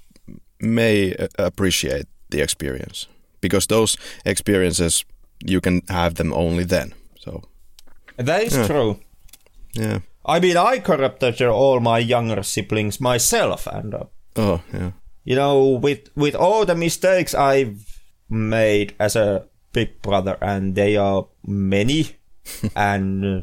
[0.60, 3.08] may uh, appreciate the experience
[3.42, 5.06] because those experiences
[5.46, 6.94] you can have them only then.
[7.20, 7.42] So
[8.18, 8.68] That is Yeah.
[8.68, 8.96] true.
[9.74, 10.00] yeah.
[10.26, 14.04] I mean, I corrupted all my younger siblings myself, and uh,
[14.36, 14.92] Oh yeah.
[15.26, 17.76] you know, with with all the mistakes I've
[18.30, 19.44] made as a
[19.74, 22.06] big brother, and they are many,
[22.76, 23.42] and uh,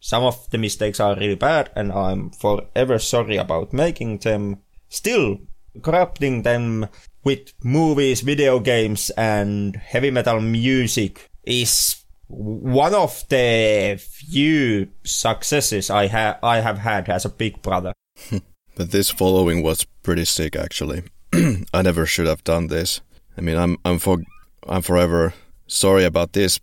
[0.00, 4.58] some of the mistakes are really bad, and I'm forever sorry about making them.
[4.88, 5.38] Still,
[5.82, 6.88] corrupting them
[7.22, 16.06] with movies, video games, and heavy metal music is one of the few successes I
[16.06, 17.92] have I have had as a big brother.
[18.76, 21.02] But this following was pretty sick, actually.
[21.74, 23.02] I never should have done this.
[23.36, 24.18] I mean, I'm I'm for
[24.66, 25.34] I'm forever
[25.66, 26.60] sorry about this.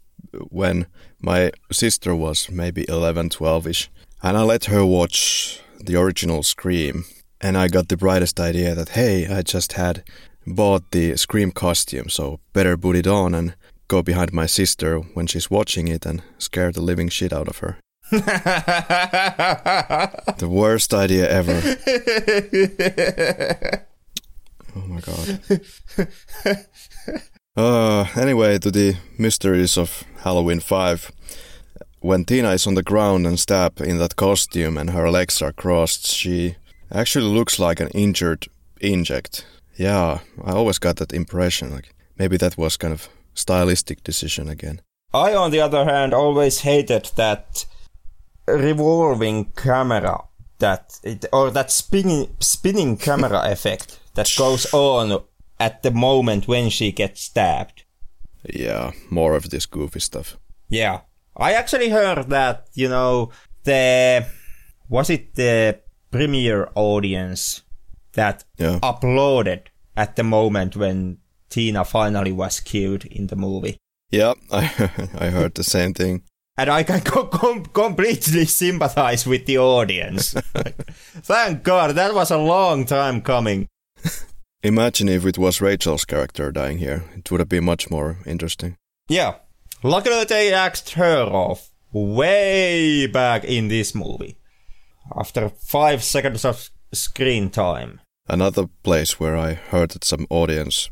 [0.49, 0.87] When
[1.19, 3.89] my sister was maybe 11, 12 ish,
[4.23, 7.05] and I let her watch the original Scream,
[7.41, 10.03] and I got the brightest idea that hey, I just had
[10.45, 13.55] bought the Scream costume, so better put it on and
[13.87, 17.59] go behind my sister when she's watching it and scare the living shit out of
[17.59, 17.77] her.
[20.37, 21.61] The worst idea ever.
[24.75, 25.39] Oh my my god.
[27.57, 31.11] uh, anyway, to the mysteries of Halloween 5.
[31.99, 35.51] When Tina is on the ground and stabbed in that costume and her legs are
[35.51, 36.55] crossed, she
[36.91, 38.47] actually looks like an injured
[38.79, 39.45] inject.
[39.75, 41.71] Yeah, I always got that impression.
[41.71, 44.81] Like maybe that was kind of stylistic decision again.
[45.13, 47.65] I, on the other hand, always hated that
[48.47, 50.23] revolving camera
[50.59, 55.21] that it, or that spinning spinning camera effect that goes on
[55.59, 57.83] at the moment when she gets stabbed.
[58.43, 60.37] Yeah, more of this goofy stuff.
[60.69, 61.01] Yeah.
[61.35, 63.31] I actually heard that, you know,
[63.63, 64.25] the
[64.89, 65.79] was it the
[66.11, 67.61] premiere audience
[68.13, 68.79] that Yeah.
[68.81, 71.17] uploaded at the moment when
[71.49, 73.77] Tina finally was killed in the movie.
[74.11, 74.63] Yeah, I
[75.19, 76.23] I heard the same thing.
[76.59, 80.33] And I can co- com- completely sympathize with the audience.
[81.21, 83.67] Thank God, that was a long time coming.
[84.63, 87.03] Imagine if it was Rachel's character dying here.
[87.15, 88.75] It would have been much more interesting.
[89.07, 89.35] Yeah.
[89.83, 94.37] Luckily they axed her off way back in this movie.
[95.15, 98.01] After five seconds of screen time.
[98.27, 100.89] Another place where I heard that some audience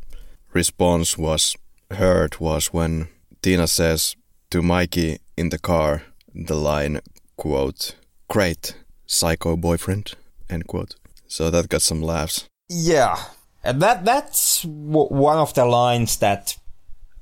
[0.54, 1.56] response was
[1.92, 3.08] heard was when
[3.42, 4.16] Tina says
[4.52, 7.02] to Mikey in the car the line
[7.36, 7.96] quote
[8.30, 8.76] great
[9.06, 10.14] psycho boyfriend
[10.50, 10.96] end quote
[11.28, 13.18] so that got some laughs Yeah,
[13.66, 16.58] and that that's w- one of the lines that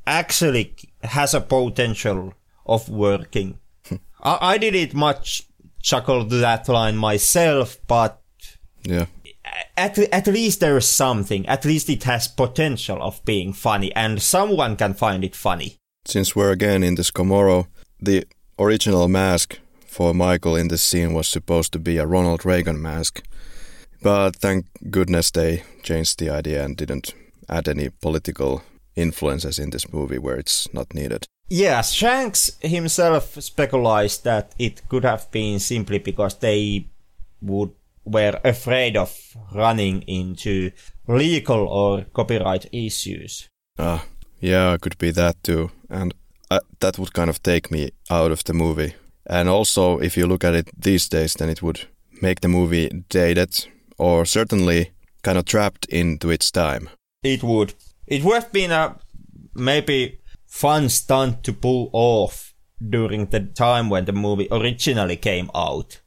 [0.05, 2.33] actually has a potential
[2.65, 3.59] of working.
[3.87, 3.95] Hmm.
[4.21, 5.43] I, I didn't much
[5.81, 8.19] chuckle to that line myself, but
[8.83, 9.05] yeah
[9.77, 11.45] at at least there is something.
[11.47, 15.77] At least it has potential of being funny, and someone can find it funny.
[16.05, 17.67] since we're again in this Camaro
[18.01, 18.25] the
[18.59, 23.21] original mask for Michael in this scene was supposed to be a Ronald Reagan mask
[24.03, 27.13] but thank goodness they changed the idea and didn't
[27.49, 28.61] add any political
[28.95, 35.03] influences in this movie where it's not needed Yes, Shanks himself speculated that it could
[35.03, 36.87] have been simply because they
[37.41, 37.71] would
[38.05, 39.15] were afraid of
[39.53, 40.71] running into
[41.07, 43.47] legal or copyright issues.
[43.77, 44.03] Ah,
[44.41, 45.69] yeah, could be that too.
[45.89, 46.13] And
[46.51, 48.95] uh, that would kind of take me out of the movie.
[49.25, 51.87] And also, if you look at it these days, then it would
[52.21, 53.67] make the movie dated
[54.03, 54.91] or certainly
[55.23, 56.89] kind of trapped into its time.
[57.23, 57.73] It would
[58.07, 58.95] it would have been a
[59.55, 62.53] maybe fun stunt to pull off
[62.89, 66.01] during the time when the movie originally came out.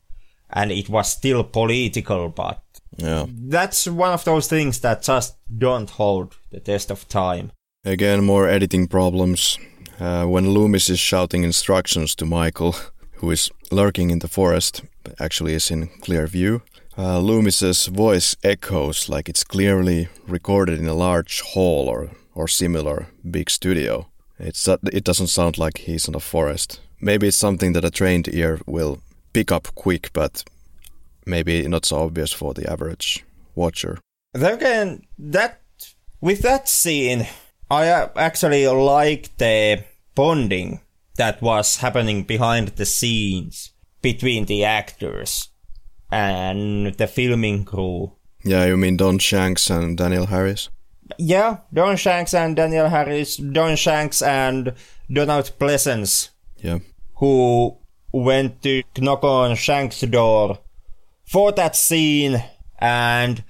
[0.51, 2.61] And it was still political, but
[2.99, 3.27] Yeah.
[3.51, 7.51] that's one of those things that just don't hold the test of time.
[7.85, 9.59] Again, more editing problems.
[10.01, 12.75] Uh, when Loomis is shouting instructions to Michael,
[13.21, 16.61] who is lurking in the forest, but actually is in clear view,
[16.97, 23.09] uh, Loomis's voice echoes like it's clearly recorded in a large hall or, or similar
[23.31, 24.07] big studio.
[24.39, 26.81] It's it doesn't sound like he's in a forest.
[27.01, 29.01] Maybe it's something that a trained ear will
[29.33, 30.45] pick up quick, but
[31.27, 33.25] maybe not so obvious for the average
[33.55, 33.99] watcher.
[34.33, 35.61] Then that
[36.21, 37.27] with that scene,
[37.71, 40.81] I uh, actually like the bonding
[41.17, 45.49] that was happening behind the scenes between the actors
[46.11, 48.13] and the filming crew.
[48.45, 50.69] Yeah, you mean Don Shanks and Daniel Harris?
[51.19, 54.73] Yeah, Don Shanks and Daniel Harris, Don Shanks and
[55.13, 56.79] Donald Pleasance, Yeah.
[57.17, 57.77] who
[58.13, 60.59] went to knock on Shanks' door
[61.25, 62.43] for that scene
[62.79, 63.43] and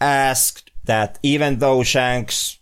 [0.00, 2.58] asked that even though Shanks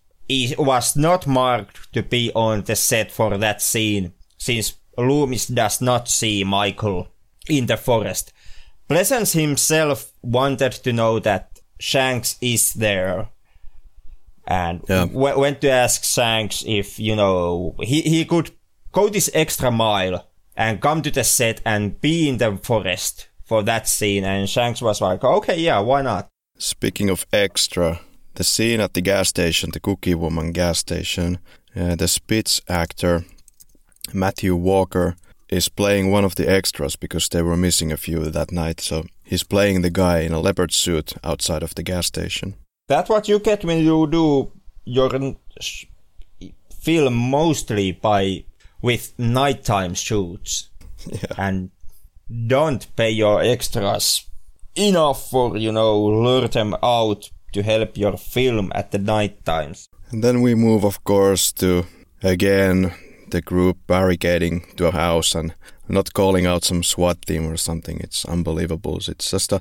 [0.59, 6.09] was not marked to be on the set for that scene, since Loomis does not
[6.09, 7.09] see Michael
[7.49, 8.33] in the forest,
[8.89, 13.29] Pleasence himself wanted to know that Shanks is there
[14.47, 15.07] and Yeah.
[15.07, 18.51] w- went to ask Shanks if, you know, he, he could
[18.93, 23.63] go this extra mile and come to the set and be in the forest for
[23.65, 24.25] that scene.
[24.25, 26.29] And Shanks was like, okay, yeah, why not?
[26.59, 28.01] Speaking of extra,
[28.35, 31.39] the scene at the gas station, the Cookie Woman gas station,
[31.77, 33.25] uh, the Spitz actor,
[34.13, 35.15] Matthew Walker,
[35.49, 38.81] is playing one of the extras because they were missing a few that night.
[38.81, 42.55] So he's playing the guy in a leopard suit outside of the gas station.
[42.89, 44.53] That's what you get when you do
[44.85, 45.11] your
[46.81, 48.45] film mostly by
[48.83, 50.71] with nighttime shoots
[51.07, 51.33] Yeah.
[51.37, 51.71] and
[52.47, 54.27] don't pay your extras
[54.75, 59.89] enough for you know lure them out to help your film at the night times.
[60.11, 61.85] And then we move, of course, to
[62.23, 62.93] again
[63.31, 65.55] the group barricading to a house and
[65.89, 68.01] not calling out some SWAT team or something.
[68.01, 68.99] It's unbelievable.
[69.07, 69.61] It's just a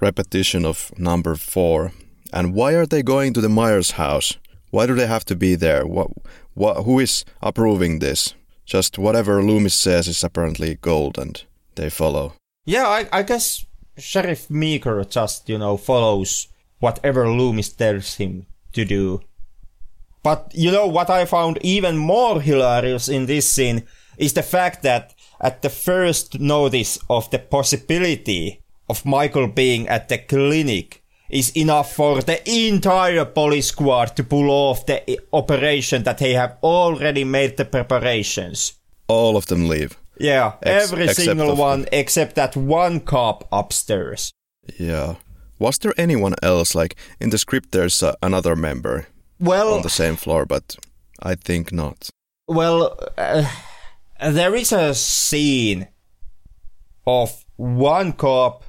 [0.00, 1.92] repetition of number four.
[2.32, 4.38] And why are they going to the Myers house?
[4.70, 5.86] Why do they have to be there?
[5.86, 6.10] What,
[6.54, 8.34] what, who is approving this?
[8.64, 11.42] Just whatever Loomis says is apparently gold and
[11.74, 12.34] they follow.
[12.64, 13.66] Yeah, I, I guess
[13.98, 16.48] Sheriff Meeker just, you know, follows
[16.78, 19.20] whatever Loomis tells him to do.
[20.22, 23.84] But you know what I found even more hilarious in this scene
[24.18, 30.08] is the fact that at the first notice of the possibility of Michael being at
[30.08, 36.18] the clinic is enough for the entire police squad to pull off the operation that
[36.18, 38.74] they have already made the preparations.
[39.08, 39.96] All of them leave.
[40.18, 44.32] Yeah, Ex- every single one except that one cop upstairs.
[44.78, 45.16] Yeah.
[45.58, 46.74] Was there anyone else?
[46.74, 49.06] Like in the script, there's uh, another member
[49.42, 50.76] Well, on the same floor, but
[51.20, 52.10] I think not.
[52.46, 53.44] Well, uh,
[54.20, 55.88] there is a scene
[57.04, 58.62] of one cop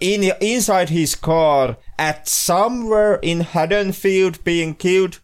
[0.00, 5.20] in inside his car at somewhere in Haddonfield being killed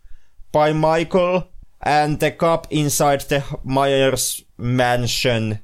[0.52, 1.48] by Michael,
[1.82, 5.58] and the cop inside the Myers mansion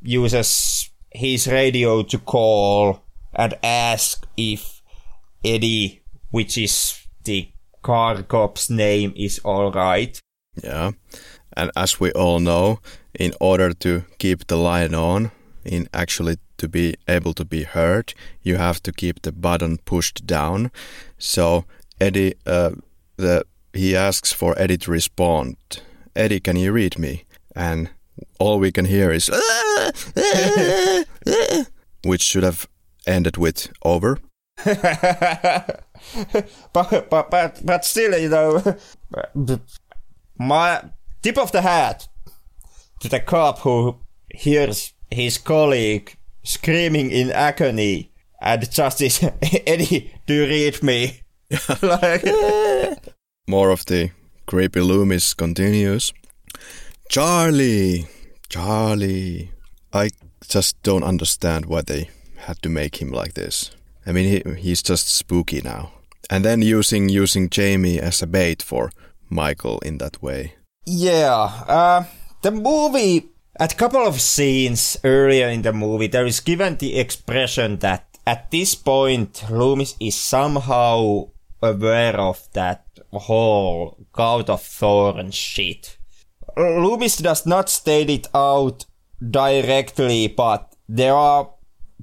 [0.00, 3.04] uses his radio to call
[3.34, 4.80] and ask if
[5.44, 7.52] Eddie, which is the
[7.82, 10.18] car cop's name, is all right.
[10.62, 10.92] Yeah.
[11.56, 12.80] And as we all know,
[13.18, 15.32] in order to keep the line on,
[15.64, 20.26] in actually to be able to be heard, you have to keep the button pushed
[20.26, 20.70] down.
[21.18, 21.64] So
[22.00, 22.70] Eddie, uh,
[23.16, 25.56] the he asks for Eddie to respond.
[26.16, 27.24] Eddie, can you read me?
[27.54, 27.90] And
[28.38, 29.30] all we can hear is,
[32.04, 32.68] which should have
[33.06, 34.18] ended with over.
[36.72, 38.62] but but but but still, you know,
[40.38, 40.82] my
[41.22, 42.08] tip of the hat
[43.00, 43.96] to the cop who
[44.34, 48.10] hears his colleague screaming in agony
[48.40, 49.22] and just is
[49.66, 51.20] Eddie, do you read me?
[51.82, 52.24] like,
[53.48, 54.10] More of the
[54.46, 56.12] creepy Loomis continues.
[57.08, 58.06] Charlie,
[58.48, 59.50] Charlie.
[59.92, 60.10] I
[60.48, 63.72] just don't understand why they had to make him like this.
[64.06, 65.92] I mean, he, he's just spooky now.
[66.28, 68.90] And then using using Jamie as a bait for
[69.28, 70.54] Michael in that way.
[70.86, 72.04] yeah, uh,
[72.42, 76.98] the movie at a couple of scenes earlier in the movie, there is given the
[76.98, 81.28] expression that at this point Loomis is somehow
[81.62, 85.98] aware of that whole God of Thorn shit.
[86.56, 88.86] Loomis does not state it out
[89.20, 91.50] directly, but there are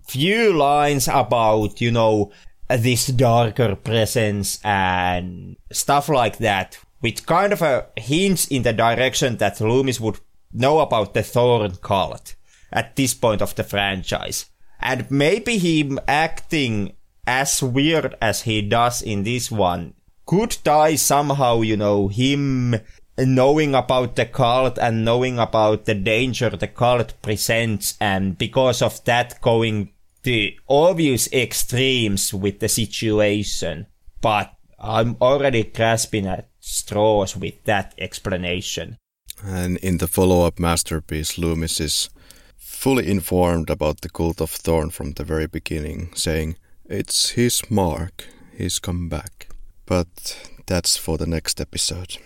[0.07, 2.31] few lines about, you know,
[2.69, 9.37] this darker presence and stuff like that, which kind of uh, hints in the direction
[9.37, 10.19] that Loomis would
[10.53, 12.35] know about the Thorn cult
[12.71, 14.45] at this point of the franchise.
[14.79, 16.93] And maybe him acting
[17.25, 19.93] as weird as he does in this one
[20.25, 22.75] could tie somehow, you know, him
[23.17, 29.03] knowing about the cult and knowing about the danger the cult presents and because of
[29.05, 29.89] that going
[30.27, 33.87] to obvious extremes with the situation.
[34.19, 38.97] But I'm already grasping at straws with that explanation.
[39.41, 42.09] And in the follow up masterpiece, Loomis is
[42.57, 46.57] fully informed about the cult of Thorn from the very beginning, saying,
[46.89, 49.47] It's his mark, he's come back.
[49.85, 52.17] But that's for the next episode.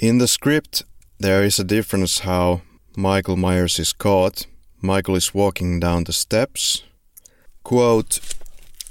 [0.00, 0.82] In the script,
[1.20, 2.62] there is a difference how
[2.96, 4.46] Michael Myers is caught.
[4.84, 6.82] Michael is walking down the steps.
[7.62, 8.18] Quote,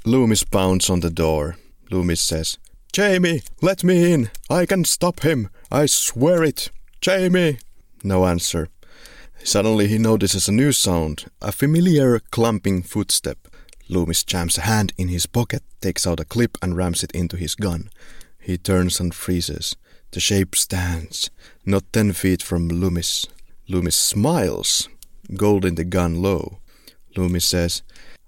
[0.06, 1.56] Loomis pounds on the door.
[1.90, 2.56] Loomis says,
[2.94, 4.30] Jamie, let me in.
[4.48, 5.50] I can stop him.
[5.70, 6.70] I swear it.
[7.02, 7.58] Jamie.
[8.02, 8.68] No answer.
[9.44, 13.48] Suddenly he notices a new sound, a familiar clumping footstep.
[13.88, 17.36] Loomis jams a hand in his pocket, takes out a clip and rams it into
[17.36, 17.90] his gun.
[18.40, 19.76] He turns and freezes.
[20.12, 21.30] The shape stands,
[21.66, 23.26] not ten feet from Loomis.
[23.68, 24.88] Loomis smiles,
[25.38, 26.58] holding the gun low.
[27.16, 27.82] Loomis says,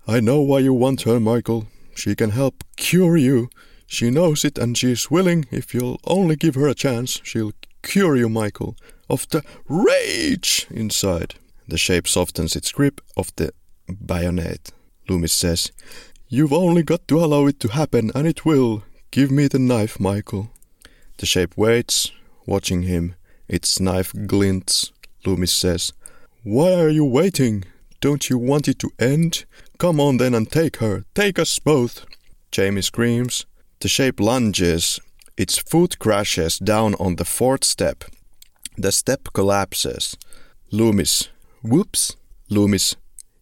[0.07, 1.67] I know why you want her, Michael.
[1.95, 3.49] She can help cure you.
[3.87, 7.53] She knows it and she's willing, if you'll only give her a chance, she'll
[7.83, 8.77] cure you, Michael,
[9.09, 11.37] of the rage inside.
[11.69, 13.53] The shape softens its grip of the
[14.05, 14.73] bayonet.
[15.09, 15.73] Loomis says,
[16.29, 18.83] You've only got to allow it to happen, and it will.
[19.11, 20.51] Give me the knife, Michael.
[21.19, 22.11] The shape waits,
[22.47, 23.15] watching him.
[23.47, 24.91] Its knife glints.
[25.25, 25.93] Loomis says,
[26.45, 27.65] Why are you waiting?
[28.03, 29.47] Don't you want it to end?
[29.79, 31.07] Come on then and take her.
[31.15, 32.05] Take us both.
[32.51, 33.47] Jamie screams.
[33.81, 35.01] The shape lunges.
[35.39, 38.05] Its foot crashes down on the fourth step.
[38.77, 40.19] The step collapses.
[40.71, 41.31] Loomis.
[41.63, 42.15] Whoops.
[42.51, 42.95] Loomis.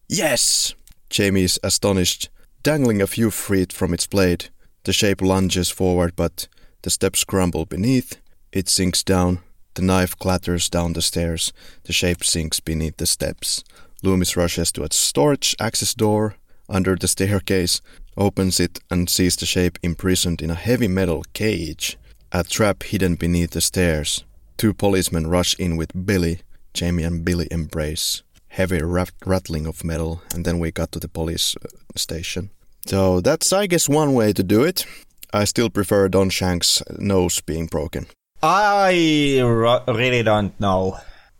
[0.07, 0.73] Yes!
[1.09, 2.29] Jamie is astonished.
[2.63, 4.49] Dangling a few feet from its blade,
[4.85, 6.47] The shape lunges forward, but
[6.83, 8.21] the steps crumble beneath.
[8.53, 9.39] It sinks down.
[9.75, 11.53] The knife clatters down the stairs.
[11.83, 13.63] The shape sinks beneath the steps.
[14.03, 16.35] Loomis rushes to a storage access door
[16.69, 17.81] under the staircase,
[18.17, 21.97] opens it, and sees the shape imprisoned in a heavy metal cage.
[22.31, 24.23] A trap hidden beneath the stairs.
[24.57, 26.41] Two policemen rush in with Billy.
[26.73, 28.23] Jamie and Billy embrace.
[28.47, 32.49] Heavy rat- rattling of metal, and then we got to the police uh, station.
[32.85, 34.85] So that's, I guess, one way to do it.
[35.33, 38.05] I still prefer Don Shank's nose being broken.
[38.45, 40.97] I r- really don't know.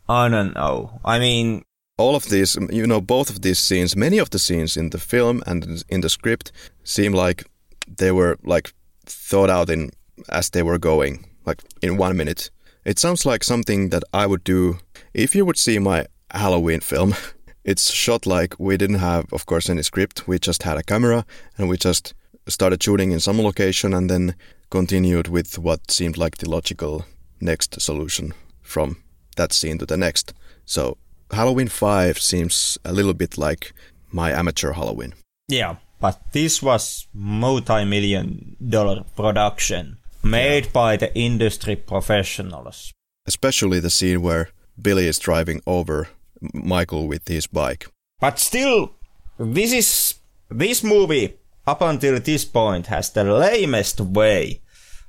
[0.08, 1.02] I don't know.
[1.04, 1.64] I mean,
[1.98, 4.98] all of these, you know, both of these scenes, many of the scenes in the
[4.98, 6.54] film and in the script
[6.86, 7.44] seem like
[7.98, 8.74] they were like
[9.06, 9.92] thought out in
[10.30, 12.50] as they were going, like in one minute.
[12.86, 14.78] It sounds like something that I would do
[15.14, 17.16] if you would see my Halloween film.
[17.66, 20.28] It's shot like we didn't have, of course, any script.
[20.28, 21.26] We just had a camera
[21.58, 22.14] and we just
[22.50, 24.36] started shooting in some location and then
[24.74, 27.06] continued with what seemed like the logical
[27.40, 28.34] next solution
[28.64, 28.98] from
[29.36, 30.34] that scene to the next.
[30.66, 30.98] So
[31.30, 33.72] Halloween 5 seems a little bit like
[34.12, 35.14] my amateur Halloween.
[35.48, 40.72] Yeah, but this was multi-million dollar production made yeah.
[40.74, 42.94] by the industry professionals.
[43.28, 44.50] Especially the scene where
[44.82, 46.08] Billy is driving over
[46.52, 47.86] Michael with his bike.
[48.20, 48.96] But still,
[49.38, 50.16] this is
[50.50, 51.38] this movie
[51.68, 54.63] up until this point has the lamest way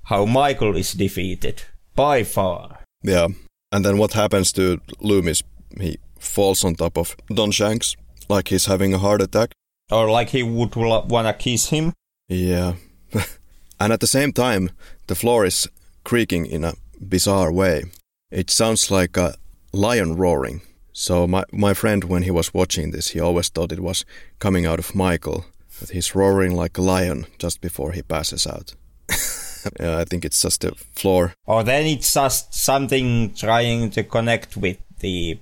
[0.05, 1.62] how Michael is defeated
[1.94, 2.81] by far.
[3.02, 3.28] Yeah,
[3.72, 5.43] and then what happens to Loomis?
[5.81, 7.97] He falls on top of Don Shanks
[8.28, 9.51] like he's having a heart attack,
[9.90, 11.93] or like he would wanna kiss him.
[12.28, 12.74] Yeah,
[13.81, 14.70] and at the same time,
[15.06, 15.68] the floor is
[16.05, 17.85] creaking in a bizarre way.
[18.31, 19.35] It sounds like a
[19.72, 20.62] lion roaring.
[20.93, 24.05] So my my friend, when he was watching this, he always thought it was
[24.39, 25.44] coming out of Michael.
[25.81, 28.74] That he's roaring like a lion just before he passes out.
[29.81, 31.35] yeah, I think it's just the floor.
[31.47, 35.39] Or then it's just something trying to connect with the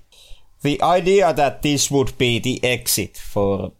[0.62, 3.72] the idea that this would be the exit for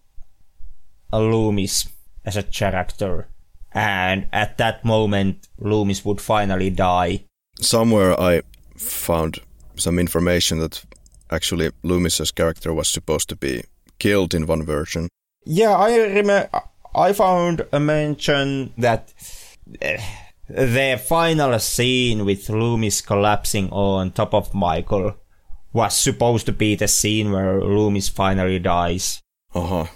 [1.12, 1.89] a Loomis
[2.24, 3.28] as a character.
[3.73, 7.24] And at that moment, Loomis would finally die.
[7.60, 8.43] Somewhere I
[8.77, 9.39] found
[9.77, 10.85] some information that
[11.31, 13.62] actually Loomis's character was supposed to be
[13.98, 15.09] killed in one version.
[15.44, 16.48] Yeah, I remember.
[16.94, 19.14] I found a mention that
[19.81, 19.97] uh,
[20.48, 25.16] the final scene with Loomis collapsing on top of Michael
[25.73, 29.23] was supposed to be the scene where Loomis finally dies.
[29.55, 29.86] Uh huh.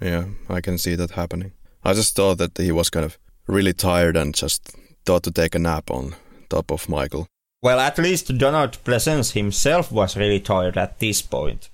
[0.00, 1.52] Yeah, I can see that happening.
[1.84, 5.54] I just thought that he was kind of really tired and just thought to take
[5.54, 6.14] a nap on
[6.48, 7.26] top of Michael.
[7.62, 11.70] Well, at least Donald Pleasence himself was really tired at this point.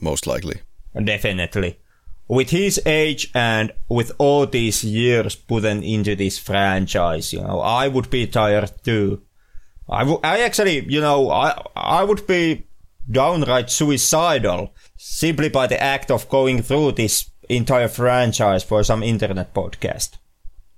[0.00, 0.60] Most likely.
[1.04, 1.78] Definitely.
[2.30, 7.88] With his age and with all these years put into this franchise, you know, I
[7.88, 9.22] would be tired too.
[9.88, 12.68] I, actually, you know, I, I would be
[13.10, 19.52] downright suicidal simply by the act of going through this entire franchise for some internet
[19.52, 20.18] podcast.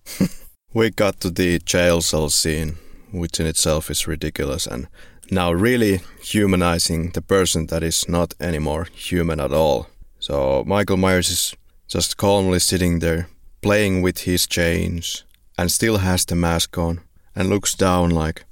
[0.73, 2.79] we got to the jail cell scene
[3.11, 4.89] which in itself is ridiculous and
[5.31, 9.89] now really humanizing the person that is not anymore human at all.
[10.23, 11.55] So Michael Myers is
[11.89, 13.29] just calmly sitting there,
[13.61, 15.25] playing with his chains,
[15.59, 17.01] and still has the mask on,
[17.35, 18.45] and looks down like,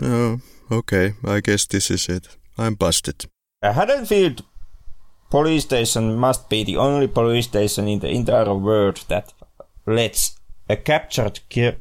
[0.00, 2.28] oh, okay, I guess this is it.
[2.56, 3.24] I'm busted.
[3.60, 4.44] A Haddonfield
[5.30, 9.32] police station must be the only police station in the entire world that
[9.86, 10.38] lets
[10.68, 11.40] a captured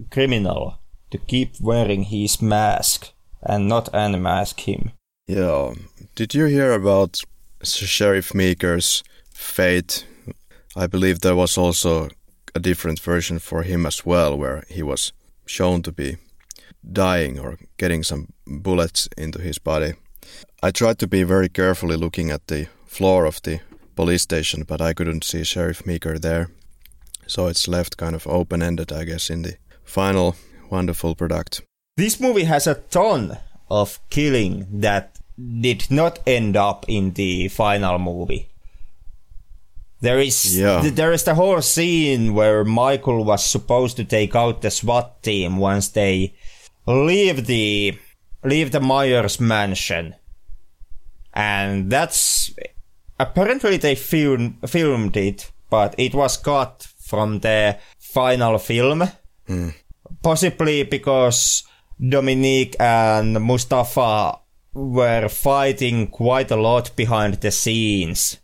[0.09, 0.79] criminal
[1.11, 3.11] to keep wearing his mask
[3.43, 4.91] and not unmask him.
[5.27, 5.75] Yeah.
[6.15, 7.21] Did you hear about
[7.61, 9.03] Sheriff Meeker's
[9.39, 10.05] fate?
[10.75, 12.09] I believe there was also
[12.53, 15.13] a different version for him as well, where he was
[15.45, 16.17] shown to be
[16.83, 19.93] dying or getting some bullets into his body.
[20.61, 23.59] I tried to be very carefully looking at the floor of the
[23.95, 26.49] police station, but I couldn't see Sheriff Meeker there.
[27.27, 30.35] So it's left kind of open ended, I guess, in the final
[30.69, 31.61] wonderful product.
[31.97, 33.37] This movie has a ton
[33.69, 35.19] of killing that
[35.61, 38.48] did not end up in the final movie.
[40.01, 40.81] There is yeah.
[40.81, 45.21] th- there is the whole scene where Michael was supposed to take out the SWAT
[45.23, 46.33] team once they
[46.87, 47.97] leave the
[48.43, 50.15] leave the Myers mansion.
[51.33, 52.51] And that's
[53.19, 59.03] apparently they film, filmed it, but it was cut from the final film.
[59.47, 59.73] Mm
[60.21, 61.63] possibly because
[61.99, 64.39] Dominique and Mustafa
[64.73, 68.37] were fighting quite a lot behind the scenes,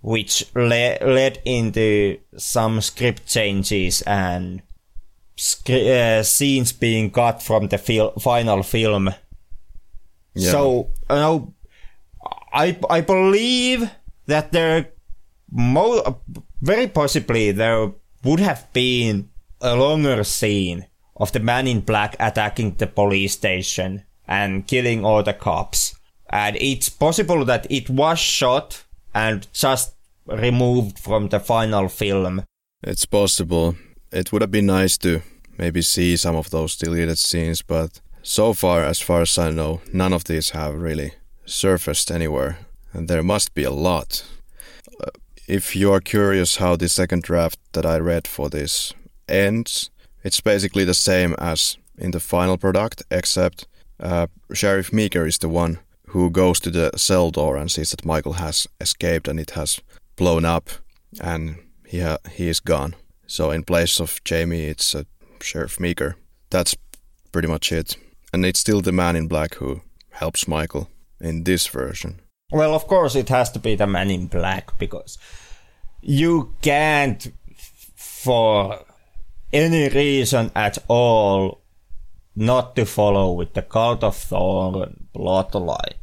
[0.00, 4.62] which le- led into some script changes and
[5.68, 9.14] uh, scenes being cut from the fil- final film.
[10.34, 10.50] Yeah.
[10.50, 11.54] So you know,
[12.52, 13.90] I I believe
[14.26, 14.90] that there,
[15.50, 16.20] mo-
[16.60, 17.92] very possibly there
[18.24, 20.86] would have been a longer scene
[21.16, 25.94] of the man in black attacking the police station and killing all the cops.
[26.30, 28.84] And it's possible that it was shot
[29.14, 29.94] and just
[30.26, 32.44] removed from the final film.
[32.82, 33.76] It's possible.
[34.12, 35.22] It would have been nice to
[35.58, 39.80] maybe see some of those deleted scenes, but so far, as far as I know,
[39.92, 41.12] none of these have really
[41.44, 42.58] surfaced anywhere,
[42.92, 44.24] and there must be a lot.
[45.00, 45.10] Uh,
[45.48, 48.94] if you are curious how the second draft that I read for this
[49.28, 49.90] ends,
[50.22, 53.66] it's basically the same as in the final product, except
[53.98, 55.78] uh, Sheriff Meeker is the one
[56.10, 59.80] who goes to the cell door and sees that Michael has escaped and it has
[60.16, 60.70] blown up,
[61.20, 61.56] and
[61.86, 62.94] he ha- he is gone.
[63.26, 65.04] So in place of Jamie, it's uh,
[65.40, 66.16] Sheriff Meeker.
[66.50, 66.76] That's
[67.32, 67.96] pretty much it,
[68.32, 70.88] and it's still the Man in Black who helps Michael
[71.20, 72.20] in this version.
[72.52, 75.18] Well, of course, it has to be the man in black because
[76.00, 77.32] you can't,
[77.96, 78.84] for
[79.52, 81.59] any reason at all,
[82.40, 85.94] not to follow with the Cult of Thorn plotline.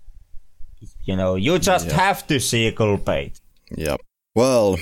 [1.04, 1.96] You know, you just Yeah.
[1.96, 3.40] have to see Culpate.
[3.76, 4.00] Yep.
[4.36, 4.78] Well,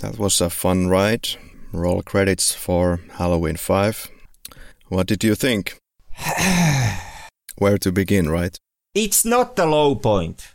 [0.00, 1.28] that was a fun ride.
[1.72, 4.08] Roll credits for Halloween 5.
[4.88, 5.78] What did you think?
[7.56, 8.58] Where to begin, right?
[8.94, 10.54] It's not the low point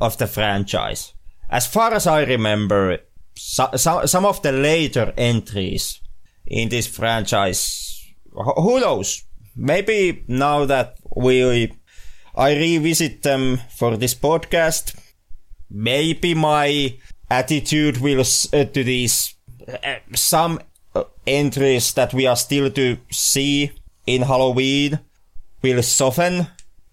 [0.00, 1.14] of the franchise.
[1.50, 2.98] As far as I remember,
[3.34, 6.00] so, so, some of the later entries
[6.46, 9.24] in this franchise, who knows?
[9.60, 11.72] Maybe now that we,
[12.36, 14.96] I revisit them for this podcast,
[15.68, 16.96] maybe my
[17.28, 19.34] attitude will uh, to these
[19.66, 20.60] uh, some
[20.94, 23.72] uh, entries that we are still to see
[24.06, 25.00] in Halloween
[25.60, 26.46] will soften.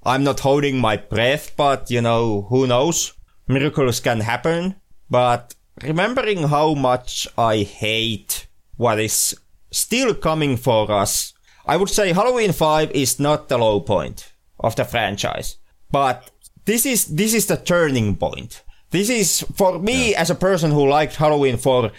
[0.03, 3.13] I'm not holding my breath, but you know, who knows?
[3.47, 4.75] Miracles can happen.
[5.07, 9.35] But remembering how much I hate what is
[9.69, 11.34] still coming for us,
[11.67, 15.57] I would say Halloween 5 is not the low point of the franchise.
[15.91, 16.29] But
[16.65, 18.63] this is, this is the turning point.
[18.91, 21.91] This is, for me as a person who liked Halloween 4,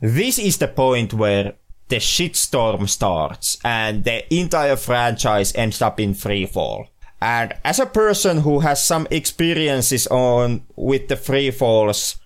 [0.00, 1.54] this is the point where
[1.88, 6.88] the shitstorm starts and the entire franchise ends up in free fall.
[7.20, 12.16] And as a person who has some experiences on with the free falls,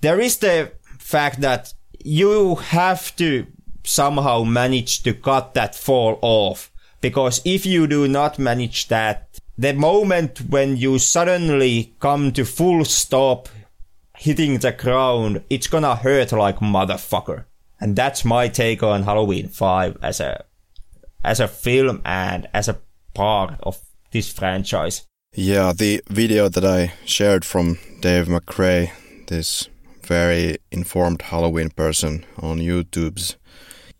[0.00, 3.46] there is the fact that you have to
[3.84, 6.70] somehow manage to cut that fall off.
[7.00, 12.84] Because if you do not manage that, the moment when you suddenly come to full
[12.84, 13.48] stop
[14.16, 17.44] hitting the ground, it's gonna hurt like motherfucker.
[17.80, 20.44] And that's my take on Halloween 5 as a
[21.22, 22.80] as a film and as a
[23.14, 23.78] part of
[24.10, 25.06] this franchise.
[25.34, 28.90] Yeah, the video that I shared from Dave McRae,
[29.26, 29.68] this
[30.02, 33.36] very informed Halloween person on YouTube's,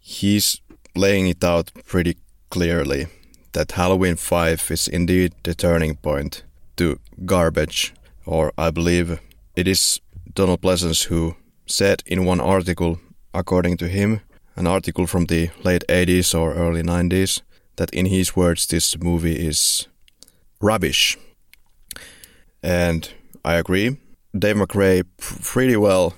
[0.04, 0.60] he's
[0.94, 2.16] laying it out pretty
[2.50, 3.06] clearly
[3.52, 6.44] that Halloween 5 is indeed the turning point
[6.76, 7.94] to garbage,
[8.26, 9.18] or I believe
[9.56, 10.00] it is
[10.34, 11.36] Donald Pleasence who
[11.66, 13.00] said in one article,
[13.32, 14.20] according to him,
[14.56, 17.40] an article from the late 80s or early 90s,
[17.76, 19.88] that in his words this movie is
[20.60, 21.16] rubbish.
[22.62, 23.08] And
[23.44, 23.96] I agree.
[24.38, 26.14] Dave McRae pr- pretty well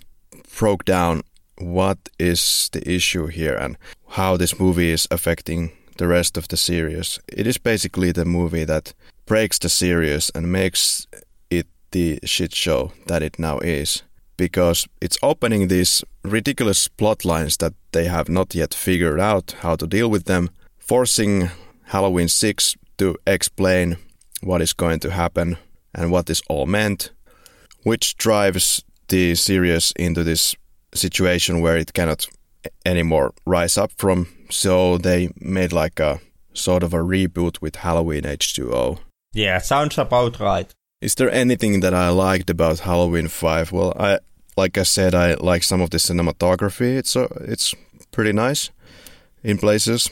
[0.58, 1.22] broke down
[1.58, 3.76] what is the issue here and
[4.10, 7.18] how this movie is affecting the rest of the series.
[7.28, 8.92] It is basically the movie that
[9.26, 11.06] breaks the series and makes
[11.50, 14.02] it the shit show that it now is.
[14.36, 19.76] Because it's opening these ridiculous plot lines that they have not yet figured out how
[19.76, 21.50] to deal with them, forcing
[21.84, 23.96] Halloween 6 to explain
[24.42, 25.56] what is going to happen
[25.94, 27.10] and what this all meant,
[27.82, 30.54] which drives the series into this
[30.96, 32.26] situation where it cannot
[32.84, 34.28] anymore rise up from.
[34.50, 36.20] So they made like a
[36.54, 38.98] sort of a reboot with Halloween H2O.
[39.32, 40.72] Yeah, sounds about right.
[41.00, 43.72] Is there anything that I liked about Halloween 5?
[43.72, 44.18] Well, I
[44.56, 46.96] like I said I like some of the cinematography.
[46.96, 47.74] It's uh, it's
[48.10, 48.70] pretty nice
[49.42, 50.10] in places.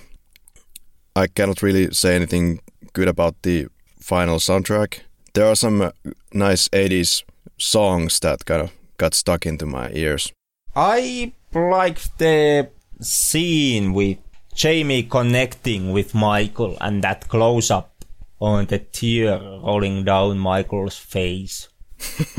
[1.16, 2.61] I cannot really say anything
[2.93, 5.01] good about the final soundtrack.
[5.32, 5.90] There are some uh,
[6.32, 7.24] nice 80s
[7.59, 10.32] songs that kind of got stuck into my ears.
[10.76, 12.70] I like the
[13.01, 14.18] scene with
[14.55, 18.05] Jamie connecting with Michael and that close up
[18.40, 21.68] on the tear rolling down Michael's face.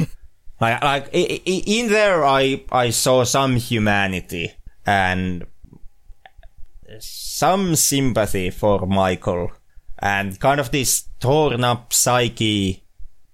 [0.59, 4.53] like, like in there, I I saw some humanity
[4.85, 5.45] and
[6.99, 9.51] some sympathy for Michael
[9.99, 12.83] and kind of this torn up psyche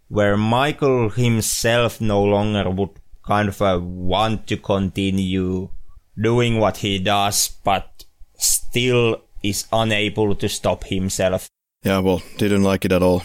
[0.07, 5.69] where Michael himself no longer would kind of uh, want to continue
[6.19, 8.05] doing what he does, but
[8.37, 11.47] still is unable to stop himself.
[11.83, 13.23] Yeah, well, didn't like it at all.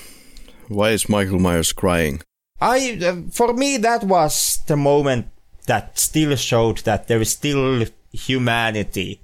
[0.68, 2.22] Why is Michael Myers crying?
[2.60, 5.28] I, uh, for me, that was the moment
[5.66, 9.20] that still showed that there is still humanity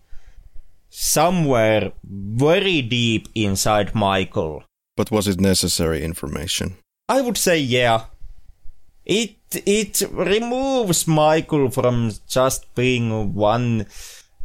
[0.91, 4.63] somewhere very deep inside Michael.
[4.97, 6.77] But was it necessary information?
[7.09, 8.05] I would say yeah.
[9.05, 13.87] It it removes Michael from just being one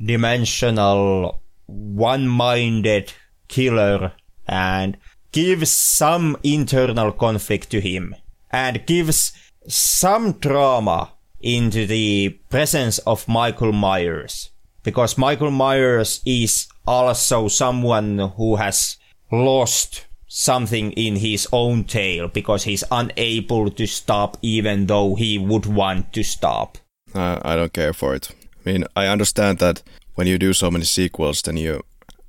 [0.04, 3.14] dimensional, one minded
[3.48, 4.14] killer
[4.48, 4.98] and
[5.32, 8.16] gives some internal conflict to him
[8.52, 9.34] and gives
[9.68, 14.50] some drama into the presence of Michael Myers.
[14.84, 18.98] Because Michael Myers is also someone who has
[19.32, 20.07] lost
[20.38, 26.14] something in his own tail because he's unable to stop even though he would want
[26.14, 26.78] to stop.
[27.16, 28.30] Uh, I don't care for it.
[28.64, 29.82] I mean, I understand that
[30.14, 31.82] when you do so many sequels, then you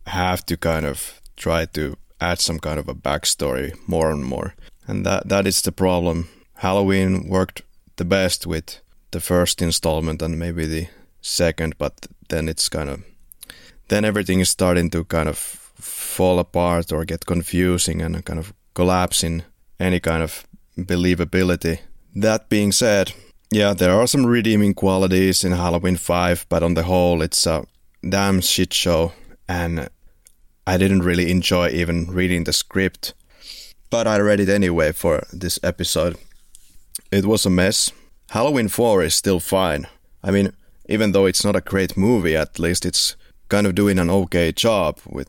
[0.07, 4.55] have to kind of try to add some kind of a backstory more and more.
[4.87, 6.29] And that that is the problem.
[6.55, 7.63] Halloween worked
[7.97, 8.81] the best with
[9.11, 10.87] the first installment and maybe the
[11.21, 13.05] second, but then it's kind of
[13.89, 18.53] then everything is starting to kind of fall apart or get confusing and kind of
[18.75, 19.43] collapse in
[19.81, 20.47] any kind of
[20.77, 21.81] believability.
[22.15, 23.13] That being said,
[23.51, 27.65] yeah, there are some redeeming qualities in Halloween 5, but on the whole, it's a
[28.07, 29.13] damn shit show,
[29.49, 29.89] and
[30.67, 33.15] I didn't really enjoy even reading the script.
[33.91, 36.17] But I read it anyway for this episode.
[37.11, 37.91] It was a mess.
[38.31, 39.87] Halloween 4 is still fine.
[40.23, 40.53] I mean,
[40.89, 43.17] even though it's not a great movie, at least it's
[43.49, 45.29] kind of doing an okay job with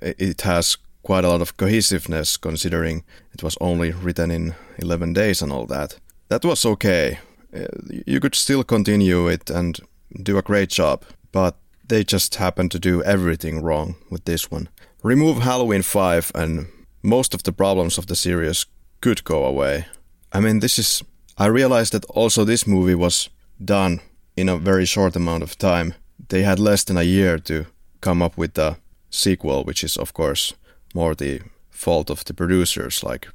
[0.00, 5.42] it has quite a lot of cohesiveness considering it was only written in 11 days
[5.42, 5.98] and all that.
[6.28, 7.18] That was okay.
[7.54, 7.66] Uh,
[8.06, 9.78] you could still continue it and
[10.22, 11.56] do a great job, but
[11.88, 14.68] they just happened to do everything wrong with this one.
[15.02, 16.66] Remove Halloween 5 and
[17.02, 18.66] most of the problems of the series
[19.00, 19.86] could go away.
[20.32, 21.02] I mean, this is.
[21.36, 23.28] I realized that also this movie was
[23.62, 24.00] done
[24.36, 25.94] in a very short amount of time.
[26.28, 27.66] They had less than a year to
[28.00, 28.76] come up with a
[29.12, 30.54] sequel, which is, of course,
[30.94, 31.40] more the
[31.70, 33.28] fault of the producers, like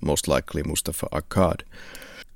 [0.00, 1.62] most likely Moustapha Akkad.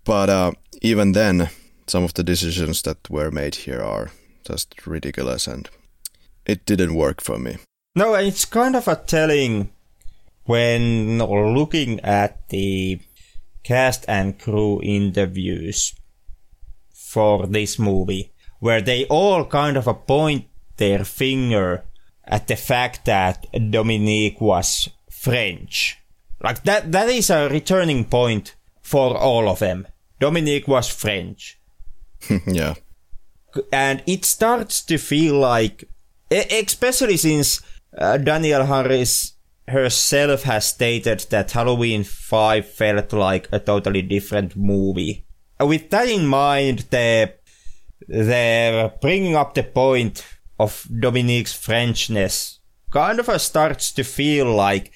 [0.05, 0.53] But uh,
[0.83, 1.51] even then,
[1.87, 4.11] some of the decisions that were made here are
[4.45, 5.69] just ridiculous and
[6.45, 7.59] it didn't work for me.
[7.95, 9.73] No, it's kind of a telling
[10.45, 13.01] when looking at the
[13.65, 15.95] cast and crew interviews
[16.93, 20.47] for this movie, where they all kind of point
[20.77, 21.83] their finger
[22.27, 25.99] at the fact that Dominique was French.
[26.43, 29.87] Like that, that is a returning point for all of them.
[30.21, 31.59] Dominique was French.
[32.47, 32.75] yeah.
[33.73, 35.89] And it starts to feel like,
[36.31, 37.63] especially since
[37.97, 39.33] uh, Danielle Harris
[39.69, 45.27] herself has stated that Halloween 5 felt like a totally different movie.
[45.59, 47.33] With that in mind, the,
[48.07, 50.25] they're bringing up the point
[50.59, 52.59] of Dominique's Frenchness
[52.91, 54.93] kind of starts to feel like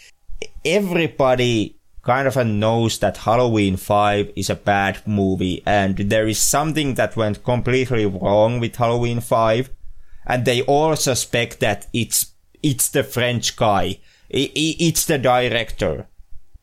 [0.65, 6.95] everybody kind of knows that Halloween 5 is a bad movie and there is something
[6.95, 9.71] that went completely wrong with Halloween 5
[10.27, 12.33] and they all suspect that it's
[12.63, 13.99] it's the French guy.
[14.29, 16.07] It's the director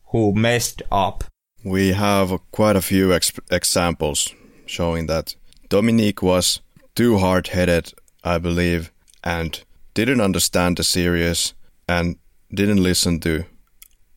[0.06, 1.24] who messed up.
[1.64, 4.32] We have quite a few ex- examples
[4.64, 5.34] showing that
[5.68, 6.60] Dominique was
[6.94, 7.92] too hard-headed
[8.24, 8.92] I believe,
[9.24, 9.62] and
[9.94, 11.54] didn't understand the series
[11.88, 12.16] and
[12.52, 13.44] didn't listen to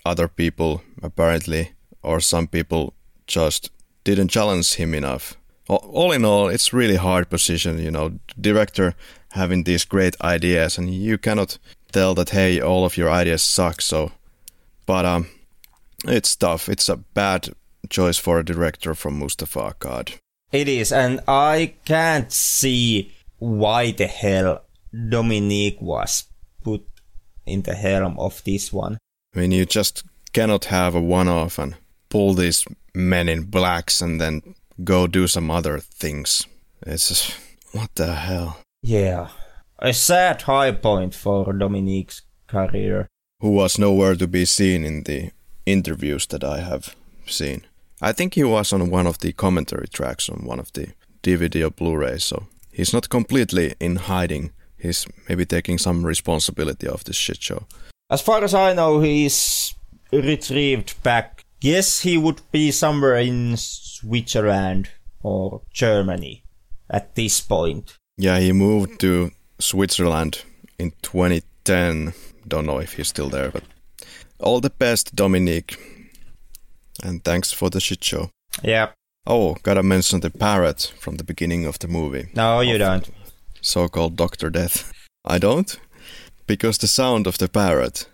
[0.05, 1.71] other people, apparently,
[2.03, 2.93] or some people
[3.27, 3.71] just
[4.03, 5.37] didn't challenge him enough.
[5.67, 8.93] All in all, it's really hard position, you know, director
[9.31, 11.57] having these great ideas, and you cannot
[11.91, 13.81] tell that hey, all of your ideas suck.
[13.81, 14.11] So,
[14.85, 15.27] but um,
[16.05, 16.67] it's tough.
[16.67, 17.49] It's a bad
[17.89, 20.17] choice for a director from Moustapha Akkad.
[20.51, 23.11] It is, and I can't see
[23.41, 24.61] why the hell
[25.09, 26.25] Dominique was
[26.63, 26.85] put
[27.45, 28.99] in the helm of this one.
[29.35, 31.75] I mean, you just cannot have a one off and
[32.09, 32.63] pull these
[32.93, 34.53] men in blacks and then
[34.83, 36.45] go do some other things.
[36.85, 37.35] It's just,
[37.71, 38.59] what the hell?
[38.83, 39.29] Yeah.
[39.79, 43.07] A sad high point for Dominique's career.
[43.39, 45.31] Who was nowhere to be seen in the
[45.65, 46.95] interviews that I have
[47.25, 47.65] seen.
[48.03, 50.89] I think he was on one of the commentary tracks on one of the
[51.23, 54.51] DVD or Blu ray, so he's not completely in hiding.
[54.77, 57.67] he's maybe taking some responsibility of this shit show.
[58.09, 59.75] As far as I know, he's
[60.11, 61.45] retrieved back.
[61.61, 64.89] Yes, he would be somewhere in Switzerland
[65.21, 66.43] or Germany
[66.89, 67.97] at this point.
[68.17, 70.43] Yeah, he moved to Switzerland
[70.79, 72.13] in 2010.
[72.47, 73.63] Don't know if he's still there, but
[74.39, 75.77] all the best, Dominique.
[77.03, 78.31] And thanks for the shit show.
[78.63, 78.89] Yeah.
[79.27, 82.29] Oh, gotta mention the parrot from the beginning of the movie.
[82.33, 83.07] No, you don't.
[83.61, 84.49] So called Dr.
[84.49, 84.91] Death.
[85.23, 85.79] I don't?
[86.47, 88.07] Because the sound of the parrot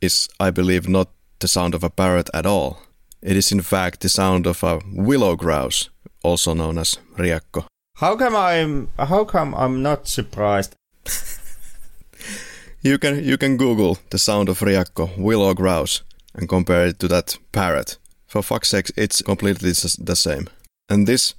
[0.00, 2.82] is, I believe, not the sound of a parrot at all.
[3.22, 5.88] It is, in fact, the sound of a willow grouse,
[6.22, 7.64] also known as riekko.
[7.96, 10.74] How come I'm how come I'm not surprised?
[12.80, 16.02] You can you can Google the sound of riekko, willow grouse,
[16.34, 17.98] and compare it to that parrot.
[18.28, 20.48] For fuck's sake, it's completely the same.
[20.88, 21.34] And this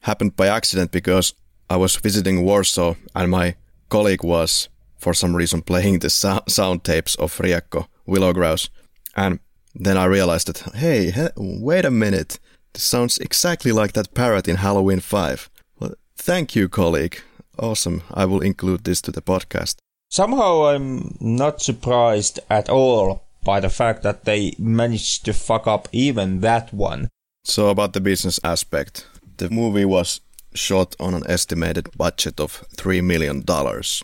[0.00, 1.34] happened by accident because
[1.68, 3.54] I was visiting Warsaw and my
[3.90, 8.70] colleague was, for some reason, playing the sou- sound tapes of riekko, willow grouse.
[9.14, 9.40] And
[9.74, 12.38] then I realized that, hey, he- wait a minute,
[12.72, 15.50] this sounds exactly like that parrot in Halloween 5.
[15.80, 17.20] Well, thank you, colleague.
[17.58, 18.02] Awesome.
[18.14, 19.76] I will include this to the podcast.
[20.10, 25.88] Somehow I'm not surprised at all by the fact that they managed to fuck up
[25.92, 27.08] even that one.
[27.44, 29.06] So about the business aspect,
[29.38, 30.20] the movie was
[30.54, 34.02] shot on an estimated budget of three million dollars.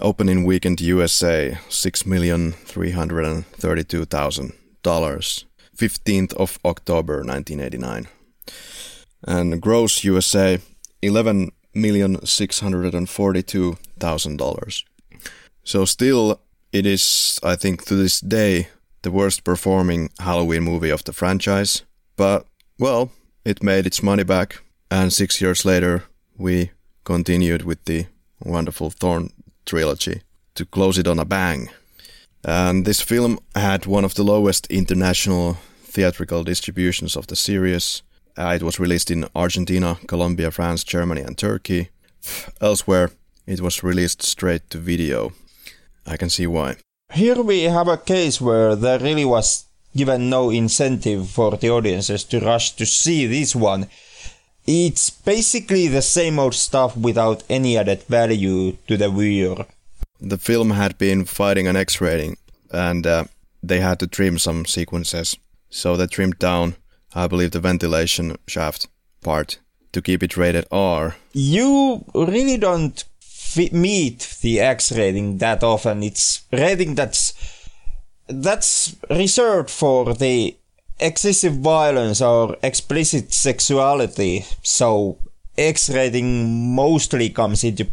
[0.00, 5.46] Opening weekend USA, six million three hundred and thirty-two thousand dollars.
[5.74, 8.08] Fifteenth of October, nineteen eighty-nine,
[9.26, 10.58] and gross USA,
[11.00, 14.84] eleven million six hundred and forty-two thousand dollars.
[15.64, 16.40] So still,
[16.78, 18.68] it is, I think, to this day,
[19.02, 21.82] the worst performing Halloween movie of the franchise.
[22.16, 22.46] But,
[22.78, 23.10] well,
[23.44, 26.04] it made its money back, and six years later,
[26.36, 26.70] we
[27.04, 28.06] continued with the
[28.40, 29.30] wonderful Thorn
[29.64, 30.22] trilogy
[30.54, 31.70] to close it on a bang.
[32.44, 38.02] And this film had one of the lowest international theatrical distributions of the series.
[38.36, 41.88] Uh, it was released in Argentina, Colombia, France, Germany, and Turkey.
[42.60, 43.10] Elsewhere,
[43.46, 45.32] it was released straight to video.
[46.06, 46.76] I can see why.
[47.12, 49.64] Here we have a case where there really was
[49.96, 53.88] given no incentive for the audiences to rush to see this one.
[54.66, 59.66] It's basically the same old stuff without any added value to the viewer.
[60.20, 62.36] The film had been fighting an X rating,
[62.70, 63.24] and uh,
[63.62, 65.36] they had to trim some sequences.
[65.70, 66.76] So they trimmed down,
[67.14, 68.88] I believe, the ventilation shaft
[69.22, 69.58] part
[69.92, 71.16] to keep it rated R.
[71.32, 73.02] You really don't
[73.56, 76.02] fi- meet the X rating that often.
[76.02, 77.32] It's rating that's
[78.28, 80.56] that's reserved for the
[80.98, 84.44] excessive violence or explicit sexuality.
[84.62, 85.18] So
[85.56, 87.86] X rating mostly comes into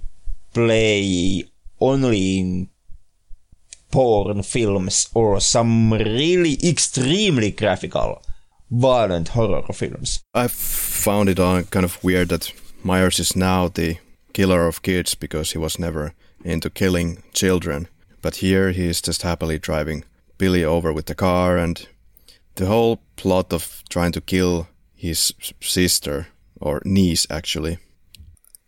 [0.53, 1.45] play
[1.79, 2.69] only in
[3.91, 8.21] porn films or some really extremely graphical
[8.71, 10.21] violent horror films.
[10.33, 12.51] I found it uh, kind of weird that
[12.83, 13.97] Myers is now the
[14.33, 17.87] killer of kids because he was never into killing children.
[18.21, 20.05] But here he is just happily driving
[20.37, 21.87] Billy over with the car, and
[22.55, 26.27] the whole plot of trying to kill his sister,
[26.59, 27.77] or niece actually,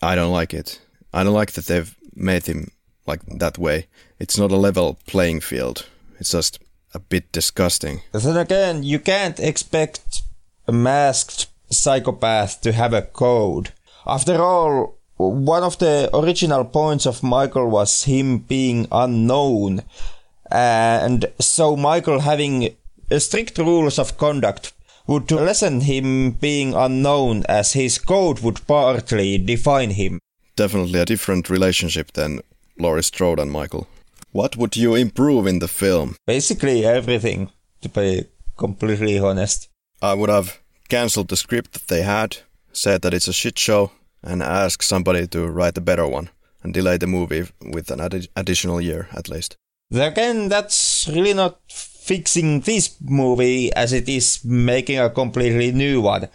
[0.02, 0.80] I don't like it.
[1.14, 2.72] I don't like that they've made him
[3.08, 3.88] like that way.
[4.20, 5.88] It's not a level playing field.
[6.20, 6.60] It's just
[6.94, 8.02] a bit disgusting.
[8.12, 10.24] Then again, you can't expect
[10.68, 13.72] a masked psychopath to have a code.
[14.06, 19.80] After all, one of the original points of Michael was him being unknown.
[20.52, 22.76] Uh, and so Michael having
[23.18, 24.74] strict rules of conduct
[25.08, 30.20] would lessen him being unknown as his code would partly define him.
[30.56, 32.40] definitely a different relationship than
[32.80, 33.88] Laurie Strode and Michael.
[34.32, 36.16] What would you improve in the film?
[36.26, 37.52] Basically everything,
[37.82, 38.26] to be
[38.58, 39.70] completely honest.
[40.02, 40.60] I would have
[40.90, 42.38] cancelled the script that they had,
[42.74, 43.92] said that it's a shit show,
[44.26, 46.30] and ask somebody to write a better one
[46.64, 49.56] and delay the movie with an addi- additional year at least.
[49.94, 56.28] Again, that's really not fixing this movie as it is making a completely new one.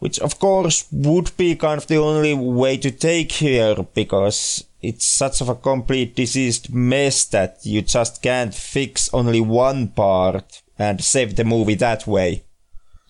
[0.00, 5.06] Which of course would be kind of the only way to take here because it's
[5.06, 11.04] such of a complete diseased mess that you just can't fix only one part and
[11.04, 12.44] save the movie that way.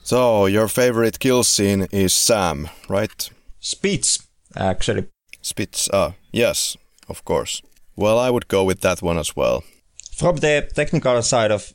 [0.03, 3.31] So, your favorite kill scene is Sam, right?
[3.61, 4.27] Spitz,
[4.57, 5.07] actually.
[5.43, 6.77] Spitz, ah, yes,
[7.09, 7.63] of course.
[7.97, 9.63] Well, I would go with that one as well.
[10.17, 11.73] From the technical side of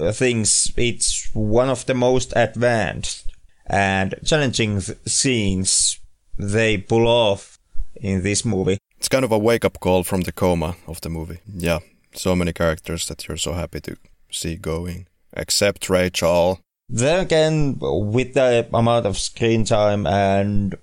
[0.00, 3.30] uh, things, it's one of the most advanced
[3.66, 5.98] and challenging th- scenes
[6.38, 7.58] they pull off
[7.96, 8.78] in this movie.
[8.98, 11.38] it's kind of a wake up call from the coma of the movie.
[11.46, 11.78] Yeah,
[12.12, 13.96] so many characters that you're so happy to
[14.30, 16.60] see going, except Rachel.
[16.88, 20.76] Then again, with the amount of screen time and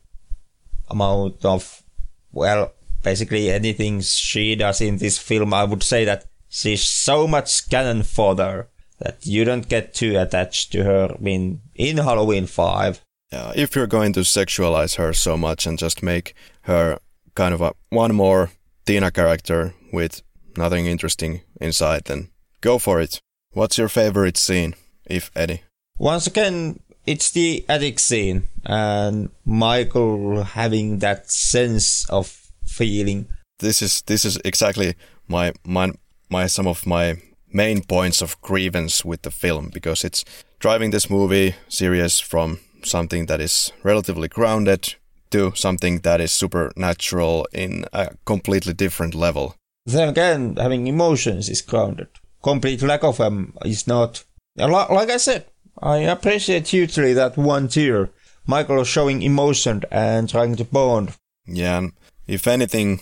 [0.94, 1.84] amount of,
[2.32, 2.72] well,
[3.04, 8.04] basically anything she does in this film, I would say that she's so much cannon
[8.04, 13.02] fodder that you don't get too attached to her in, in Halloween 5.
[13.32, 17.00] Yeah, if you're going to sexualize her so much and just make her
[17.36, 18.52] kind of a one more
[18.86, 20.22] Tina character with
[20.56, 22.30] nothing interesting inside, then
[22.62, 23.20] go for it.
[23.52, 24.76] What's your favorite scene,
[25.06, 25.64] if any?
[25.98, 33.28] Once again, it's the attic scene and Michael having that sense of feeling.
[33.60, 34.96] This is this is exactly
[35.28, 35.92] my my
[36.30, 37.18] my some of my
[37.52, 40.26] main points of grievance with the film because it's
[40.60, 44.96] driving this movie series from something that is relatively grounded
[45.30, 49.56] to something that is supernatural in a completely different level.
[49.86, 52.08] Then again, having emotions is grounded.
[52.42, 54.24] Complete lack of them is not.
[54.56, 55.46] Like I said,
[55.82, 58.10] I appreciate hugely that one tear.
[58.46, 61.14] Michael is showing emotion and trying to bond.
[61.46, 61.94] Yeah, and
[62.28, 63.02] if anything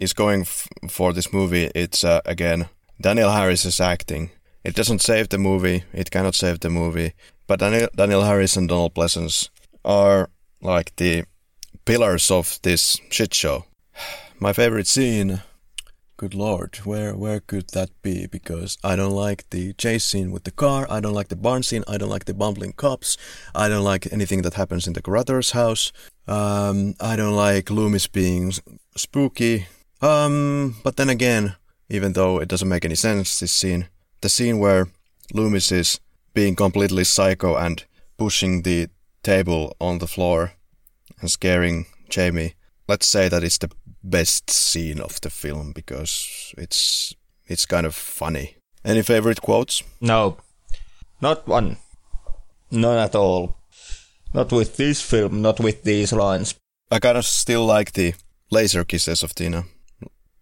[0.00, 2.68] is going f- for this movie, it's uh, again
[3.00, 4.30] Danielle Harris's acting.
[4.64, 5.84] It doesn't save the movie.
[5.92, 7.14] It cannot save the movie.
[7.46, 9.48] But Daniel, Danielle Harris and Donald Pleasence
[9.84, 10.30] are
[10.60, 11.24] like the
[11.84, 13.64] pillars of this shit show.
[14.38, 15.42] My favorite scene
[16.22, 18.28] Good lord, where where could that be?
[18.28, 21.64] Because I don't like the chase scene with the car, I don't like the barn
[21.64, 23.16] scene, I don't like the bumbling cops,
[23.56, 25.92] I don't like anything that happens in the Carruthers house,
[26.28, 28.52] um, I don't like Loomis being
[28.94, 29.66] spooky.
[30.00, 31.56] Um, but then again,
[31.88, 33.88] even though it doesn't make any sense, this scene,
[34.20, 34.86] the scene where
[35.34, 35.98] Loomis is
[36.34, 37.84] being completely psycho and
[38.16, 38.90] pushing the
[39.24, 40.52] table on the floor
[41.20, 42.54] and scaring Jamie,
[42.86, 43.70] let's say that it's the
[44.02, 47.14] best scene of the film because it's
[47.46, 48.56] it's kind of funny.
[48.84, 49.82] Any favorite quotes?
[50.00, 50.38] No,
[51.20, 51.76] not one.
[52.70, 53.56] None at all.
[54.34, 56.54] Not with this film, not with these lines.
[56.90, 58.14] I kind of still like the
[58.50, 59.64] laser kisses of Tina.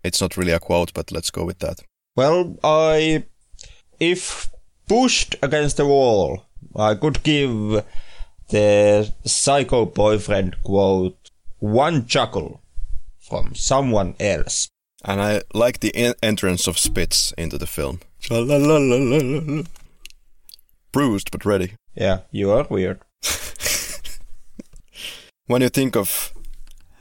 [0.03, 1.81] It's not really a quote, but let's go with that.
[2.17, 3.25] Well, I.
[3.99, 4.51] If
[4.89, 7.85] pushed against the wall, I could give
[8.49, 12.60] the psycho boyfriend quote one chuckle
[13.31, 14.69] from someone else.
[15.05, 18.01] And I like the en- entrance of Spitz into the film.
[20.93, 21.73] Bruised but ready.
[21.95, 23.01] Yeah, you are weird.
[25.47, 26.35] when you think of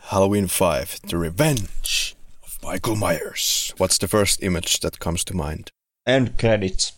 [0.04, 5.72] Halloween 5, The Revenge of Michael Myers, what's the first image that comes to mind?
[6.06, 6.94] End credits.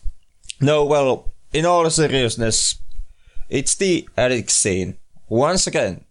[0.60, 2.76] No, well, in all seriousness,
[3.48, 4.98] it's the attic scene.
[5.28, 6.04] Once again,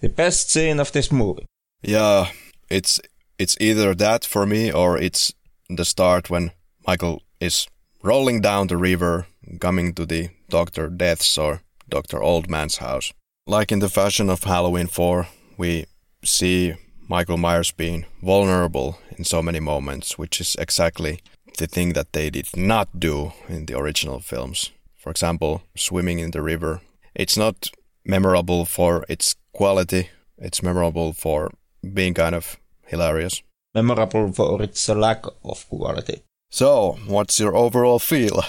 [0.00, 1.46] the best scene of this movie.
[1.82, 2.30] Yeah,
[2.68, 3.00] it's
[3.38, 5.32] it's either that for me or it's
[5.68, 6.52] the start when
[6.86, 7.68] Michael is
[8.02, 9.26] rolling down the river,
[9.60, 13.12] coming to the Doctor Death's or Doctor Oldman's house.
[13.46, 15.26] Like in the fashion of Halloween 4,
[15.56, 15.86] we
[16.22, 16.74] see
[17.08, 21.20] Michael Myers being vulnerable in so many moments, which is exactly
[21.58, 24.70] the thing that they did not do in the original films.
[24.96, 26.80] For example, swimming in the river.
[27.14, 27.70] It's not
[28.04, 31.50] memorable for its quality, it's memorable for
[31.82, 33.42] being kind of hilarious.
[33.74, 36.22] Memorable for its lack of quality.
[36.50, 38.42] So, what's your overall feel?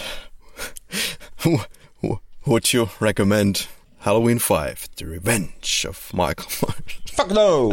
[2.46, 3.68] Would you recommend
[4.00, 7.12] Halloween 5, The Revenge of Michael Myers?
[7.12, 7.72] Fuck no!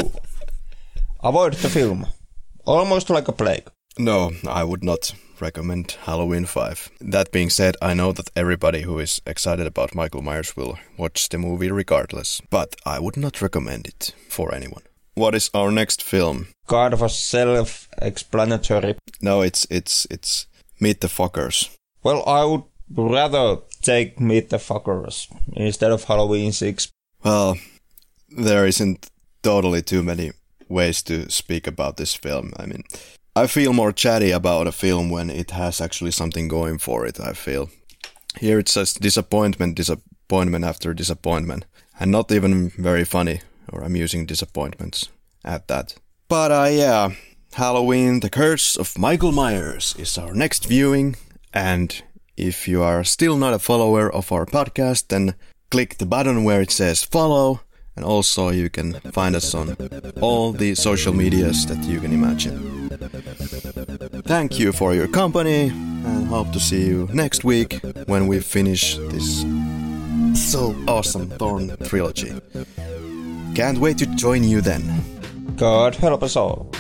[1.24, 2.06] Avoid the film.
[2.66, 3.70] Almost like a plague.
[3.98, 6.90] No, I would not recommend Halloween 5.
[7.00, 11.30] That being said, I know that everybody who is excited about Michael Myers will watch
[11.30, 14.82] the movie regardless, but I would not recommend it for anyone.
[15.18, 16.46] What is our next film?
[16.68, 18.94] Kind of a self-explanatory.
[19.20, 20.46] No, it's it's it's
[20.78, 21.76] Meet the Fuckers.
[22.04, 25.26] Well, I would rather take Meet the Fuckers
[25.56, 26.92] instead of Halloween 6.
[27.24, 27.56] Well,
[28.28, 29.10] there isn't
[29.42, 30.30] totally too many
[30.68, 32.52] ways to speak about this film.
[32.56, 32.84] I mean,
[33.34, 37.18] I feel more chatty about a film when it has actually something going for it,
[37.18, 37.70] I feel.
[38.38, 41.64] Here it's just disappointment, disappointment after disappointment,
[41.98, 43.40] and not even very funny
[43.72, 45.08] or amusing disappointments
[45.44, 45.94] at that.
[46.28, 47.12] But uh, yeah,
[47.54, 51.16] Halloween, The Curse of Michael Myers is our next viewing.
[51.52, 52.02] And
[52.36, 55.34] if you are still not a follower of our podcast, then
[55.70, 57.60] click the button where it says follow.
[57.96, 59.76] And also, you can find us on
[60.20, 62.88] all the social medias that you can imagine.
[64.22, 68.96] Thank you for your company, and hope to see you next week when we finish
[68.96, 69.44] this
[70.34, 72.32] so awesome Thorn trilogy.
[73.54, 74.82] Can't wait to join you then.
[75.56, 76.70] God help us all.